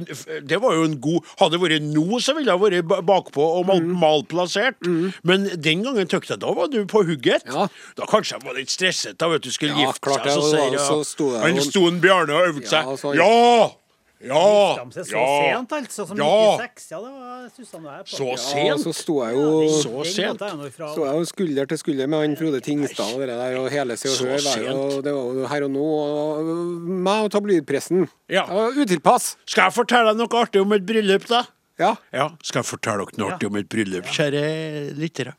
Det 0.47 0.59
var 0.63 0.73
jo 0.77 0.85
en 0.87 0.95
god 1.03 1.25
Hadde 1.41 1.57
det 1.57 1.61
vært 1.65 1.83
nå, 1.91 2.05
så 2.23 2.35
ville 2.37 2.53
jeg 2.53 2.61
vært 2.87 3.05
bakpå 3.05 3.43
og 3.59 3.65
mal, 3.67 3.81
Mm. 3.81 3.97
malplassert. 3.99 4.79
Men 5.23 5.49
den 5.59 5.83
gangen 5.83 6.07
tykte 6.07 6.35
jeg 6.35 6.39
da 6.39 6.53
var 6.55 6.67
du 6.71 6.85
på 6.85 7.03
hugget. 7.03 7.43
Ja. 7.51 7.67
Da 7.97 8.05
kanskje 8.07 8.37
jeg 8.39 8.45
var 8.47 8.53
litt 8.55 8.69
stresset 8.71 9.17
da 9.17 9.27
vet 9.27 9.41
du 9.43 9.51
skulle 9.51 9.75
Ja, 9.75 9.87
gifte 9.91 9.99
klart 10.07 10.23
seg. 10.23 10.39
Så, 10.39 10.49
sier 10.53 10.71
jeg, 10.71 10.79
så 10.79 11.03
sto 11.05 11.31
jeg 11.35 11.41
Han 11.41 11.61
sto 11.61 11.87
en 11.87 11.99
Bjarne 12.01 12.33
og 12.39 12.47
øvde 12.53 12.71
Ja, 12.71 12.95
seg. 12.95 13.15
Ja! 13.19 13.71
Ja! 14.23 14.85
De 14.85 14.93
seg 14.95 15.07
så 15.09 15.17
ja. 15.17 15.27
sent, 15.57 15.71
altså, 15.77 16.05
som 16.07 16.17
Ja. 16.17 16.57
96. 16.61 16.87
Ja, 16.91 16.99
det 17.01 17.11
var 17.11 17.49
Susanne 17.55 17.87
og 17.87 17.93
jeg 17.95 18.05
på. 18.05 18.15
Så 18.17 18.27
Ja, 18.27 18.35
sent. 18.45 18.83
så 18.85 18.93
sto 18.93 19.15
jeg 19.23 19.33
jo 19.35 19.45
Så 19.81 20.03
sent. 20.05 20.43
sto 20.75 21.05
jeg 21.05 21.15
jo 21.15 21.25
skulder 21.25 21.65
til 21.71 21.77
skulder 21.81 22.07
med 22.07 22.19
han 22.25 22.35
Frode 22.37 22.61
Tingstad 22.61 23.13
og 23.15 23.19
det 23.23 23.29
der, 23.29 23.57
og 23.59 23.69
hele 23.73 23.97
Se 23.97 24.09
og 24.09 24.17
Hør 24.21 24.43
var 24.45 24.65
jo. 24.65 25.01
Det 25.01 25.13
var 25.13 25.39
jo 25.41 25.47
her 25.47 25.63
og 25.63 25.71
nå, 25.71 25.85
og 25.85 26.51
meg 27.07 27.23
og 27.25 27.31
tabloidpressen. 27.31 28.07
Ja. 28.29 28.45
Utilpass. 28.77 29.35
Skal 29.45 29.69
jeg 29.69 29.73
fortelle 29.73 30.13
deg 30.13 30.21
noe 30.21 30.41
artig 30.41 30.61
om 30.61 30.71
et 30.73 30.85
bryllup, 30.85 31.25
da? 31.27 31.43
Ja. 31.81 31.95
Ja, 32.13 32.27
skal 32.45 32.61
jeg 32.61 32.65
fortelle 32.69 33.05
dere 33.07 33.17
noe 33.17 33.31
artig 33.33 33.47
om 33.49 33.55
et 33.57 33.67
bryllup, 33.71 34.05
kjære 34.05 34.93
lyttere? 34.99 35.33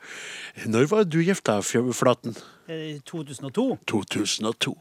Når 0.66 0.88
var 0.90 1.04
du 1.04 1.20
gifta 1.22 1.60
deg, 1.60 1.92
Flaten? 1.94 2.34
Eh, 2.68 2.98
2002. 3.06 3.78
2002. 3.86 4.74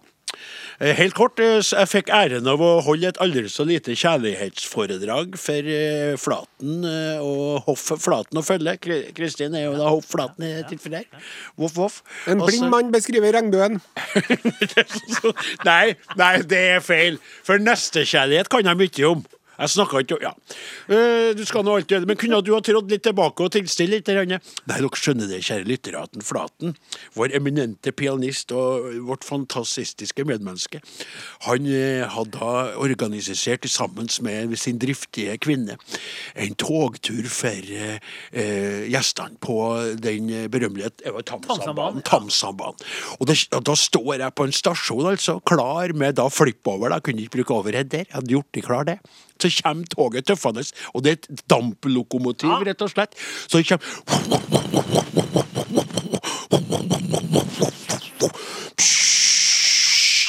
Eh, 0.82 0.96
Helt 0.98 1.14
kort, 1.14 1.40
eh, 1.40 1.60
jeg 1.62 1.90
fikk 1.92 2.10
æren 2.10 2.48
av 2.50 2.62
å 2.64 2.72
holde 2.82 3.12
et 3.12 3.20
aldri 3.22 3.44
så 3.52 3.66
lite 3.68 3.94
kjærlighetsforedrag 3.94 5.36
for 5.38 5.68
eh, 5.70 6.16
Flaten 6.18 6.88
og 7.22 7.68
Hoff 7.68 7.92
Flaten 8.02 8.42
å 8.42 8.46
følge. 8.46 8.78
Kristin 9.14 9.58
er 9.58 9.68
jo 9.68 9.76
da 9.78 9.92
Hoff 9.92 10.10
Flaten 10.10 10.48
i 10.48 10.54
tilfellet. 10.70 11.06
her. 11.12 11.28
Voff, 11.62 11.76
voff. 11.78 12.02
En 12.26 12.42
blind 12.42 12.70
mann 12.74 12.90
beskriver 12.94 13.36
regnbuen. 13.38 13.78
nei, 15.70 15.94
nei, 16.18 16.34
det 16.42 16.64
er 16.78 16.82
feil. 16.86 17.22
For 17.46 17.62
nestekjærlighet 17.62 18.50
kan 18.52 18.66
jeg 18.66 18.82
mye 18.82 19.12
om. 19.12 19.24
Jeg 19.62 19.74
snakka 19.76 20.02
ikke 20.02 20.20
Ja. 20.22 20.34
Uh, 20.90 21.32
du 21.38 21.44
skal 21.48 21.66
nå 21.66 21.76
alltid 21.78 21.96
gjøre 21.96 22.06
det, 22.06 22.10
men 22.10 22.20
kunne 22.20 22.42
du 22.46 22.52
ha 22.56 22.62
trådt 22.66 22.92
litt 22.92 23.04
tilbake 23.06 23.46
og 23.46 23.54
tilstille 23.54 24.00
litt? 24.00 24.10
grann? 24.12 24.42
Nei, 24.68 24.78
dere 24.78 24.98
skjønner 24.98 25.30
det, 25.30 25.42
kjære 25.46 25.68
lyttere, 25.68 26.02
at 26.02 26.18
Flaten, 26.26 26.76
vår 27.16 27.36
eminente 27.38 27.94
pianist 27.96 28.52
og 28.56 28.90
vårt 29.08 29.26
fantastiske 29.28 30.26
medmenneske, 30.28 30.82
han 31.48 31.70
uh, 31.70 32.10
hadde 32.16 32.52
organisert 32.82 33.68
sammen 33.70 34.10
med 34.26 34.56
sin 34.60 34.80
driftige 34.82 35.38
kvinne 35.42 35.78
en 36.36 36.58
togtur 36.60 37.28
for 37.32 37.72
uh, 37.72 37.98
gjestene 38.92 39.40
på 39.42 39.58
den 40.02 40.30
berømmelige 40.52 40.92
Tamsambanen. 41.28 42.02
Tamsambanen. 42.08 42.80
Og, 43.20 43.28
det, 43.30 43.38
og 43.56 43.66
da 43.68 43.76
står 43.78 44.14
jeg 44.24 44.36
på 44.38 44.48
en 44.48 44.56
stasjon, 44.56 45.08
altså, 45.14 45.40
klar 45.46 45.94
med 45.98 46.18
da 46.20 46.28
flippover. 46.32 46.92
da, 46.92 47.00
kunne 47.00 47.26
ikke 47.26 47.42
bruke 47.42 47.60
overhead 47.60 47.92
der. 47.92 48.06
Jeg 48.08 48.16
hadde 48.18 48.34
gjort 48.36 48.52
det 48.56 48.66
klar 48.66 48.88
det. 48.88 48.98
Så 49.42 49.50
kommer 49.64 49.90
toget 49.90 50.28
tøffende, 50.30 50.64
og 50.94 51.04
det 51.04 51.12
er 51.12 51.18
et 51.20 51.46
damplokomotiv, 51.50 52.54
rett 52.68 52.82
og 52.86 52.92
slett. 52.94 53.18
Så 53.48 53.58
det 53.58 53.68
kommer 53.72 53.82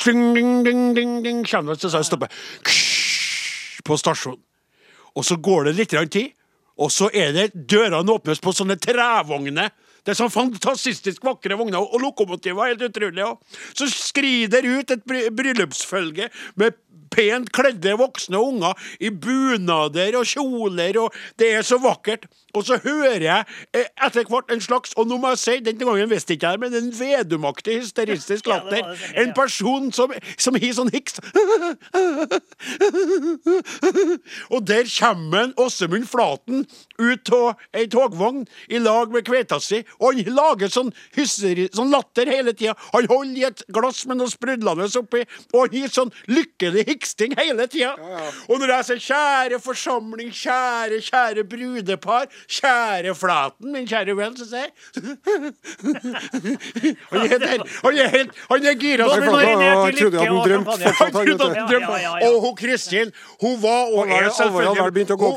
Ding, 0.03 0.35
ding, 0.35 0.65
ding, 0.65 0.95
ding, 0.97 1.23
ding, 1.23 1.45
kommer 1.47 1.77
det, 1.79 1.91
så 1.91 2.03
stopper 2.03 2.33
på 3.87 3.99
stasjonen. 4.01 4.41
Og 5.15 5.25
så 5.29 5.37
går 5.37 5.69
det 5.69 5.77
litt 5.79 5.95
tid, 6.11 6.33
Og 6.77 6.91
så 6.91 7.11
er 7.13 7.33
det 7.33 7.53
dørene 7.69 8.13
åpnes 8.13 8.41
på 8.41 8.53
sånne 8.57 8.79
trevogner. 8.81 9.71
Det 10.03 10.15
er 10.15 10.19
sånn 10.19 10.33
fantastisk 10.33 11.23
vakre 11.23 11.55
vogner, 11.55 11.79
og 11.79 12.01
lokomotiver. 12.03 12.73
Helt 12.73 12.83
utrolig. 12.89 13.23
Og 13.23 13.39
så 13.77 13.87
skrider 13.93 14.67
ut 14.67 14.91
et 14.91 15.05
bryllupsfølge 15.07 16.31
med 16.59 16.75
pent 17.13 17.53
kledde 17.55 17.97
voksne 18.01 18.41
unger 18.41 18.79
i 19.01 19.13
bunader 19.13 20.19
og 20.21 20.29
kjoler, 20.29 20.99
og 21.05 21.19
det 21.41 21.53
er 21.59 21.67
så 21.67 21.79
vakkert. 21.83 22.27
Og 22.55 22.65
så 22.69 22.77
hører 22.85 23.23
jeg 23.23 23.45
eh, 23.75 23.85
etter 24.07 24.25
hvert 24.29 24.51
en 24.53 24.61
slags, 24.61 24.93
og 24.97 25.07
nå 25.09 25.17
må 25.17 25.29
jeg 25.33 25.39
si, 25.39 25.55
denne 25.65 25.85
gangen 25.89 26.11
visste 26.11 26.33
ikke 26.37 26.47
jeg 26.53 26.61
det, 26.61 26.71
men 26.71 26.75
en 26.83 26.93
vedumaktig 26.99 27.79
hysteristisk 27.81 28.47
Ja, 28.53 28.53
latter. 28.59 28.77
ja, 28.77 28.95
sikkert, 28.97 29.19
En 29.23 29.33
person 29.35 29.93
som, 29.93 30.13
som 30.39 30.55
har 30.61 30.73
sånn 30.77 30.91
hiks. 30.93 31.15
Og 34.53 34.67
der 34.69 34.85
kommer 34.99 35.39
en 35.47 35.55
Åsemund 35.61 36.07
Flaten 36.11 36.67
ut 36.99 37.33
av 37.35 37.55
ei 37.77 37.87
togvogn 37.91 38.45
i 38.73 38.79
lag 38.83 39.13
med 39.15 39.25
kveita 39.27 39.59
si, 39.63 39.83
og 39.99 40.19
han 40.19 40.35
lager 40.37 40.71
sånn, 40.73 40.93
hysteri, 41.17 41.69
sånn 41.75 41.91
latter 41.93 42.29
hele 42.31 42.53
tida. 42.57 42.75
Han 42.93 43.09
holder 43.11 43.41
i 43.41 43.47
et 43.49 43.65
glass 43.73 44.05
med 44.09 44.21
noe 44.21 44.31
sprudlende 44.31 44.89
oppi, 45.01 45.25
og 45.53 45.59
han 45.65 45.77
gir 45.79 45.93
sånn 45.93 46.13
lykkelig 46.31 46.85
hiksting 46.91 47.33
hele 47.39 47.67
tida. 47.71 47.95
Og 48.49 48.61
når 48.61 48.69
jeg 48.77 48.85
sier 48.89 49.03
'kjære 49.09 49.59
forsamling', 49.63 50.33
'kjære, 50.33 51.01
kjære 51.09 51.43
brudepar', 51.49 52.31
'kjære 52.49 53.15
Flaten', 53.15 53.73
min 53.73 53.87
kjære 53.87 54.17
venn, 54.17 54.37
så 54.37 54.45
sier 54.49 54.59
jeg 54.59 54.71
Han 57.13 57.21
er 57.21 57.49
helt 57.49 57.63
Han 57.85 57.99
er 57.99 58.09
helt 58.09 58.31
Han 58.51 58.67
er 58.67 58.75
gira 58.81 59.09
som 59.09 59.23
Jeg 59.23 59.31
trodde 59.99 60.19
han 60.19 60.29
drømte 60.49 60.71
fortsatt. 60.71 60.97
Han 60.99 61.13
trodde 61.13 61.53
Ja, 61.53 61.63
ja, 61.63 61.67
ja, 61.99 62.17
ja. 62.21 62.29
Og 62.29 62.41
hun 62.41 62.57
Kristin, 62.57 63.13
hun 63.41 63.63
var 63.63 63.83
og 63.93 64.09
er 64.09 64.31
for 64.31 64.51
hun, 64.51 64.67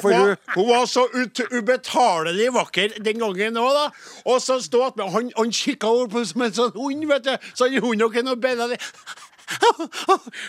hun. 0.02 0.04
var, 0.04 0.36
hun 0.56 0.70
var 0.70 0.86
så 0.86 1.08
ut, 1.14 1.42
ubetalelig 1.52 2.54
vakker 2.54 2.88
den 3.06 3.20
gangen 3.20 3.58
òg, 3.58 3.70
da. 3.76 3.90
Og 4.26 4.42
så 4.42 4.60
stod 4.62 4.92
at 5.00 5.12
han, 5.12 5.32
han 5.38 5.52
kikka 5.52 5.88
over 5.88 6.08
på 6.08 6.26
som 6.26 6.42
en 6.46 6.54
sånn 6.54 6.72
hund, 6.76 7.06
vet 7.12 7.26
du. 7.28 7.38
Så 7.54 7.70
han 7.70 7.84
hund 7.84 8.02
er 8.02 8.24
noe 8.26 8.36
bedre. 8.36 8.78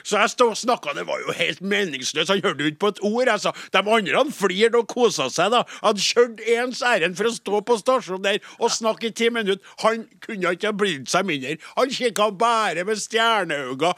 Så 0.09 0.19
jeg 0.21 0.33
stod 0.33 0.55
og 0.55 0.59
snakka, 0.61 0.95
det 0.97 1.07
var 1.09 1.21
jo 1.23 1.35
helt 1.37 1.61
meningsløst. 1.61 2.31
Han 2.33 2.43
hørte 2.45 2.65
jo 2.65 2.71
ikke 2.73 2.83
på 2.85 2.93
et 2.95 3.03
ord. 3.03 3.29
Altså. 3.29 3.53
De 3.73 3.83
andre 3.83 4.17
han 4.17 4.33
flirte 4.33 4.81
og 4.81 4.89
kosa 4.91 5.29
seg. 5.33 5.53
da 5.55 5.63
Han 5.83 6.01
kjørte 6.01 6.47
ens 6.57 6.83
ærend 6.83 7.19
for 7.19 7.31
å 7.31 7.35
stå 7.35 7.63
på 7.67 7.79
stasjonen 7.81 8.25
der 8.25 8.41
og 8.59 8.73
snakke 8.73 9.11
i 9.11 9.15
ti 9.17 9.31
minutter. 9.33 9.63
Han 9.85 10.07
kunne 10.25 10.55
ikke 10.57 10.71
ha 10.71 10.77
brydd 10.77 11.09
seg 11.11 11.29
mindre. 11.29 11.57
Han 11.77 11.93
kikka 11.93 12.31
bare 12.39 12.87
med 12.87 13.01
stjerneøyne 13.03 13.93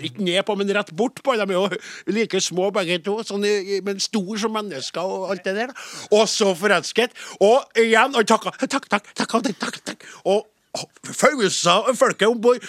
ikke 0.00 0.24
ned 0.24 0.42
på, 0.46 0.56
men 0.58 0.72
rett 0.74 0.92
bort 0.96 1.22
på. 1.24 1.36
De 1.38 1.46
er 1.46 1.56
jo 1.56 1.66
like 2.10 2.40
små 2.42 2.70
begge 2.74 3.00
to, 3.06 3.18
sånn, 3.26 3.46
men 3.86 4.00
stor 4.02 4.40
som 4.40 4.54
mennesker 4.56 5.00
og 5.04 5.34
alt 5.34 5.44
det 5.46 5.56
der. 5.58 5.74
Og 6.10 6.26
så 6.30 6.52
forelsket. 6.58 7.14
Og 7.40 7.80
igjen, 7.80 8.16
han 8.16 8.26
takka. 8.26 8.54
Takk, 8.66 8.88
takk, 8.90 9.12
takk, 9.14 9.36
takk, 9.36 9.52
takk, 9.60 9.84
takk. 9.92 10.08
Og 10.30 10.46
fausa 11.20 11.80
folket 11.98 12.28
om 12.28 12.40
bord. 12.40 12.60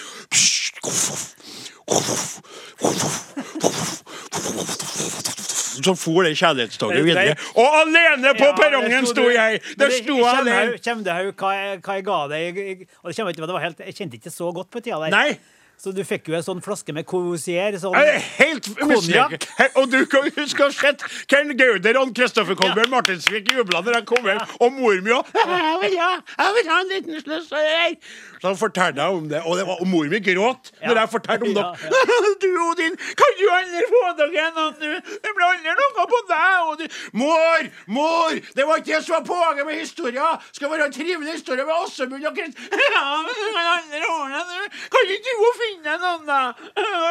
Så 5.81 5.93
for 5.97 6.23
det 6.25 6.35
kjærlighetstoget 6.37 7.03
videre. 7.05 7.35
Og 7.57 7.67
alene 7.81 8.33
på 8.37 8.45
Ja, 8.49 8.55
perrongen 8.57 9.07
sto 9.09 9.23
jeg! 9.31 9.61
Der 9.79 9.87
det 9.89 10.01
sto 10.03 10.17
jeg 10.19 10.35
alene. 10.41 10.77
Kjem 10.83 11.03
det 11.05 11.15
hva, 11.39 11.51
jeg- 11.55 11.79
hva 11.85 11.93
jeg 11.97 12.05
ga 12.05 12.19
deg. 12.27 12.55
Jeg- 12.57 12.87
Og 13.03 13.09
det 13.09 13.15
kommer 13.17 13.31
ikke, 13.33 13.41
det 13.47 13.53
var 13.55 13.59
helt, 13.65 13.79
jeg 13.79 13.95
kjente 13.95 14.13
ikke 14.19 14.29
så 14.31 14.51
godt 14.53 14.69
på 14.71 14.79
tida 14.81 14.99
der. 14.99 15.09
Nei. 15.09 15.39
Så 15.81 15.89
du 15.97 16.03
fikk 16.05 16.27
jo 16.29 16.35
en 16.37 16.43
sånn 16.45 16.59
flaske 16.61 16.93
med 16.93 17.07
Courvoisier. 17.09 17.73
Sånn, 17.81 17.95
helt 18.37 18.67
mislykket. 18.85 19.47
Og 19.81 19.87
du 19.89 20.03
kan 20.09 20.27
huske 20.35 20.61
å 20.61 20.67
ha 20.67 20.75
sett 20.77 21.01
Ken 21.31 21.55
Gauder 21.57 21.97
og 21.97 22.11
Kristoffer 22.17 22.53
Kolbjørn 22.59 22.91
Martinsvik 22.93 23.49
jubla 23.49 23.81
når 23.81 23.97
jeg 23.97 24.05
kom 24.11 24.29
hjem, 24.29 24.43
og 24.61 24.75
mor 24.77 25.01
mi 25.01 25.15
òg. 25.15 25.31
Jeg 25.41 26.51
vil 26.59 26.69
ha 26.69 26.77
en 26.83 26.91
liten 26.93 27.17
sløss 27.23 27.49
her. 27.57 27.95
Så 28.41 28.49
han 28.49 28.57
fortalte 28.57 28.97
jeg 28.97 29.17
om 29.19 29.27
det, 29.29 29.39
og, 29.45 29.53
det 29.59 29.67
var, 29.67 29.81
og 29.83 29.87
mor 29.87 30.07
mi 30.09 30.17
gråt 30.25 30.71
når 30.81 30.97
jeg 30.97 31.09
fortalte 31.13 31.45
om 31.45 31.53
det. 31.53 31.61
Ja, 31.61 32.07
Du, 32.41 32.47
Odin, 32.71 32.95
kan 33.19 33.35
du 33.37 33.43
aldri 33.53 33.81
få 33.91 34.01
deg 34.17 34.37
en? 34.41 34.55
Det 34.81 35.33
blir 35.37 35.45
aldri 35.45 35.75
noe 35.77 36.05
på 36.09 36.21
deg. 36.31 36.71
Odin. 36.71 36.95
Mor! 37.21 37.67
Mor! 37.85 38.39
Det 38.57 38.65
var 38.65 38.81
ikke 38.81 38.95
det 38.95 39.01
som 39.05 39.19
var 39.19 39.27
poenget 39.27 39.67
med 39.67 39.77
historien. 39.77 40.41
Skal 40.57 40.71
være 40.73 40.87
en 40.89 40.95
trivelig 40.95 41.35
historie 41.37 41.67
med 41.67 41.75
Åsemund 41.83 42.25
og 42.31 42.39
Krist... 42.39 42.57
Ja, 42.95 43.03
men 43.21 43.29
det 43.29 43.51
kan 43.53 43.69
aldri 43.75 44.01
ordne 44.09 44.41
det. 44.49 44.81
Kan 44.95 45.13
ikke 45.17 45.35
du 45.37 45.45
og 45.51 45.61
finne 45.61 45.95
noen, 46.01 46.25
da? 46.31 46.41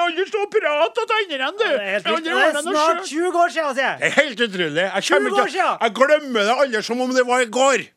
Aldri 0.01 0.26
stå 0.33 0.43
og 0.49 0.53
prate 0.57 1.07
til 1.12 1.16
andre, 1.20 1.53
du. 1.55 1.64
Det 1.64 1.78
er 1.78 1.95
Jeg 1.95 2.66
snart 2.66 3.07
20 3.07 3.41
år 3.45 3.55
siden, 3.55 3.78
sier 3.78 4.03
Det 4.03 4.11
er 4.11 4.18
helt 4.18 4.45
utrolig. 4.49 4.85
Jeg, 4.89 5.07
20 5.12 5.14
kommer 5.14 5.41
år 5.45 5.55
ikke, 5.55 5.70
jeg 5.87 5.97
glemmer 6.03 6.51
det 6.51 6.61
aldri 6.66 6.85
som 6.91 7.07
om 7.07 7.14
det 7.14 7.26
var 7.31 7.47
i 7.47 7.51
går. 7.61 7.89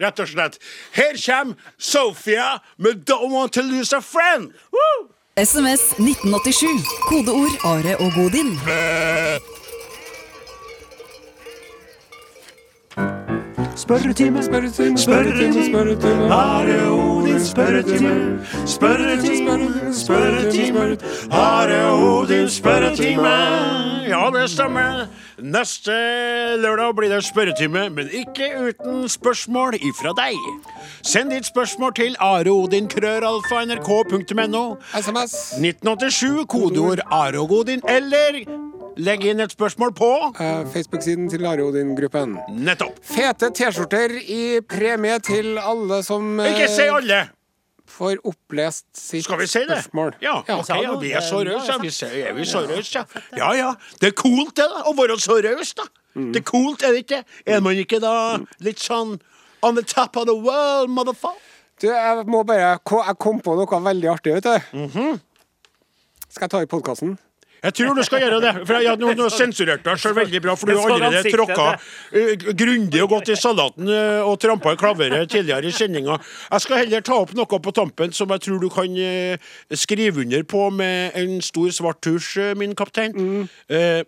Rett 0.00 0.20
og 0.20 0.28
slett. 0.28 0.58
Her 0.92 1.14
kommer 1.26 1.54
Sophia 1.78 2.58
med 2.78 3.04
'Don't 3.04 3.32
Want 3.34 3.52
To 3.52 3.60
Lose 3.62 3.96
A 3.96 4.00
Friend'. 4.00 4.52
SMS 5.36 5.80
1987. 5.98 6.84
Kodeord 7.08 7.54
Are 7.64 7.96
og 7.96 8.12
Godin. 8.14 8.58
Spørretime, 12.96 13.29
Spørretime, 13.80 14.42
spørretime, 14.42 14.98
spørretime. 14.98 16.32
Are 16.32 16.90
Odin, 16.90 17.44
spørretime. 17.44 18.38
Spørretime, 18.66 19.94
spørretime. 19.94 20.96
Are 21.30 21.92
Odin 21.92 22.48
spørretime. 22.48 23.28
Ja, 24.08 24.30
det 24.34 24.50
stemmer. 24.50 25.06
Neste 25.42 25.90
lørdag 26.60 26.96
blir 26.96 27.08
det 27.08 27.24
spørretime, 27.24 27.90
men 27.90 28.08
ikke 28.12 28.44
uten 28.68 29.08
spørsmål 29.08 29.74
ifra 29.74 30.12
deg. 30.18 30.36
Send 31.02 31.30
ditt 31.30 31.46
spørsmål 31.46 31.94
til 31.94 32.16
areodin.krøralfa.nrk.no. 32.20 34.74
SMS. 34.94 35.52
1987, 35.56 36.46
kodeord 36.46 36.98
areogodin, 37.10 37.80
eller 37.88 38.32
legg 39.00 39.24
inn 39.30 39.40
et 39.44 39.52
spørsmål 39.54 39.92
på 39.96 40.08
Eh, 40.40 40.62
Facebook-siden 40.74 41.28
til 41.32 41.44
Are 41.48 41.64
Odin-gruppen. 41.64 42.36
Nettopp. 42.60 42.98
Fete 43.06 43.50
T-skjorter 43.56 44.14
i 44.20 44.60
premie 44.68 45.18
til 45.24 45.58
alle 45.58 46.02
som 46.06 46.38
eh, 46.40 46.52
Ikke 46.54 46.68
si 46.72 46.88
alle! 46.88 47.20
får 47.90 48.20
opplest 48.24 48.84
sitt 48.94 49.24
Skal 49.26 49.40
vi 49.40 49.46
si 49.50 49.58
det? 49.66 49.80
spørsmål. 49.82 50.12
Ja, 50.22 50.36
ok, 50.38 50.48
ja, 50.70 50.92
vi 51.00 51.08
er 51.12 51.24
så 51.26 51.40
rause. 51.44 51.74
Vi 51.82 51.90
er 52.22 52.32
vi 52.36 52.44
så 52.46 52.60
rause, 52.68 52.92
ja. 53.00 53.04
Ja, 53.36 53.48
ja. 53.58 53.70
Det 54.00 54.12
er 54.12 54.14
coolt, 54.16 54.54
det, 54.56 54.68
da. 54.70 54.84
Å 54.86 54.92
være 54.94 55.16
så 55.20 55.40
raus, 55.42 55.72
da. 55.74 55.88
Mm. 56.14 56.28
Det 56.32 56.40
er 56.40 56.46
coolt, 56.46 56.84
er 56.86 56.94
det 56.94 57.02
ikke? 57.04 57.18
Er 57.50 57.60
man 57.60 57.74
ikke 57.82 57.98
da 58.00 58.12
litt 58.62 58.78
sånn 58.78 59.16
on 59.66 59.74
the 59.76 59.82
top 59.82 60.16
of 60.16 60.24
the 60.30 60.34
world, 60.38 60.88
motherfucker? 60.94 61.42
Du, 61.82 61.88
jeg 61.90 62.24
må 62.30 62.44
bare 62.46 62.78
ko- 62.84 63.02
Jeg 63.06 63.18
kom 63.18 63.40
på 63.40 63.56
noe 63.58 63.82
veldig 63.90 64.08
artig, 64.14 64.34
vet 64.38 64.44
du. 64.44 64.78
Mhm. 64.86 65.20
Skal 66.30 66.46
jeg 66.46 66.50
ta 66.50 66.60
i 66.62 66.66
podkasten? 66.70 67.18
Jeg 67.60 67.76
tror 67.76 67.98
du 67.98 68.02
skal 68.06 68.24
gjøre 68.24 68.40
det. 68.44 68.52
For 68.68 68.80
jeg, 68.80 69.00
nå, 69.00 69.12
nå 69.18 69.28
sensurerte 69.34 69.92
jeg 69.92 70.02
selv 70.02 70.20
veldig 70.20 70.40
bra, 70.44 70.56
for 70.58 70.70
du 70.70 70.78
har 70.78 70.94
allerede 70.96 71.32
tråkka 71.34 71.66
uh, 71.76 72.46
grundig 72.62 73.02
og 73.04 73.12
godt 73.16 73.32
i 73.34 73.38
salaten 73.38 73.90
uh, 73.90 74.24
og 74.24 74.38
trampa 74.40 74.74
i 74.74 74.80
klaveret 74.80 75.30
tidligere 75.32 75.68
i 75.68 75.74
sendinga. 75.74 76.18
Jeg 76.50 76.66
skal 76.66 76.84
heller 76.84 77.04
ta 77.06 77.20
opp 77.20 77.34
noe 77.36 77.60
på 77.60 77.74
tampen 77.76 78.16
som 78.16 78.32
jeg 78.36 78.46
tror 78.46 78.64
du 78.64 78.70
kan 78.72 78.96
uh, 78.96 79.52
skrive 79.76 80.24
under 80.24 80.44
på 80.48 80.66
med 80.74 81.16
en 81.20 81.38
stor 81.44 81.70
svart 81.74 82.02
tusj, 82.04 82.54
min 82.60 82.76
kaptein. 82.78 83.16
Uh, 83.68 84.02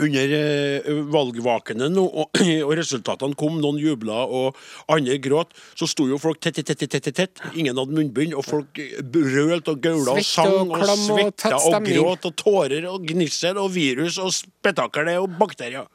under 0.00 0.32
eh, 0.34 0.88
valgvakene 1.12 1.88
og, 2.02 2.40
resultatene 2.74 3.38
kom, 3.38 3.60
noen 3.62 3.78
jubla 3.78 4.24
og 4.24 4.58
andre 4.90 5.18
gråt, 5.22 5.54
så 5.78 5.88
sto 5.90 6.08
jo 6.10 6.18
folk 6.20 6.40
tett, 6.42 6.60
tett, 6.66 6.86
tett, 6.90 7.10
tett. 7.14 7.42
Ingen 7.54 7.78
hadde 7.78 7.94
munnbind, 7.94 8.34
og 8.38 8.46
folk 8.46 8.80
eh, 8.82 8.98
brølte 9.02 9.76
og 9.76 9.82
gaula 9.84 10.16
og 10.18 10.26
sang 10.26 10.72
og 10.74 10.86
svetta 10.98 11.54
og 11.60 11.86
gråt 11.86 12.30
og 12.30 12.36
tårer 12.40 12.88
og 12.90 13.06
gnissel 13.10 13.60
og 13.60 13.70
virus 13.76 14.18
og 14.22 14.34
spetakkel 14.34 15.14
og 15.18 15.38
bakterier. 15.38 15.86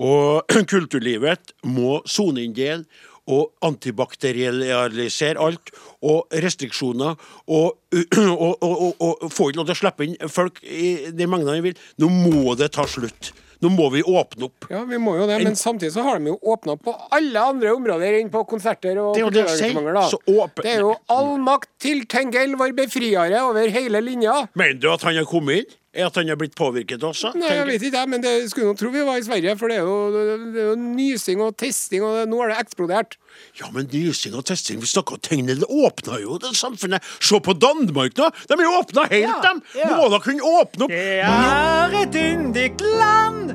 Og 0.00 0.48
kulturlivet 0.72 1.54
må 1.68 2.00
soneinndele 2.08 2.86
og 3.30 3.52
antibakterialisere 3.66 5.40
alt, 5.40 5.72
og 6.02 6.26
restriksjoner, 6.44 7.16
og, 7.48 7.76
og, 8.46 8.56
og, 8.62 8.96
og, 8.98 9.28
få 9.32 9.50
ikke 9.50 9.62
lov 9.62 9.70
til 9.70 9.76
å 9.76 9.82
slippe 9.84 10.08
inn 10.08 10.18
folk 10.30 10.62
i 10.64 11.12
de 11.14 11.28
mengdene 11.30 11.60
de 11.60 11.70
vil. 11.70 11.86
Nå 12.02 12.10
må 12.10 12.56
det 12.58 12.72
ta 12.76 12.86
slutt. 12.88 13.32
Nå 13.60 13.68
må 13.68 13.90
vi 13.92 14.00
åpne 14.00 14.46
opp. 14.46 14.66
Ja, 14.72 14.80
vi 14.88 14.96
må 14.96 15.18
jo 15.18 15.26
det, 15.28 15.36
men 15.44 15.56
samtidig 15.58 15.92
så 15.92 16.04
har 16.06 16.20
de 16.20 16.30
jo 16.32 16.38
åpna 16.54 16.78
på 16.80 16.94
alle 17.12 17.42
andre 17.52 17.74
områder 17.76 18.16
enn 18.22 18.30
på 18.32 18.40
konserter 18.48 18.96
og 19.02 19.18
Det 19.18 19.42
er. 19.44 19.74
Åpen- 19.76 20.64
Det 20.64 20.70
er 20.72 20.80
jo 20.80 20.94
all 21.12 21.34
makt 21.44 21.68
til 21.78 22.06
Tengel, 22.08 22.56
vår 22.56 22.72
befriere, 22.78 23.42
over 23.44 23.68
hele 23.68 24.00
linja. 24.00 24.48
Mener 24.56 24.80
du 24.80 24.88
at 24.94 25.04
han 25.04 25.20
har 25.20 25.28
kommet 25.28 25.60
inn? 25.60 25.76
Er 25.92 26.06
at 26.06 26.14
han 26.20 26.28
har 26.30 26.36
blitt 26.38 26.52
påvirket 26.54 27.02
også? 27.02 27.32
Nei, 27.34 27.48
jeg 27.50 27.66
vet 27.66 27.82
ikke, 27.82 27.98
jeg, 27.98 28.08
men 28.12 28.22
det 28.22 28.32
skulle 28.52 28.68
nå 28.70 28.76
tro 28.78 28.92
vi 28.94 29.00
var 29.02 29.16
i 29.18 29.24
Sverige, 29.26 29.56
for 29.58 29.72
det 29.72 29.80
er 29.80 29.88
jo, 29.88 29.96
det 30.54 30.60
er 30.62 30.68
jo 30.68 30.74
nysing 30.78 31.40
og 31.42 31.56
testing, 31.58 32.04
og 32.06 32.14
det, 32.14 32.28
nå 32.30 32.38
har 32.44 32.52
det 32.52 32.58
eksplodert. 32.62 33.16
Ja, 33.58 33.72
men 33.74 33.88
nysing 33.90 34.36
og 34.38 34.44
testing 34.46 34.78
Vi 34.78 34.86
snakka 34.86 35.16
om 35.16 35.22
tegnet. 35.26 35.58
Det 35.64 35.66
åpna 35.66 36.20
jo 36.22 36.36
det 36.38 36.52
samfunnet. 36.58 37.02
Se 37.18 37.40
på 37.42 37.54
Danmark 37.58 38.14
nå! 38.20 38.28
De 38.46 38.54
er 38.54 38.62
jo 38.68 38.76
åpna 38.78 39.08
helt, 39.10 39.26
Ja, 39.26 39.40
dem! 39.48 39.62
ja. 39.80 39.90
Må 39.98 40.06
da 40.14 40.20
kunne 40.22 40.46
åpne 40.46 40.86
opp 40.86 40.94
Det 40.94 41.02
er 41.26 41.98
et 42.04 42.20
yndig 42.22 42.68
land. 43.00 43.54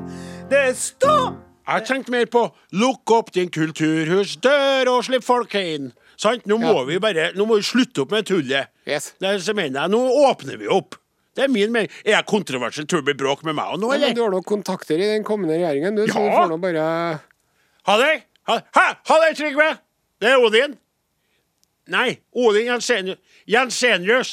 Det 0.52 0.66
står 0.76 1.32
Jeg 1.66 1.86
tenkte 1.88 2.12
mer 2.14 2.28
på 2.30 2.44
lukk 2.76 3.10
opp 3.16 3.32
din 3.34 3.48
kulturhusdør 3.52 4.92
og 4.92 5.04
slipp 5.08 5.24
folk 5.26 5.56
inn. 5.58 5.92
Sant? 6.20 6.44
Nå 6.48 6.60
må 6.60 6.74
Ja. 6.76 6.84
vi 6.84 6.98
bare 7.02 7.32
Nå 7.36 7.46
må 7.48 7.56
vi 7.56 7.62
slutte 7.66 8.04
opp 8.04 8.12
med 8.12 8.26
tullet. 8.28 8.68
Yes. 8.86 9.14
Det 9.20 9.28
er 9.28 9.38
så 9.42 9.54
mener 9.56 9.80
jeg, 9.82 9.90
Nå 9.90 10.04
åpner 10.28 10.56
vi 10.60 10.68
opp. 10.68 10.96
Det 11.36 11.44
er 11.44 11.52
min 11.52 11.72
mening. 11.72 11.92
Er 12.04 12.16
jeg 12.16 12.26
kontroversiell? 12.30 12.86
Tror 12.88 13.02
du 13.02 13.06
det 13.06 13.12
blir 13.12 13.26
bråk 13.26 13.44
med 13.44 13.58
meg 13.58 13.74
og 13.74 13.82
nå, 13.82 13.92
Ja, 13.94 14.06
men 14.06 14.16
du 14.16 14.22
har 14.24 14.32
nok 14.32 14.46
kontakter 14.48 14.96
i 14.96 15.10
den 15.12 15.24
kommende 15.26 15.58
regjeringen, 15.58 15.98
du, 15.98 16.06
så 16.08 16.22
du 16.24 16.30
får 16.32 16.50
nå 16.52 16.58
bare 16.62 16.86
Ha 17.86 17.96
det! 18.00 18.12
Ha, 18.48 18.60
ha, 18.78 18.84
ha 19.10 19.16
det, 19.24 19.32
Trygve! 19.38 19.70
Det 20.22 20.30
er 20.32 20.40
Odin. 20.40 20.76
Nei, 21.92 22.18
Odin 22.32 22.70
Jensenius. 22.70 23.18
Jensenius. 23.46 24.30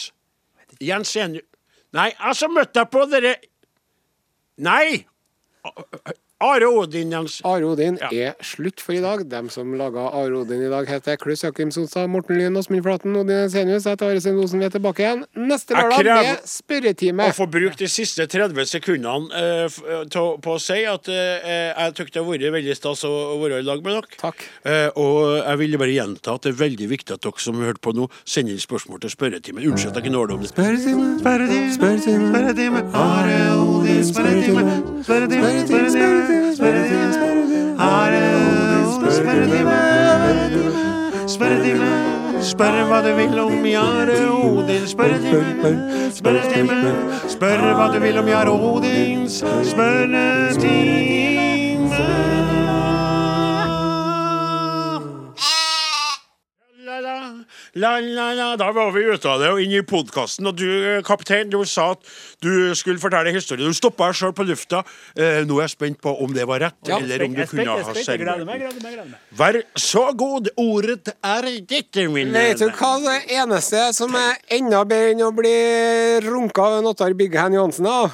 Jensenius. 0.81 1.45
Nei, 1.93 2.09
altså 2.17 2.47
møtte 2.49 2.81
jeg 2.81 2.89
på 2.93 3.03
dere 3.11 3.35
Nei! 4.63 5.03
Are 6.43 6.67
Odin 6.67 7.11
Jens... 7.13 7.39
Are 7.47 7.63
Odin 7.65 7.97
Ja. 8.01 8.09
er 8.11 8.33
slutt 8.43 8.81
for 8.83 8.93
i 8.93 8.99
dag. 8.99 9.23
Dem 9.31 9.47
som 9.53 9.71
laga 9.79 10.09
Are 10.11 10.35
Odin 10.41 10.65
i 10.65 10.69
dag, 10.71 10.87
heter 10.89 11.15
Kluss 11.21 11.43
Jakim 11.45 11.71
Sonstad, 11.71 12.09
Morten 12.11 12.35
Lyn, 12.37 12.57
Åsmund 12.59 12.83
Flaten, 12.83 13.15
Odin 13.15 13.49
Senius. 13.49 13.85
Jeg 13.87 13.95
heter 13.95 14.11
Are 14.11 14.21
Sein 14.21 14.39
Osen, 14.43 14.59
vi 14.59 14.67
er 14.67 14.73
tilbake 14.73 15.05
igjen 15.05 15.23
neste 15.39 15.77
lørdag 15.77 16.19
med 16.19 16.43
spørretime. 16.49 17.29
Å 17.31 17.35
få 17.37 17.47
bruke 17.51 17.79
de 17.79 17.87
siste 17.91 18.27
30 18.27 18.67
sekundene 18.73 19.31
eh, 19.39 19.79
eh, 19.95 20.03
på 20.43 20.55
å 20.57 20.59
si 20.61 20.81
at 20.89 21.07
eh, 21.07 21.71
jeg 21.71 21.95
syns 22.01 22.11
det 22.13 22.21
har 22.21 22.27
vært 22.27 22.45
veldig 22.57 22.75
stas 22.77 23.05
å 23.07 23.13
være 23.41 23.61
i 23.63 23.67
lag 23.67 23.83
med 23.85 23.95
dere. 24.01 24.19
Takk. 24.19 24.43
Eh, 24.67 24.89
og 24.99 25.39
jeg 25.39 25.61
ville 25.63 25.79
bare 25.81 25.95
gjenta 25.95 26.35
at 26.35 26.43
det 26.47 26.53
er 26.53 26.59
veldig 26.65 26.89
viktig 26.91 27.15
at 27.15 27.23
dere 27.23 27.45
som 27.45 27.63
hørte 27.63 27.83
på 27.83 27.95
nå, 27.95 28.09
sender 28.27 28.57
inn 28.57 28.63
spørsmål 28.63 29.03
til 29.05 29.15
spørretimen. 29.15 29.63
Unnskyld 29.71 29.93
at 29.95 30.01
jeg 30.01 30.09
ikke 30.09 30.15
når 30.17 30.27
det 30.33 30.37
om 30.39 30.43
det. 30.43 30.51
Spørretime, 30.51 31.09
spørretime, 31.23 31.73
spørretime, 31.79 32.29
spørretime. 32.33 32.85
Are 32.99 33.41
Odin, 33.63 34.03
spørretime, 34.11 34.67
spørretime, 35.03 35.03
spørretime, 35.03 35.89
spørretime. 35.95 36.32
Spørretime. 36.55 37.33
Spørretime. 41.27 41.89
Spør 42.43 42.83
hva 42.89 42.99
du 43.01 43.11
vil 43.17 43.39
om 43.39 43.65
Jare 43.65 44.17
Odins 44.29 44.91
spørretime. 44.93 45.71
Spørretime. 46.13 46.79
Spør 47.31 47.67
hva 47.73 47.87
du 47.93 47.99
vil 48.03 48.17
om 48.21 48.27
Jare 48.27 48.51
Odins 48.51 49.43
spørretime. 49.71 51.32
La, 57.75 57.99
la, 57.99 58.33
la. 58.37 58.47
Da 58.59 58.71
var 58.71 58.91
vi 58.95 59.03
ute 59.07 59.29
av 59.29 59.39
det 59.41 59.49
og 59.53 59.61
inn 59.63 59.71
i 59.77 59.81
podkasten. 59.87 60.47
Og 60.49 60.55
du, 60.59 60.65
eh, 60.67 61.01
kaptein, 61.05 61.49
du 61.49 61.59
sa 61.65 61.91
at 61.95 62.01
du 62.43 62.73
skulle 62.77 63.01
fortelle 63.01 63.33
historien. 63.33 63.69
Du 63.71 63.77
stoppa 63.77 64.11
deg 64.11 64.19
sjøl 64.19 64.33
på 64.37 64.45
lufta. 64.47 64.83
Eh, 65.17 65.41
nå 65.47 65.57
er 65.59 65.65
jeg 65.67 65.73
spent 65.75 66.01
på 66.03 66.13
om 66.23 66.33
det 66.33 66.45
var 66.49 66.59
rett, 66.67 66.77
Ja. 66.87 66.97
eller 66.99 67.25
om 67.25 67.33
du 67.33 67.45
spent, 67.45 67.65
kunne 67.65 67.83
ha 67.83 67.93
servert. 67.93 69.15
Vær 69.33 69.61
så 69.75 70.05
god, 70.17 70.49
ordet 70.57 71.13
er 71.23 71.49
ditt, 71.65 71.95
min 72.11 72.31
Vet 72.33 72.59
du 72.59 72.69
hva 72.69 72.93
det 73.03 73.31
eneste 73.31 73.93
som 73.93 74.13
er 74.15 74.37
enda 74.49 74.83
bedre 74.85 75.11
enn 75.13 75.25
å 75.25 75.31
bli 75.35 75.57
runka 76.27 76.61
av 76.61 76.79
en 76.79 76.85
Ottar 76.93 77.13
Biggen 77.13 77.53
Johansen, 77.53 77.87
av 77.87 78.11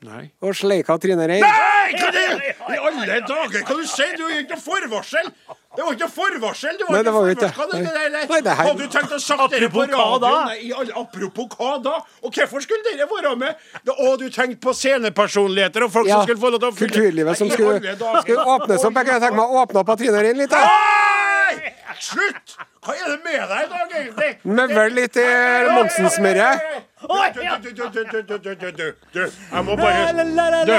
Nei. 0.00 0.30
Og 0.46 0.54
sleika 0.54 0.94
Trine 1.02 1.26
Rein? 1.26 1.42
Nei! 1.42 1.94
Hva 1.98 2.10
det? 2.14 2.54
I 2.70 2.76
alle 2.78 3.16
dager, 3.26 3.64
hva 3.66 3.74
du 3.80 3.86
sier 3.88 4.12
du? 4.16 4.28
er 4.28 4.44
ikke 4.44 4.54
noe 4.54 4.62
forvarsel! 4.62 5.32
Det 5.76 5.84
var 5.84 5.92
ikke 5.92 6.06
noe 6.06 6.14
forvarsel! 6.14 6.76
Det 6.80 6.86
var 6.88 6.94
nei, 6.96 7.02
det 7.04 7.12
var 7.12 7.28
ikke 7.28 7.48
forvarsel. 7.54 8.46
Hadde 8.58 8.76
du 8.78 8.86
tenkt 8.94 9.12
å 9.12 9.18
sagt 9.20 9.52
dette 9.52 9.68
på 9.74 9.84
radioen? 9.84 10.46
Nei, 10.48 10.86
apropos 10.96 11.50
hva 11.58 11.74
da? 11.84 11.98
Og 12.24 12.32
hvorfor 12.32 12.64
skulle 12.64 12.82
dere 12.86 13.08
være 13.10 13.34
med? 13.38 13.66
Og 13.98 14.16
du 14.22 14.26
tenkte 14.32 14.62
på 14.64 14.72
scenepersonligheter 14.74 15.84
og 15.86 15.92
folk 15.92 16.08
ja, 16.08 16.16
som 16.16 16.24
skulle 16.24 16.40
få 16.40 16.52
lov 16.54 16.62
til 16.64 16.70
å 16.70 16.76
fylle 16.78 16.94
Kulturlivet 16.94 17.40
som 17.40 17.52
skulle, 17.52 17.94
skulle 18.24 18.46
åpnes 18.56 18.86
opp. 18.88 18.96
Jeg 18.96 19.10
kunne 19.10 19.20
tenke 19.26 19.38
meg 19.38 19.44
å 19.44 19.60
åpne 19.66 19.84
opp 19.84 19.92
Trine 20.00 20.24
Rein 20.24 20.40
litt, 20.40 20.56
da. 20.56 20.64
Nei! 20.64 21.74
Slutt! 22.00 22.56
Hva 22.88 22.94
er 22.94 23.12
det 23.12 23.18
med 23.26 23.42
deg 23.50 23.58
i 23.60 23.68
dag, 23.68 23.92
egentlig? 24.00 24.30
Møvel 24.48 24.94
litt 24.96 25.16
i 25.20 25.26
Monsen-smøret. 25.68 26.64
Du, 27.04 27.70
du, 27.74 28.48
du, 28.48 28.86
du, 29.12 29.20
jeg 29.20 29.64
må 29.66 29.76
bare 29.78 30.64
Du. 30.64 30.72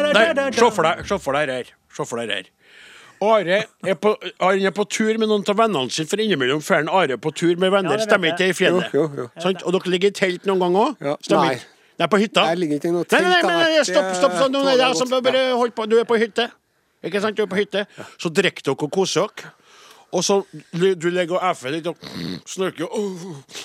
Nei, 0.00 0.50
se 0.56 0.70
for 0.72 0.82
deg 0.88 1.52
her. 1.52 1.74
Se 1.92 2.06
for 2.08 2.22
deg 2.22 2.34
her. 2.38 2.50
Are 3.20 3.58
er 3.84 3.96
på, 4.00 4.14
han 4.40 4.62
er 4.64 4.72
på 4.72 4.86
tur 4.88 5.18
med 5.20 5.28
noen 5.28 5.44
av 5.52 5.58
vennene 5.58 5.92
sine, 5.92 6.08
for 6.08 6.22
innimellom 6.22 6.62
drar 6.64 6.88
Are 7.02 7.18
på 7.20 7.32
tur 7.36 7.52
med 7.60 7.72
venner. 7.74 7.98
Ja, 7.98 8.00
det 8.00 8.08
Stemmer 8.08 8.32
ikke 8.32 8.44
det 8.44 8.48
i 8.54 8.56
fjellet? 8.56 8.94
Jo, 8.96 9.02
jo, 9.04 9.26
jo. 9.26 9.42
Sant? 9.44 9.64
Og 9.66 9.76
dere 9.76 9.92
ligger 9.92 10.12
i 10.12 10.16
telt 10.16 10.48
noen 10.48 10.62
gang 10.64 10.78
òg? 10.80 11.04
Ja. 11.04 11.16
Nei. 11.36 11.58
Nei, 12.00 12.08
på 12.08 12.16
hytta? 12.22 12.46
Jeg 12.48 12.62
ligger 12.62 12.80
ikke 12.80 12.88
i 12.88 12.94
noe 12.94 13.04
Nei, 13.04 13.20
nei, 13.20 13.28
nei, 13.28 13.40
telt, 13.44 13.60
nei, 13.60 13.84
stopp, 13.84 14.10
stopp, 14.16 14.36
stopp. 14.38 14.52
Nå 14.54 14.62
er 14.72 14.78
jeg 14.80 14.96
som 14.96 15.10
bare 15.12 15.42
holdt 15.52 15.76
på. 15.76 15.84
Du 15.90 15.98
er 16.00 16.08
på 16.08 16.16
hytte. 16.22 16.48
Ikke 17.04 17.20
sant? 17.20 17.36
Du 17.36 17.44
er 17.44 17.50
på 17.50 17.58
hytte. 17.60 17.84
Så 18.20 18.32
drikker 18.32 18.70
dere 18.70 18.88
og 18.88 18.94
koser 18.94 19.28
dere. 19.28 19.52
Og 20.10 20.24
så 20.26 20.40
du 20.50 21.10
ligger 21.12 21.36
og 21.38 21.44
efer 21.52 21.70
litt 21.76 21.86
og 21.86 22.00
snorker, 22.48 22.88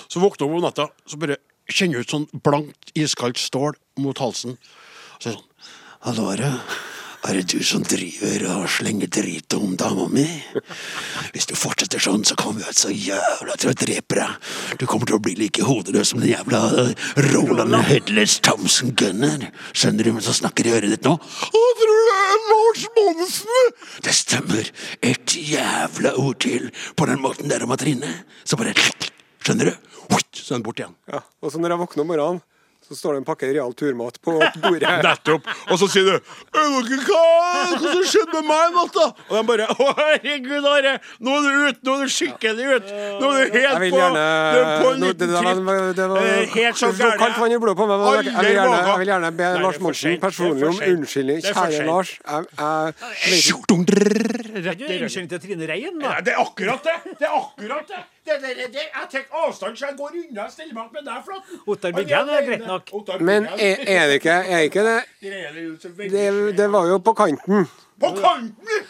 så 0.06 0.20
våkner 0.22 0.46
du 0.46 0.58
om 0.60 0.62
natta, 0.62 0.86
så 1.08 1.18
bare 1.18 1.40
kjenner 1.66 1.98
du 1.98 2.06
ut 2.06 2.12
sånn 2.14 2.28
blankt, 2.46 2.92
iskaldt 2.94 3.40
stål 3.42 3.74
mot 4.04 4.20
halsen. 4.22 4.54
Så 5.18 5.32
er 5.32 5.32
det 5.32 5.40
sånn 5.40 5.72
Hallo, 6.06 6.28
Are. 6.30 6.52
Er 7.26 7.34
det 7.34 7.48
du 7.50 7.62
som 7.66 7.82
driver 7.82 8.44
og 8.52 8.68
slenger 8.70 9.08
drit 9.10 9.54
om 9.56 9.74
dama 9.78 10.06
mi? 10.12 10.26
Hvis 11.34 11.48
du 11.50 11.56
fortsetter 11.58 12.02
sånn, 12.02 12.22
så 12.26 12.36
kommer 12.38 12.62
jeg 12.62 12.78
så 12.78 12.92
jævla 12.94 13.56
til 13.58 13.72
å 13.72 13.76
drepe 13.80 14.18
deg. 14.20 14.36
Du 14.78 14.84
kommer 14.86 15.10
til 15.10 15.18
å 15.18 15.22
bli 15.24 15.34
like 15.40 15.66
hodeløs 15.66 16.12
som 16.12 16.22
den 16.22 16.30
jævla 16.30 16.60
Roland 17.32 17.74
Headless 17.88 18.38
Thompson 18.46 18.94
Gunner. 18.94 19.48
Skjønner 19.72 20.06
du 20.06 20.12
hvem 20.12 20.22
som 20.22 20.38
snakker 20.38 20.70
i 20.70 20.76
øret 20.78 20.94
ditt 20.94 21.08
nå? 21.08 21.16
Å, 21.18 21.64
tror 21.80 21.92
du 21.92 22.06
det 22.06 22.16
er 22.22 22.46
Lars 22.52 22.86
Monsen? 23.00 23.74
Det 24.06 24.14
stemmer. 24.14 24.72
Et 25.02 25.38
jævla 25.50 26.14
ord 26.22 26.38
til 26.46 26.70
på 26.94 27.10
den 27.10 27.22
måten 27.24 27.50
der 27.50 27.66
om 27.66 27.74
å 27.74 27.80
Trine. 27.80 28.12
Så 28.46 28.58
bare 28.60 28.76
Skjønner 29.46 29.72
du? 29.72 29.86
Så 30.36 30.54
er 30.54 30.58
den 30.60 30.66
borte 30.66 30.84
igjen. 30.84 30.94
Ja. 31.10 31.20
Og 31.42 31.50
så 31.50 31.58
når 31.58 31.74
jeg 31.74 31.80
våkner 31.80 32.04
om 32.04 32.10
morgenen, 32.12 32.44
så 32.86 32.94
står 32.94 33.16
det 33.16 33.18
en 33.22 33.26
pakke 33.26 33.48
real 33.50 33.72
turmat 33.74 34.18
på 34.22 34.36
bordet. 34.62 34.90
Nettopp. 35.02 35.48
Og 35.72 35.78
så 35.80 35.88
sier 35.90 36.04
du 36.06 36.12
«Er 36.14 36.20
dere 36.86 36.98
hva, 37.06 37.22
hva 37.72 37.92
som 37.92 38.04
skjedde 38.06 38.34
med 38.36 38.46
meg 38.46 38.62
i 38.62 38.74
natt, 38.76 38.94
da? 38.94 39.06
Og 39.26 39.34
de 39.36 39.42
bare 39.48 39.66
Å, 39.74 39.88
herregud, 39.98 40.68
Are. 40.70 40.92
Nå 41.26 41.34
er 41.36 41.46
du 41.46 41.64
ute. 41.66 41.80
Nå 41.88 41.96
er 41.96 42.04
du 42.06 42.14
skikkelig 42.14 42.68
ute. 42.76 43.00
Nå 43.20 43.30
er 43.32 43.50
du 43.50 43.58
helt 43.58 43.82
på 43.82 43.90
gjerne 44.00 44.22
Du 44.22 44.58
er 44.60 44.70
på 44.84 44.90
en 44.92 45.02
liten 45.02 45.18
det, 45.18 45.30
der 45.34 45.62
var, 45.66 45.92
det 45.98 46.08
var 46.14 46.22
Eh, 46.26 46.54
Helt 46.56 46.78
så 46.78 46.92
så 46.96 47.10
kaldt 47.20 47.38
vann 47.42 47.52
i 47.52 47.58
blodet 47.60 47.76
på 47.78 47.86
meg. 47.90 47.98
men 48.00 48.30
Jeg 48.30 48.34
vil 48.46 48.56
gjerne, 48.56 48.78
jeg 48.86 48.98
vil 49.02 49.10
gjerne 49.12 49.30
be 49.36 49.46
Nei, 49.46 49.52
det 49.56 49.62
Lars 49.66 49.78
Monsen. 49.82 50.10
Det 50.10 50.16
er 50.16 50.24
personlig 50.26 50.68
om 50.70 50.78
unnskyldning. 50.92 51.42
Det 51.44 51.54
Kjære. 51.56 51.86
Lars. 51.90 52.12
Jeg, 52.22 52.46
jeg, 52.56 52.94
unnskyldning 55.02 55.30
til 55.34 55.40
Trine 55.46 55.68
Rein, 55.70 56.00
Ja, 56.00 56.14
da. 56.16 56.20
det 56.26 56.34
er 56.34 56.42
akkurat 56.42 56.86
det! 56.86 56.96
Det 57.20 57.26
er 57.28 57.34
akkurat 57.38 57.90
det! 57.90 58.02
Det, 58.26 58.36
det, 58.42 58.52
det, 58.58 58.66
det. 58.74 58.84
Jeg 58.92 59.08
tar 59.12 59.42
avstand, 59.44 59.78
så 59.78 59.86
jeg 59.86 59.96
går 59.98 60.16
unna 60.22 60.46
og 60.46 60.52
stiller 60.52 60.74
meg 60.74 60.82
opp 60.84 60.96
med 60.98 61.06
deg, 61.06 61.22
Flaten. 61.26 61.60
Ottar 61.72 61.96
Biggen 61.96 62.32
er 62.36 62.46
greit 62.48 62.66
nok. 62.66 62.92
Men 63.20 63.48
er, 63.54 63.82
er 63.86 64.10
det 64.10 64.20
ikke, 64.20 64.36
er 64.56 64.66
ikke 64.68 64.86
det 64.86 64.98
det 66.16 66.26
det, 66.58 66.68
var 66.72 66.90
jo 66.90 66.98
på 66.98 67.14
kanten. 67.16 67.68
På 68.00 68.12
kanten! 68.18 68.86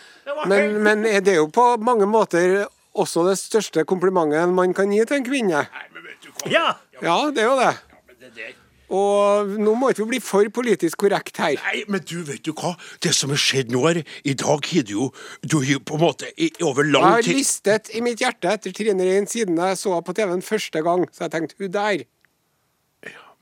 Men, 0.50 0.82
men 0.82 1.06
er 1.06 1.20
det 1.22 1.36
jo 1.36 1.46
på 1.52 1.68
mange 1.78 2.08
måter 2.10 2.64
også 2.96 3.26
det 3.28 3.36
største 3.38 3.84
komplimentet 3.86 4.48
man 4.56 4.74
kan 4.74 4.92
gi 4.92 5.04
til 5.06 5.20
en 5.20 5.26
kvinne. 5.26 5.64
Nei, 5.68 5.88
men 5.94 6.06
vet 6.08 6.24
du 6.24 6.30
hva? 6.32 6.52
Ja! 6.52 6.68
Ja, 7.02 7.18
det 7.30 7.44
er 7.44 7.50
jo 7.50 7.58
det. 7.60 7.74
Ja, 7.76 8.00
Men 8.08 8.16
det 8.24 8.32
der 8.38 8.54
Og 8.94 9.56
nå 9.58 9.74
må 9.74 9.90
ikke 9.90 10.04
vi 10.04 10.16
bli 10.16 10.20
for 10.22 10.48
politisk 10.54 11.00
korrekt 11.02 11.40
her. 11.42 11.56
Nei, 11.66 11.82
men 11.90 12.04
du, 12.06 12.20
vet 12.26 12.44
du 12.46 12.52
hva? 12.54 12.74
Det 13.02 13.12
som 13.16 13.32
har 13.34 13.40
skjedd 13.40 13.72
nå, 13.74 13.82
her 13.88 14.02
I 14.24 14.34
dag 14.38 14.68
har 14.70 14.86
du 14.86 14.92
jo 14.92 15.08
Du 15.42 15.58
har 15.58 15.72
jo 15.76 15.82
på 15.82 15.98
en 15.98 16.04
måte 16.04 16.30
i, 16.36 16.52
over 16.62 16.86
Jeg 16.86 17.16
har 17.18 17.26
tid 17.26 17.40
listet 17.40 17.90
i 17.94 18.02
mitt 18.04 18.22
hjerte 18.22 18.52
etter 18.52 18.74
Trine 18.76 19.06
Rein 19.08 19.26
siden 19.30 19.58
jeg 19.58 19.80
så 19.80 19.94
henne 19.94 20.06
på 20.06 20.14
TV-en 20.16 20.44
første 20.44 20.82
gang. 20.86 21.06
Så 21.12 21.26
jeg 21.26 21.34
tenkte 21.34 21.58
hun 21.58 21.74
der. 21.74 22.04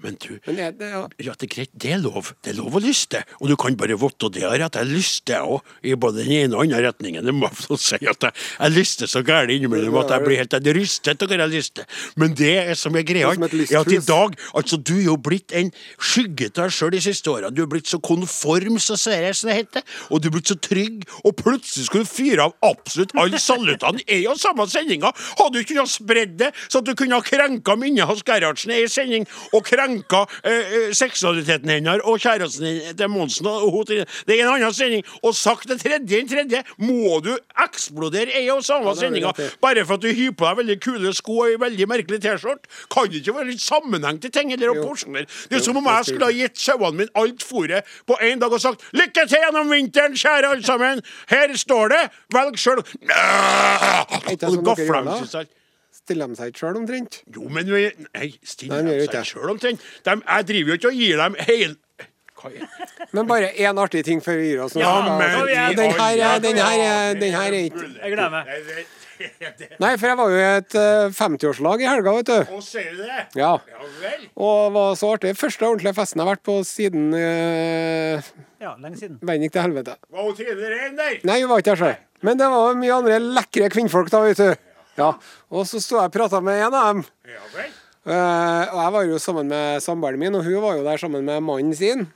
Men 0.02 0.16
du 0.20 0.38
Men 0.46 0.58
er 0.58 0.72
det, 0.76 0.88
ja. 0.90 1.02
Ja, 1.22 1.34
det 1.38 1.46
er 1.48 1.52
greit. 1.54 1.70
Det 1.72 1.92
er 1.94 2.00
lov. 2.02 2.32
Det 2.44 2.52
er 2.52 2.58
lov 2.58 2.74
å 2.76 2.82
lyste. 2.82 3.22
Og 3.40 3.48
du 3.48 3.56
kan 3.60 3.76
bare 3.78 3.96
votte 3.98 4.28
det 4.34 4.42
har 4.44 4.60
at 4.66 4.76
jeg 4.78 4.90
lyster 4.90 5.36
jeg 5.36 5.54
òg, 5.54 5.72
i 5.84 5.94
både 5.94 6.24
den 6.24 6.32
ene 6.34 6.58
og 6.58 6.64
andre 6.64 6.82
retningen. 6.88 7.24
Det 7.24 7.34
må 7.34 7.48
jeg 7.48 7.58
få 7.60 7.78
si 7.80 7.98
at 8.00 8.26
jeg, 8.26 8.32
jeg 8.58 8.74
lyster 8.74 9.10
så 9.10 9.22
gærent 9.24 9.54
innimellom 9.54 9.96
at 10.02 10.12
jeg 10.14 10.26
blir 10.26 10.40
helt 10.42 10.56
jeg 10.56 10.74
rystet 10.76 11.22
av 11.22 11.30
hva 11.30 11.38
jeg 11.44 11.52
lyster. 11.54 11.88
Men 12.20 12.34
det 12.36 12.52
er 12.64 12.78
som 12.78 12.96
er 12.98 13.06
greia, 13.06 13.30
er 13.34 13.78
at 13.80 13.92
i 13.92 14.00
dag 14.04 14.36
Altså, 14.54 14.76
du 14.76 14.94
er 14.96 15.06
jo 15.06 15.16
blitt 15.20 15.52
en 15.56 15.70
skygge 16.02 16.48
av 16.50 16.56
deg 16.58 16.74
sjøl 16.74 16.92
de 16.94 17.00
siste 17.04 17.30
åra. 17.30 17.50
Du 17.54 17.62
er 17.64 17.70
blitt 17.70 17.88
så 17.90 17.98
konform, 18.02 18.78
så 18.82 18.96
ser 19.00 19.24
jeg 19.28 19.38
som 19.38 19.50
det 19.50 19.56
heter. 19.62 19.84
Og 20.10 20.22
du 20.22 20.28
er 20.28 20.34
blitt 20.36 20.50
så 20.50 20.58
trygg. 20.58 21.04
Og 21.24 21.34
plutselig 21.38 21.88
skulle 21.88 22.06
du 22.06 22.10
fyre 22.10 22.48
av 22.48 22.54
absolutt 22.66 23.14
alle 23.20 23.40
salutene 23.42 24.04
i 24.10 24.22
og 24.30 24.40
samme 24.40 24.66
sendinga. 24.70 25.12
Hadde 25.38 25.56
du 25.56 25.62
ikke 25.62 25.74
kunnet 25.74 25.92
spredd 25.92 26.36
det, 26.40 26.50
så 26.68 26.82
at 26.82 26.88
du 26.88 26.94
kunne 26.98 27.18
ha 27.18 27.24
krenka 27.24 27.76
minnet 27.78 28.08
hans 28.08 28.24
Gerhardsen 28.26 28.74
i 28.74 28.84
sending, 28.90 29.26
og 29.52 29.64
krenka 29.66 29.83
krenka 29.84 30.24
eh, 30.44 30.50
eh, 30.52 30.92
seksualiteten 30.96 31.68
hennes 31.70 32.00
og 32.04 32.18
kjæresten 32.22 32.96
til 32.96 33.08
Monsen. 33.12 33.46
Og 33.46 33.70
hun, 33.72 33.84
til- 33.86 34.04
det 34.26 34.38
er 34.40 34.44
en 34.48 34.54
annen 34.54 34.72
sending. 34.74 35.04
Og 35.22 35.34
sagt 35.34 35.68
det 35.68 35.80
tredje 35.80 36.18
enn 36.20 36.28
tredje, 36.28 36.62
må 36.78 37.20
du 37.24 37.36
eksplodere 37.64 38.32
ei 38.34 38.48
og 38.50 38.64
samme 38.64 38.88
ja, 38.88 38.94
sendinga 38.94 39.32
bare 39.62 39.84
for 39.86 39.94
at 39.94 40.02
du 40.02 40.08
hyr 40.12 40.32
på 40.32 40.46
deg 40.48 40.56
veldig 40.62 40.78
kule 40.84 41.12
sko 41.14 41.38
og 41.44 41.48
ei 41.52 41.56
veldig 41.60 41.88
merkelig 41.88 42.20
T-skjorte? 42.24 42.68
Kan 42.92 43.10
det 43.10 43.20
ikke 43.22 43.34
være 43.38 43.50
litt 43.52 43.62
sammenheng 43.64 44.20
til 44.22 44.30
ting? 44.34 44.52
Eller 44.52 44.72
å 44.72 44.76
Jo. 44.78 44.82
porsjonere? 44.88 45.26
Det 45.50 45.58
er 45.58 45.64
som 45.64 45.76
om 45.76 45.84
jeg 45.84 46.04
skulle 46.10 46.24
ha 46.30 46.32
gitt 46.32 46.58
sauene 46.58 46.96
mine 46.96 47.10
alt 47.14 47.44
fôret 47.44 47.82
på 48.06 48.18
én 48.22 48.38
dag 48.40 48.52
og 48.52 48.60
sagt 48.60 48.80
'Lykke 48.94 49.26
til 49.28 49.38
gjennom 49.38 49.70
vinteren, 49.70 50.14
kjære 50.14 50.46
alle 50.50 50.62
sammen'. 50.62 51.00
Her 51.28 51.54
står 51.56 51.88
det. 51.88 52.10
Velg 52.32 52.56
sjøl. 52.58 52.82
som 54.40 54.64
dere 54.64 54.86
gjør 54.86 55.04
da? 55.04 55.44
Stiller 56.04 56.28
de 56.28 56.36
seg 56.36 56.50
ikke 56.52 56.60
sjøl 56.66 56.76
omtrent? 56.82 57.22
Jo, 57.32 57.46
men 57.48 57.64
vi 57.70 57.86
Nei, 58.12 58.26
stiller 58.44 58.84
de 58.84 59.06
seg 59.08 59.24
sjøl 59.30 59.54
omtrent. 59.54 59.80
De- 60.04 60.20
Jeg 60.20 60.46
driver 60.52 60.74
jo 60.74 60.76
ikke 60.80 60.92
og 60.92 61.00
gir 61.00 61.16
dem 61.22 61.38
det? 61.40 61.76
Men 63.16 63.24
bare 63.24 63.46
én 63.56 63.78
artig 63.80 64.02
ting 64.04 64.20
før 64.20 64.36
vi 64.36 64.50
gir 64.50 64.60
oss. 64.66 64.74
Ja, 64.76 64.90
men 65.00 65.16
den 65.16 65.94
her, 65.96 66.18
er- 66.26 66.42
den 66.44 66.58
her, 66.60 66.82
er- 66.84 67.14
den 67.16 67.32
her 67.32 67.46
er 67.48 67.62
ikke 67.70 67.86
Jeg 68.02 68.12
gleder 68.12 68.30
meg. 68.30 68.50
Nei, 69.80 69.96
for 69.96 70.06
jeg 70.10 70.16
var 70.18 70.28
jo 70.28 70.36
i 70.36 70.44
et 70.58 70.74
eh, 70.74 71.08
50-årslag 71.14 71.80
i 71.80 71.86
helga, 71.88 72.12
vet 72.18 72.26
du. 72.26 72.52
Å, 72.52 72.60
sier 72.66 72.90
du 72.98 73.00
det? 73.06 73.22
Ja. 73.38 73.52
Ja. 73.70 73.78
Og 74.36 74.66
det 74.66 74.74
var 74.74 74.96
så 75.00 75.12
artig. 75.14 75.32
Første 75.38 75.64
ordentlige 75.70 75.94
festen 75.96 76.20
jeg 76.20 76.26
har 76.26 76.34
vært 76.34 76.44
på 76.44 76.56
siden 76.68 77.14
uh, 77.14 78.28
Ja, 78.60 78.74
lenge 78.82 78.98
siden. 79.00 79.16
verden 79.22 79.46
gikk 79.46 79.54
til 79.56 79.64
helvete. 79.64 79.96
Var 80.10 80.26
hun 80.28 80.36
Trine 80.36 80.68
Rein 80.74 80.98
der? 80.98 81.16
Nei, 81.30 81.38
hun 81.40 81.48
var 81.54 81.62
ikke 81.62 81.70
der 81.72 81.80
sjøl. 81.84 81.96
Men 82.26 82.40
det 82.42 82.50
var 82.50 82.74
mye 82.82 82.92
andre 82.98 83.20
lekre 83.38 83.70
kvinnfolk 83.72 84.10
da, 84.12 84.20
vet 84.26 84.42
du. 84.42 84.73
Ja. 84.98 85.14
Og 85.50 85.66
så 85.68 85.80
sto 85.82 85.98
jeg 85.98 86.10
og 86.10 86.14
prata 86.14 86.40
med 86.44 86.60
en 86.60 86.74
av 86.74 86.90
dem. 86.90 87.06
Ja 87.28 87.46
vel. 87.54 87.72
Eh, 88.04 88.74
og 88.74 88.80
jeg 88.82 88.92
var 88.92 89.06
jo 89.08 89.22
sammen 89.22 89.48
med 89.48 89.80
samboeren 89.80 90.20
min, 90.20 90.34
og 90.36 90.44
hun 90.44 90.60
var 90.60 90.76
jo 90.76 90.84
der 90.84 91.00
sammen 91.00 91.24
med 91.24 91.40
mannen 91.44 91.72
sin. 91.76 92.06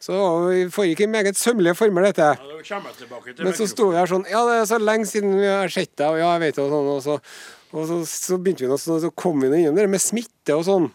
Så 0.00 0.16
vi 0.44 0.66
foregikk 0.72 1.02
i 1.04 1.08
meget 1.10 1.38
sømmelige 1.40 1.76
former, 1.76 2.08
dette. 2.08 2.22
Ja, 2.36 2.56
jeg 2.60 2.96
tilbake 2.98 3.32
til 3.32 3.44
Men 3.44 3.56
så 3.56 3.66
sto 3.68 3.88
vi 3.90 3.96
her 3.96 4.10
sånn 4.10 4.26
Ja, 4.28 4.42
det 4.44 4.58
er 4.60 4.66
så 4.68 4.78
lenge 4.80 5.08
siden 5.08 5.38
vi 5.38 5.48
har 5.48 5.72
sett 5.72 5.94
deg, 5.96 6.08
og 6.12 6.20
ja, 6.20 6.34
jeg 6.36 6.42
vet 6.44 6.58
det, 6.58 6.66
og 6.66 6.74
sånn. 6.74 6.90
Og 6.92 7.02
så, 7.04 7.16
og 7.72 7.88
så, 7.90 7.98
så 8.10 8.38
begynte 8.40 8.64
vi 8.64 8.70
nå, 8.70 8.78
sånn, 8.80 9.00
så 9.06 9.12
kom 9.16 9.40
vi 9.40 9.50
innom 9.62 9.76
det 9.76 9.88
med 9.92 10.04
smitte 10.04 10.56
og 10.56 10.66
sånn. 10.68 10.90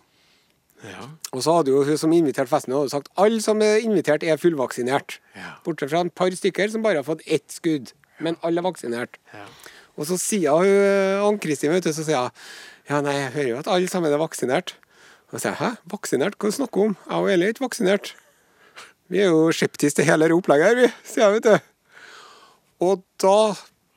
Ja. 0.86 1.08
Og 1.34 1.44
så 1.46 1.58
hadde 1.58 1.74
jo 1.74 1.84
hun 1.86 1.98
som 2.00 2.14
inviterte 2.16 2.50
festen, 2.50 2.74
hadde 2.74 2.94
sagt 2.94 3.12
alle 3.22 3.42
som 3.44 3.62
er 3.66 3.84
invitert, 3.86 4.26
er 4.26 4.42
fullvaksinert. 4.42 5.20
Ja. 5.38 5.56
Bortsett 5.66 5.94
fra 5.94 6.06
en 6.06 6.14
par 6.14 6.34
stykker 6.34 6.72
som 6.74 6.86
bare 6.86 7.02
har 7.02 7.08
fått 7.08 7.26
ett 7.26 7.50
skudd. 7.54 7.94
Men 8.22 8.38
alle 8.46 8.62
er 8.62 8.66
vaksinert. 8.66 9.18
Ja. 9.34 9.46
Og 10.00 10.08
så 10.10 10.18
sier 10.22 10.56
hun 10.56 11.26
Ann-Kristin, 11.28 11.74
vet 11.74 11.88
du, 11.88 11.92
så 11.96 12.06
sier 12.08 12.28
hun 12.28 12.36
ja, 12.90 13.00
nei, 13.06 13.14
jeg 13.16 13.34
hører 13.36 13.50
jo 13.52 13.60
at 13.62 13.70
alle 13.72 13.88
sammen 13.88 14.12
er 14.12 14.20
vaksinert. 14.20 14.76
Og 15.30 15.38
så 15.38 15.44
sier 15.44 15.54
jeg 15.54 15.60
hæ, 15.62 15.70
vaksinert? 15.94 16.36
Hva 16.42 16.52
snakker 16.52 16.82
du 16.82 16.90
om? 16.90 16.96
Jeg 17.06 17.24
og 17.24 17.30
Eli 17.32 17.48
er 17.48 17.54
ikke 17.54 17.68
vaksinert. 17.68 18.14
Vi 19.12 19.22
er 19.24 19.30
jo 19.32 19.52
skeptiske 19.56 20.00
til 20.02 20.08
hele 20.08 20.28
det 20.28 20.36
opplegget 20.36 20.72
her, 20.72 20.80
vi, 20.82 20.90
sier 21.08 21.28
jeg, 21.28 21.38
vet 21.38 21.48
du. 21.48 21.70
Og 22.88 23.04
da 23.22 23.38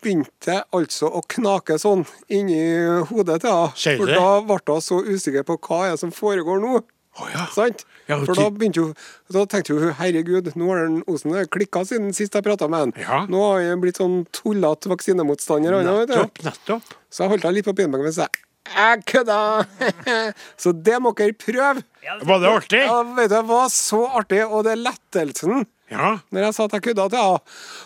begynte 0.04 0.52
jeg 0.52 0.66
altså 0.76 1.08
å 1.08 1.22
knake 1.34 1.78
sånn 1.80 2.04
inni 2.28 2.60
hodet 3.08 3.40
til 3.42 3.50
henne. 3.50 3.72
For 4.02 4.10
da 4.10 4.26
ble 4.44 4.76
hun 4.76 4.84
så 4.84 5.00
usikker 5.06 5.46
på 5.48 5.56
hva 5.64 5.80
er 5.86 5.94
det 5.94 6.02
som 6.02 6.12
foregår 6.14 6.60
nå. 6.62 6.82
Å 7.14 7.28
ja. 7.30 7.44
Sant? 7.54 7.84
Ja, 8.08 8.18
For 8.26 8.34
da 8.36 8.48
jo 8.74 8.88
Da 9.32 9.44
tenkte 9.48 9.76
hun 9.78 9.92
herregud, 10.00 10.50
nå 10.58 10.66
har 10.72 10.82
den 10.84 11.02
Osen 11.08 11.34
klikka 11.48 11.84
siden 11.88 12.10
sist 12.16 12.34
jeg 12.34 12.44
prata 12.44 12.66
med 12.68 12.80
han. 12.80 12.94
Ja. 13.00 13.20
Nå 13.30 13.42
har 13.52 13.62
han 13.68 13.82
blitt 13.84 14.00
sånn 14.02 14.24
tullete 14.34 14.90
vaksinemotstander. 14.92 15.78
han, 15.78 15.92
vet 16.02 16.10
du. 16.10 16.16
Nettopp, 16.18 16.42
nettopp. 16.48 16.98
Så 17.08 17.24
jeg 17.24 17.34
holdt 17.34 17.46
henne 17.46 17.60
litt 17.60 17.68
på 17.68 17.76
pinebenken 17.78 18.10
mens 18.10 18.20
jeg 18.24 18.44
jeg 18.64 19.02
kødda! 19.04 19.38
så 20.62 20.72
det 20.72 20.96
må 21.04 21.12
dere 21.16 21.34
prøve. 21.36 21.82
Var 22.24 22.38
det 22.40 22.48
artig? 22.48 22.80
Ja, 22.80 23.02
vet 23.04 23.28
du, 23.28 23.34
Det 23.34 23.42
var 23.50 23.68
så 23.72 24.00
artig, 24.20 24.40
og 24.46 24.64
det 24.64 24.78
lettelsen 24.80 25.66
Ja. 25.92 26.14
når 26.32 26.46
jeg 26.46 26.54
sa 26.56 26.64
at 26.64 26.72
jeg 26.72 26.82
kødda 26.88 27.04
til 27.12 27.20
henne 27.20 27.42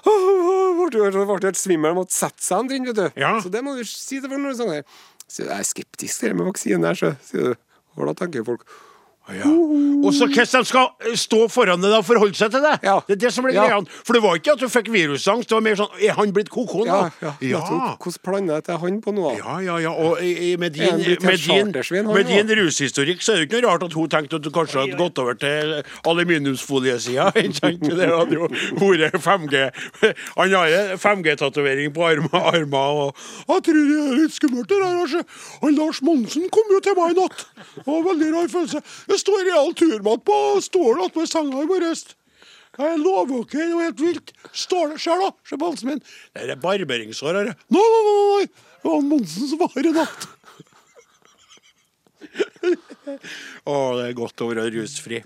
Åh, 0.06 0.82
ble 1.26 1.48
helt 1.50 1.58
svimmel 1.58 1.90
og 1.96 2.04
måtte 2.04 2.14
sette 2.14 2.46
seg 2.46 2.62
omtrent, 2.62 2.86
vet 2.92 3.00
du. 3.00 3.20
Ja. 3.20 3.34
Så 3.42 3.50
det 3.50 3.64
må 3.66 3.74
du 3.74 3.82
si 3.84 4.20
til 4.20 4.30
folk 4.30 4.40
når 4.40 4.54
du 4.54 4.70
her. 4.70 4.84
Så 5.28 5.44
jeg 5.44 5.52
er 5.58 5.66
skeptisk 5.66 6.20
til 6.22 6.30
det 6.30 6.38
med 6.38 6.48
vaksine, 6.48 6.94
sier 6.94 7.50
du. 7.50 7.54
Hvordan 7.98 8.20
tenker 8.22 8.46
folk 8.46 8.62
Ja. 9.28 9.48
Og 9.48 10.14
så 10.14 10.24
hvordan 10.30 10.62
de 10.62 10.68
skal 10.68 10.86
eh, 11.04 11.16
stå 11.18 11.40
foran 11.52 11.82
deg 11.82 11.92
og 11.98 12.04
forholde 12.06 12.36
seg 12.38 12.52
til 12.54 12.62
det. 12.64 12.74
Ja. 12.86 12.94
Det 13.08 13.16
er 13.16 13.20
det 13.26 13.32
som 13.34 13.44
blir 13.44 13.54
Ja. 13.58 13.66
greia. 13.66 13.80
For 14.06 14.16
det 14.16 14.22
var 14.22 14.36
ikke 14.38 14.52
at 14.54 14.62
du 14.62 14.68
fikk 14.72 14.88
virusangst, 14.94 15.48
det 15.50 15.56
var 15.56 15.64
mer 15.66 15.76
sånn 15.76 15.90
Er 16.00 16.14
han 16.16 16.32
blitt 16.32 16.48
koko 16.48 16.84
nå? 16.86 16.98
Ja, 17.20 17.34
ja. 17.40 17.60
Hvordan 17.98 18.22
planet 18.24 18.68
er 18.68 18.78
han 18.78 19.00
på 19.04 19.12
nå? 19.12 19.32
Ja, 19.38 19.58
ja, 19.60 19.76
ja. 19.82 19.90
Og 19.92 20.18
med 20.18 20.72
din, 20.72 20.96
med 21.20 21.38
din, 21.44 21.72
med 22.08 22.26
din 22.30 22.52
rushistorikk 22.60 23.20
så 23.24 23.34
er 23.34 23.42
det 23.42 23.48
ikke 23.48 23.60
noe 23.60 23.72
rart 23.72 23.82
at 23.88 23.92
hun 23.98 24.08
tenkte 24.08 24.36
at 24.38 24.46
du 24.46 24.50
kanskje 24.54 24.80
hadde 24.84 24.96
gått 25.00 25.18
over 25.18 25.34
til 25.34 25.74
aluminiumsfoliesida. 26.06 27.30
Det 27.98 28.08
hadde 28.08 28.34
jo 28.36 28.48
vært 28.48 29.18
5G. 29.24 29.62
Han 30.38 30.54
har 30.54 30.96
5G-tatovering 31.02 31.92
på 31.94 32.04
armer 32.06 32.68
og 32.78 33.16
Jeg 33.48 33.62
tror 33.66 33.74
det 33.74 33.98
er 33.98 34.16
litt 34.22 34.34
skummelt, 34.36 34.68
det 34.70 34.78
der. 34.80 34.98
Altså. 35.02 35.22
Han 35.62 35.74
Lars 35.78 36.00
Monsen 36.06 36.48
kom 36.54 36.72
jo 36.72 36.80
til 36.84 36.96
meg 36.98 37.14
i 37.14 37.18
natt. 37.20 37.44
Det 37.76 37.84
var 37.86 37.98
en 38.00 38.08
veldig 38.08 38.30
rar 38.34 38.50
følelse. 38.52 38.82
Det 39.18 39.24
står 39.24 39.48
real 39.48 39.72
turmat 39.74 40.20
på 40.22 40.34
stolen 40.62 41.00
attmed 41.02 41.26
senga 41.26 41.58
i 41.64 41.66
morges. 41.66 42.04
Jeg 42.78 42.98
lover 43.02 43.40
dere, 43.50 43.64
det 43.66 43.74
var 43.74 43.88
helt 43.88 44.02
vilt. 44.04 44.28
Står 44.54 44.92
det 44.92 45.00
sjøl, 45.02 45.24
da. 45.24 45.30
Se 45.50 45.56
på 45.58 45.70
halsen 45.72 45.88
min. 45.90 46.02
Det 46.38 46.44
er 46.54 46.60
barberingssår 46.62 47.38
her. 47.40 47.48
Nei, 47.74 47.82
nei, 47.82 48.02
nei. 48.06 48.44
Det 48.78 48.92
var 48.92 49.02
Monsen 49.08 49.50
som 49.50 49.58
var 49.64 49.74
i 49.82 49.90
natt. 49.96 50.28
Å, 53.68 53.74
det 53.98 54.04
er 54.09 54.14
godt 54.16 54.42
å 54.44 54.48
være 54.50 54.66
rusfri. 54.74 55.20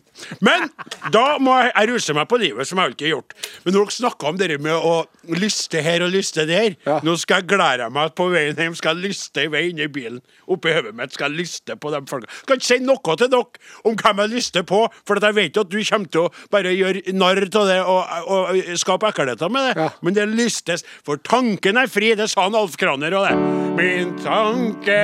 Men 0.44 0.68
da 1.14 1.38
må 1.42 1.54
jeg, 1.60 1.72
jeg 1.74 1.90
ruse 1.92 2.14
meg 2.16 2.28
på 2.30 2.38
livet, 2.42 2.68
som 2.68 2.78
jeg 2.80 2.90
alltid 2.92 3.06
har 3.08 3.14
gjort. 3.16 3.34
Men 3.64 3.74
når 3.76 3.86
dere 3.88 3.96
snakker 3.96 4.30
om 4.32 4.38
det 4.40 4.50
med 4.62 4.74
å 4.76 4.94
lyste 5.38 5.82
her 5.84 6.04
og 6.06 6.12
lyste 6.14 6.46
der, 6.48 6.76
Ja. 6.86 6.98
nå 7.04 7.14
skal 7.20 7.42
jeg 7.42 7.50
glede 7.52 7.88
meg 7.94 8.10
at 8.10 8.16
på 8.18 8.28
veien 8.32 8.58
hjem 8.58 8.76
skal 8.78 8.96
jeg 8.98 9.10
lyste 9.12 9.44
i 9.46 9.50
vei 9.52 9.64
inni 9.70 9.86
i 9.86 9.92
bilen. 9.92 10.20
Oppi 10.50 10.72
hodet 10.74 10.94
mitt 10.98 11.14
skal 11.14 11.30
jeg 11.30 11.42
lyste 11.44 11.76
på 11.78 11.92
de 11.94 12.00
folka. 12.10 12.30
Skal 12.42 12.58
ikke 12.60 12.68
si 12.70 12.78
noe 12.82 13.16
til 13.18 13.30
dere 13.32 13.62
om 13.88 13.96
hvem 13.98 14.22
jeg 14.24 14.32
lyster 14.34 14.66
på, 14.68 14.82
for 15.08 15.22
jeg 15.22 15.38
vet 15.38 15.56
jo 15.58 15.64
at 15.66 15.70
du 15.72 15.78
kommer 15.82 16.12
til 16.12 16.26
å 16.26 16.32
bare 16.52 16.74
gjøre 16.74 17.14
narr 17.16 17.42
av 17.46 17.68
det 17.68 17.78
og, 17.82 18.00
og, 18.26 18.50
og 18.52 18.78
skape 18.82 19.10
ekkelheter 19.12 19.52
med 19.52 19.70
det. 19.70 19.74
Ja. 19.82 19.88
Men 20.02 20.16
det 20.18 20.28
lystes, 20.32 20.84
for 21.06 21.20
tanken 21.22 21.78
er 21.80 21.90
fri. 21.90 22.12
Det 22.18 22.28
sa 22.30 22.46
han 22.48 22.56
Alf 22.58 22.76
Kraner 22.80 23.14
og 23.18 23.26
det. 23.28 23.36
Min 23.72 24.10
tanke 24.20 24.98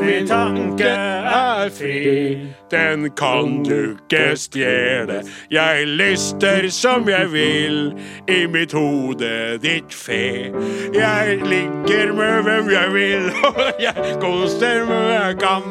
Min 0.00 0.26
tanke 0.30 0.88
er 1.26 1.70
fri, 1.70 2.38
den 2.70 3.10
kan 3.18 3.62
du 3.64 3.96
ikke 3.96 4.36
stjele. 4.36 5.22
Jeg 5.50 5.86
lyster 5.86 6.68
som 6.70 7.08
jeg 7.08 7.32
vil, 7.32 7.92
i 8.28 8.46
mitt 8.46 8.72
hode 8.72 9.58
ditt 9.62 9.94
fe. 9.94 10.52
Jeg 10.94 11.40
ligger 11.42 12.12
med 12.14 12.42
hvem 12.42 12.70
jeg 12.70 12.92
vil, 12.94 13.30
og 13.48 13.82
jeg 13.82 14.16
koster 14.22 14.84
med 14.84 14.96
hvem 14.96 15.12
jeg 15.12 15.38
kan. 15.42 15.62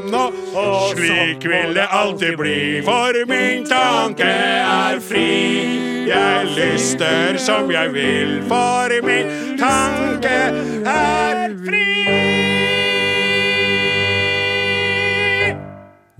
Og 0.56 0.94
slik 0.96 1.50
vil 1.50 1.76
det 1.76 1.88
alltid 1.90 2.38
bli, 2.38 2.62
for 2.86 3.26
min 3.30 3.66
tanke 3.70 4.24
er 4.30 5.00
fri. 5.00 5.96
Jeg 6.06 6.46
lyster 6.58 7.38
som 7.38 7.72
jeg 7.72 7.94
vil, 7.94 8.42
for 8.48 9.02
min 9.06 9.58
tanke 9.58 10.38
er 10.86 11.50
fri. 11.66 11.95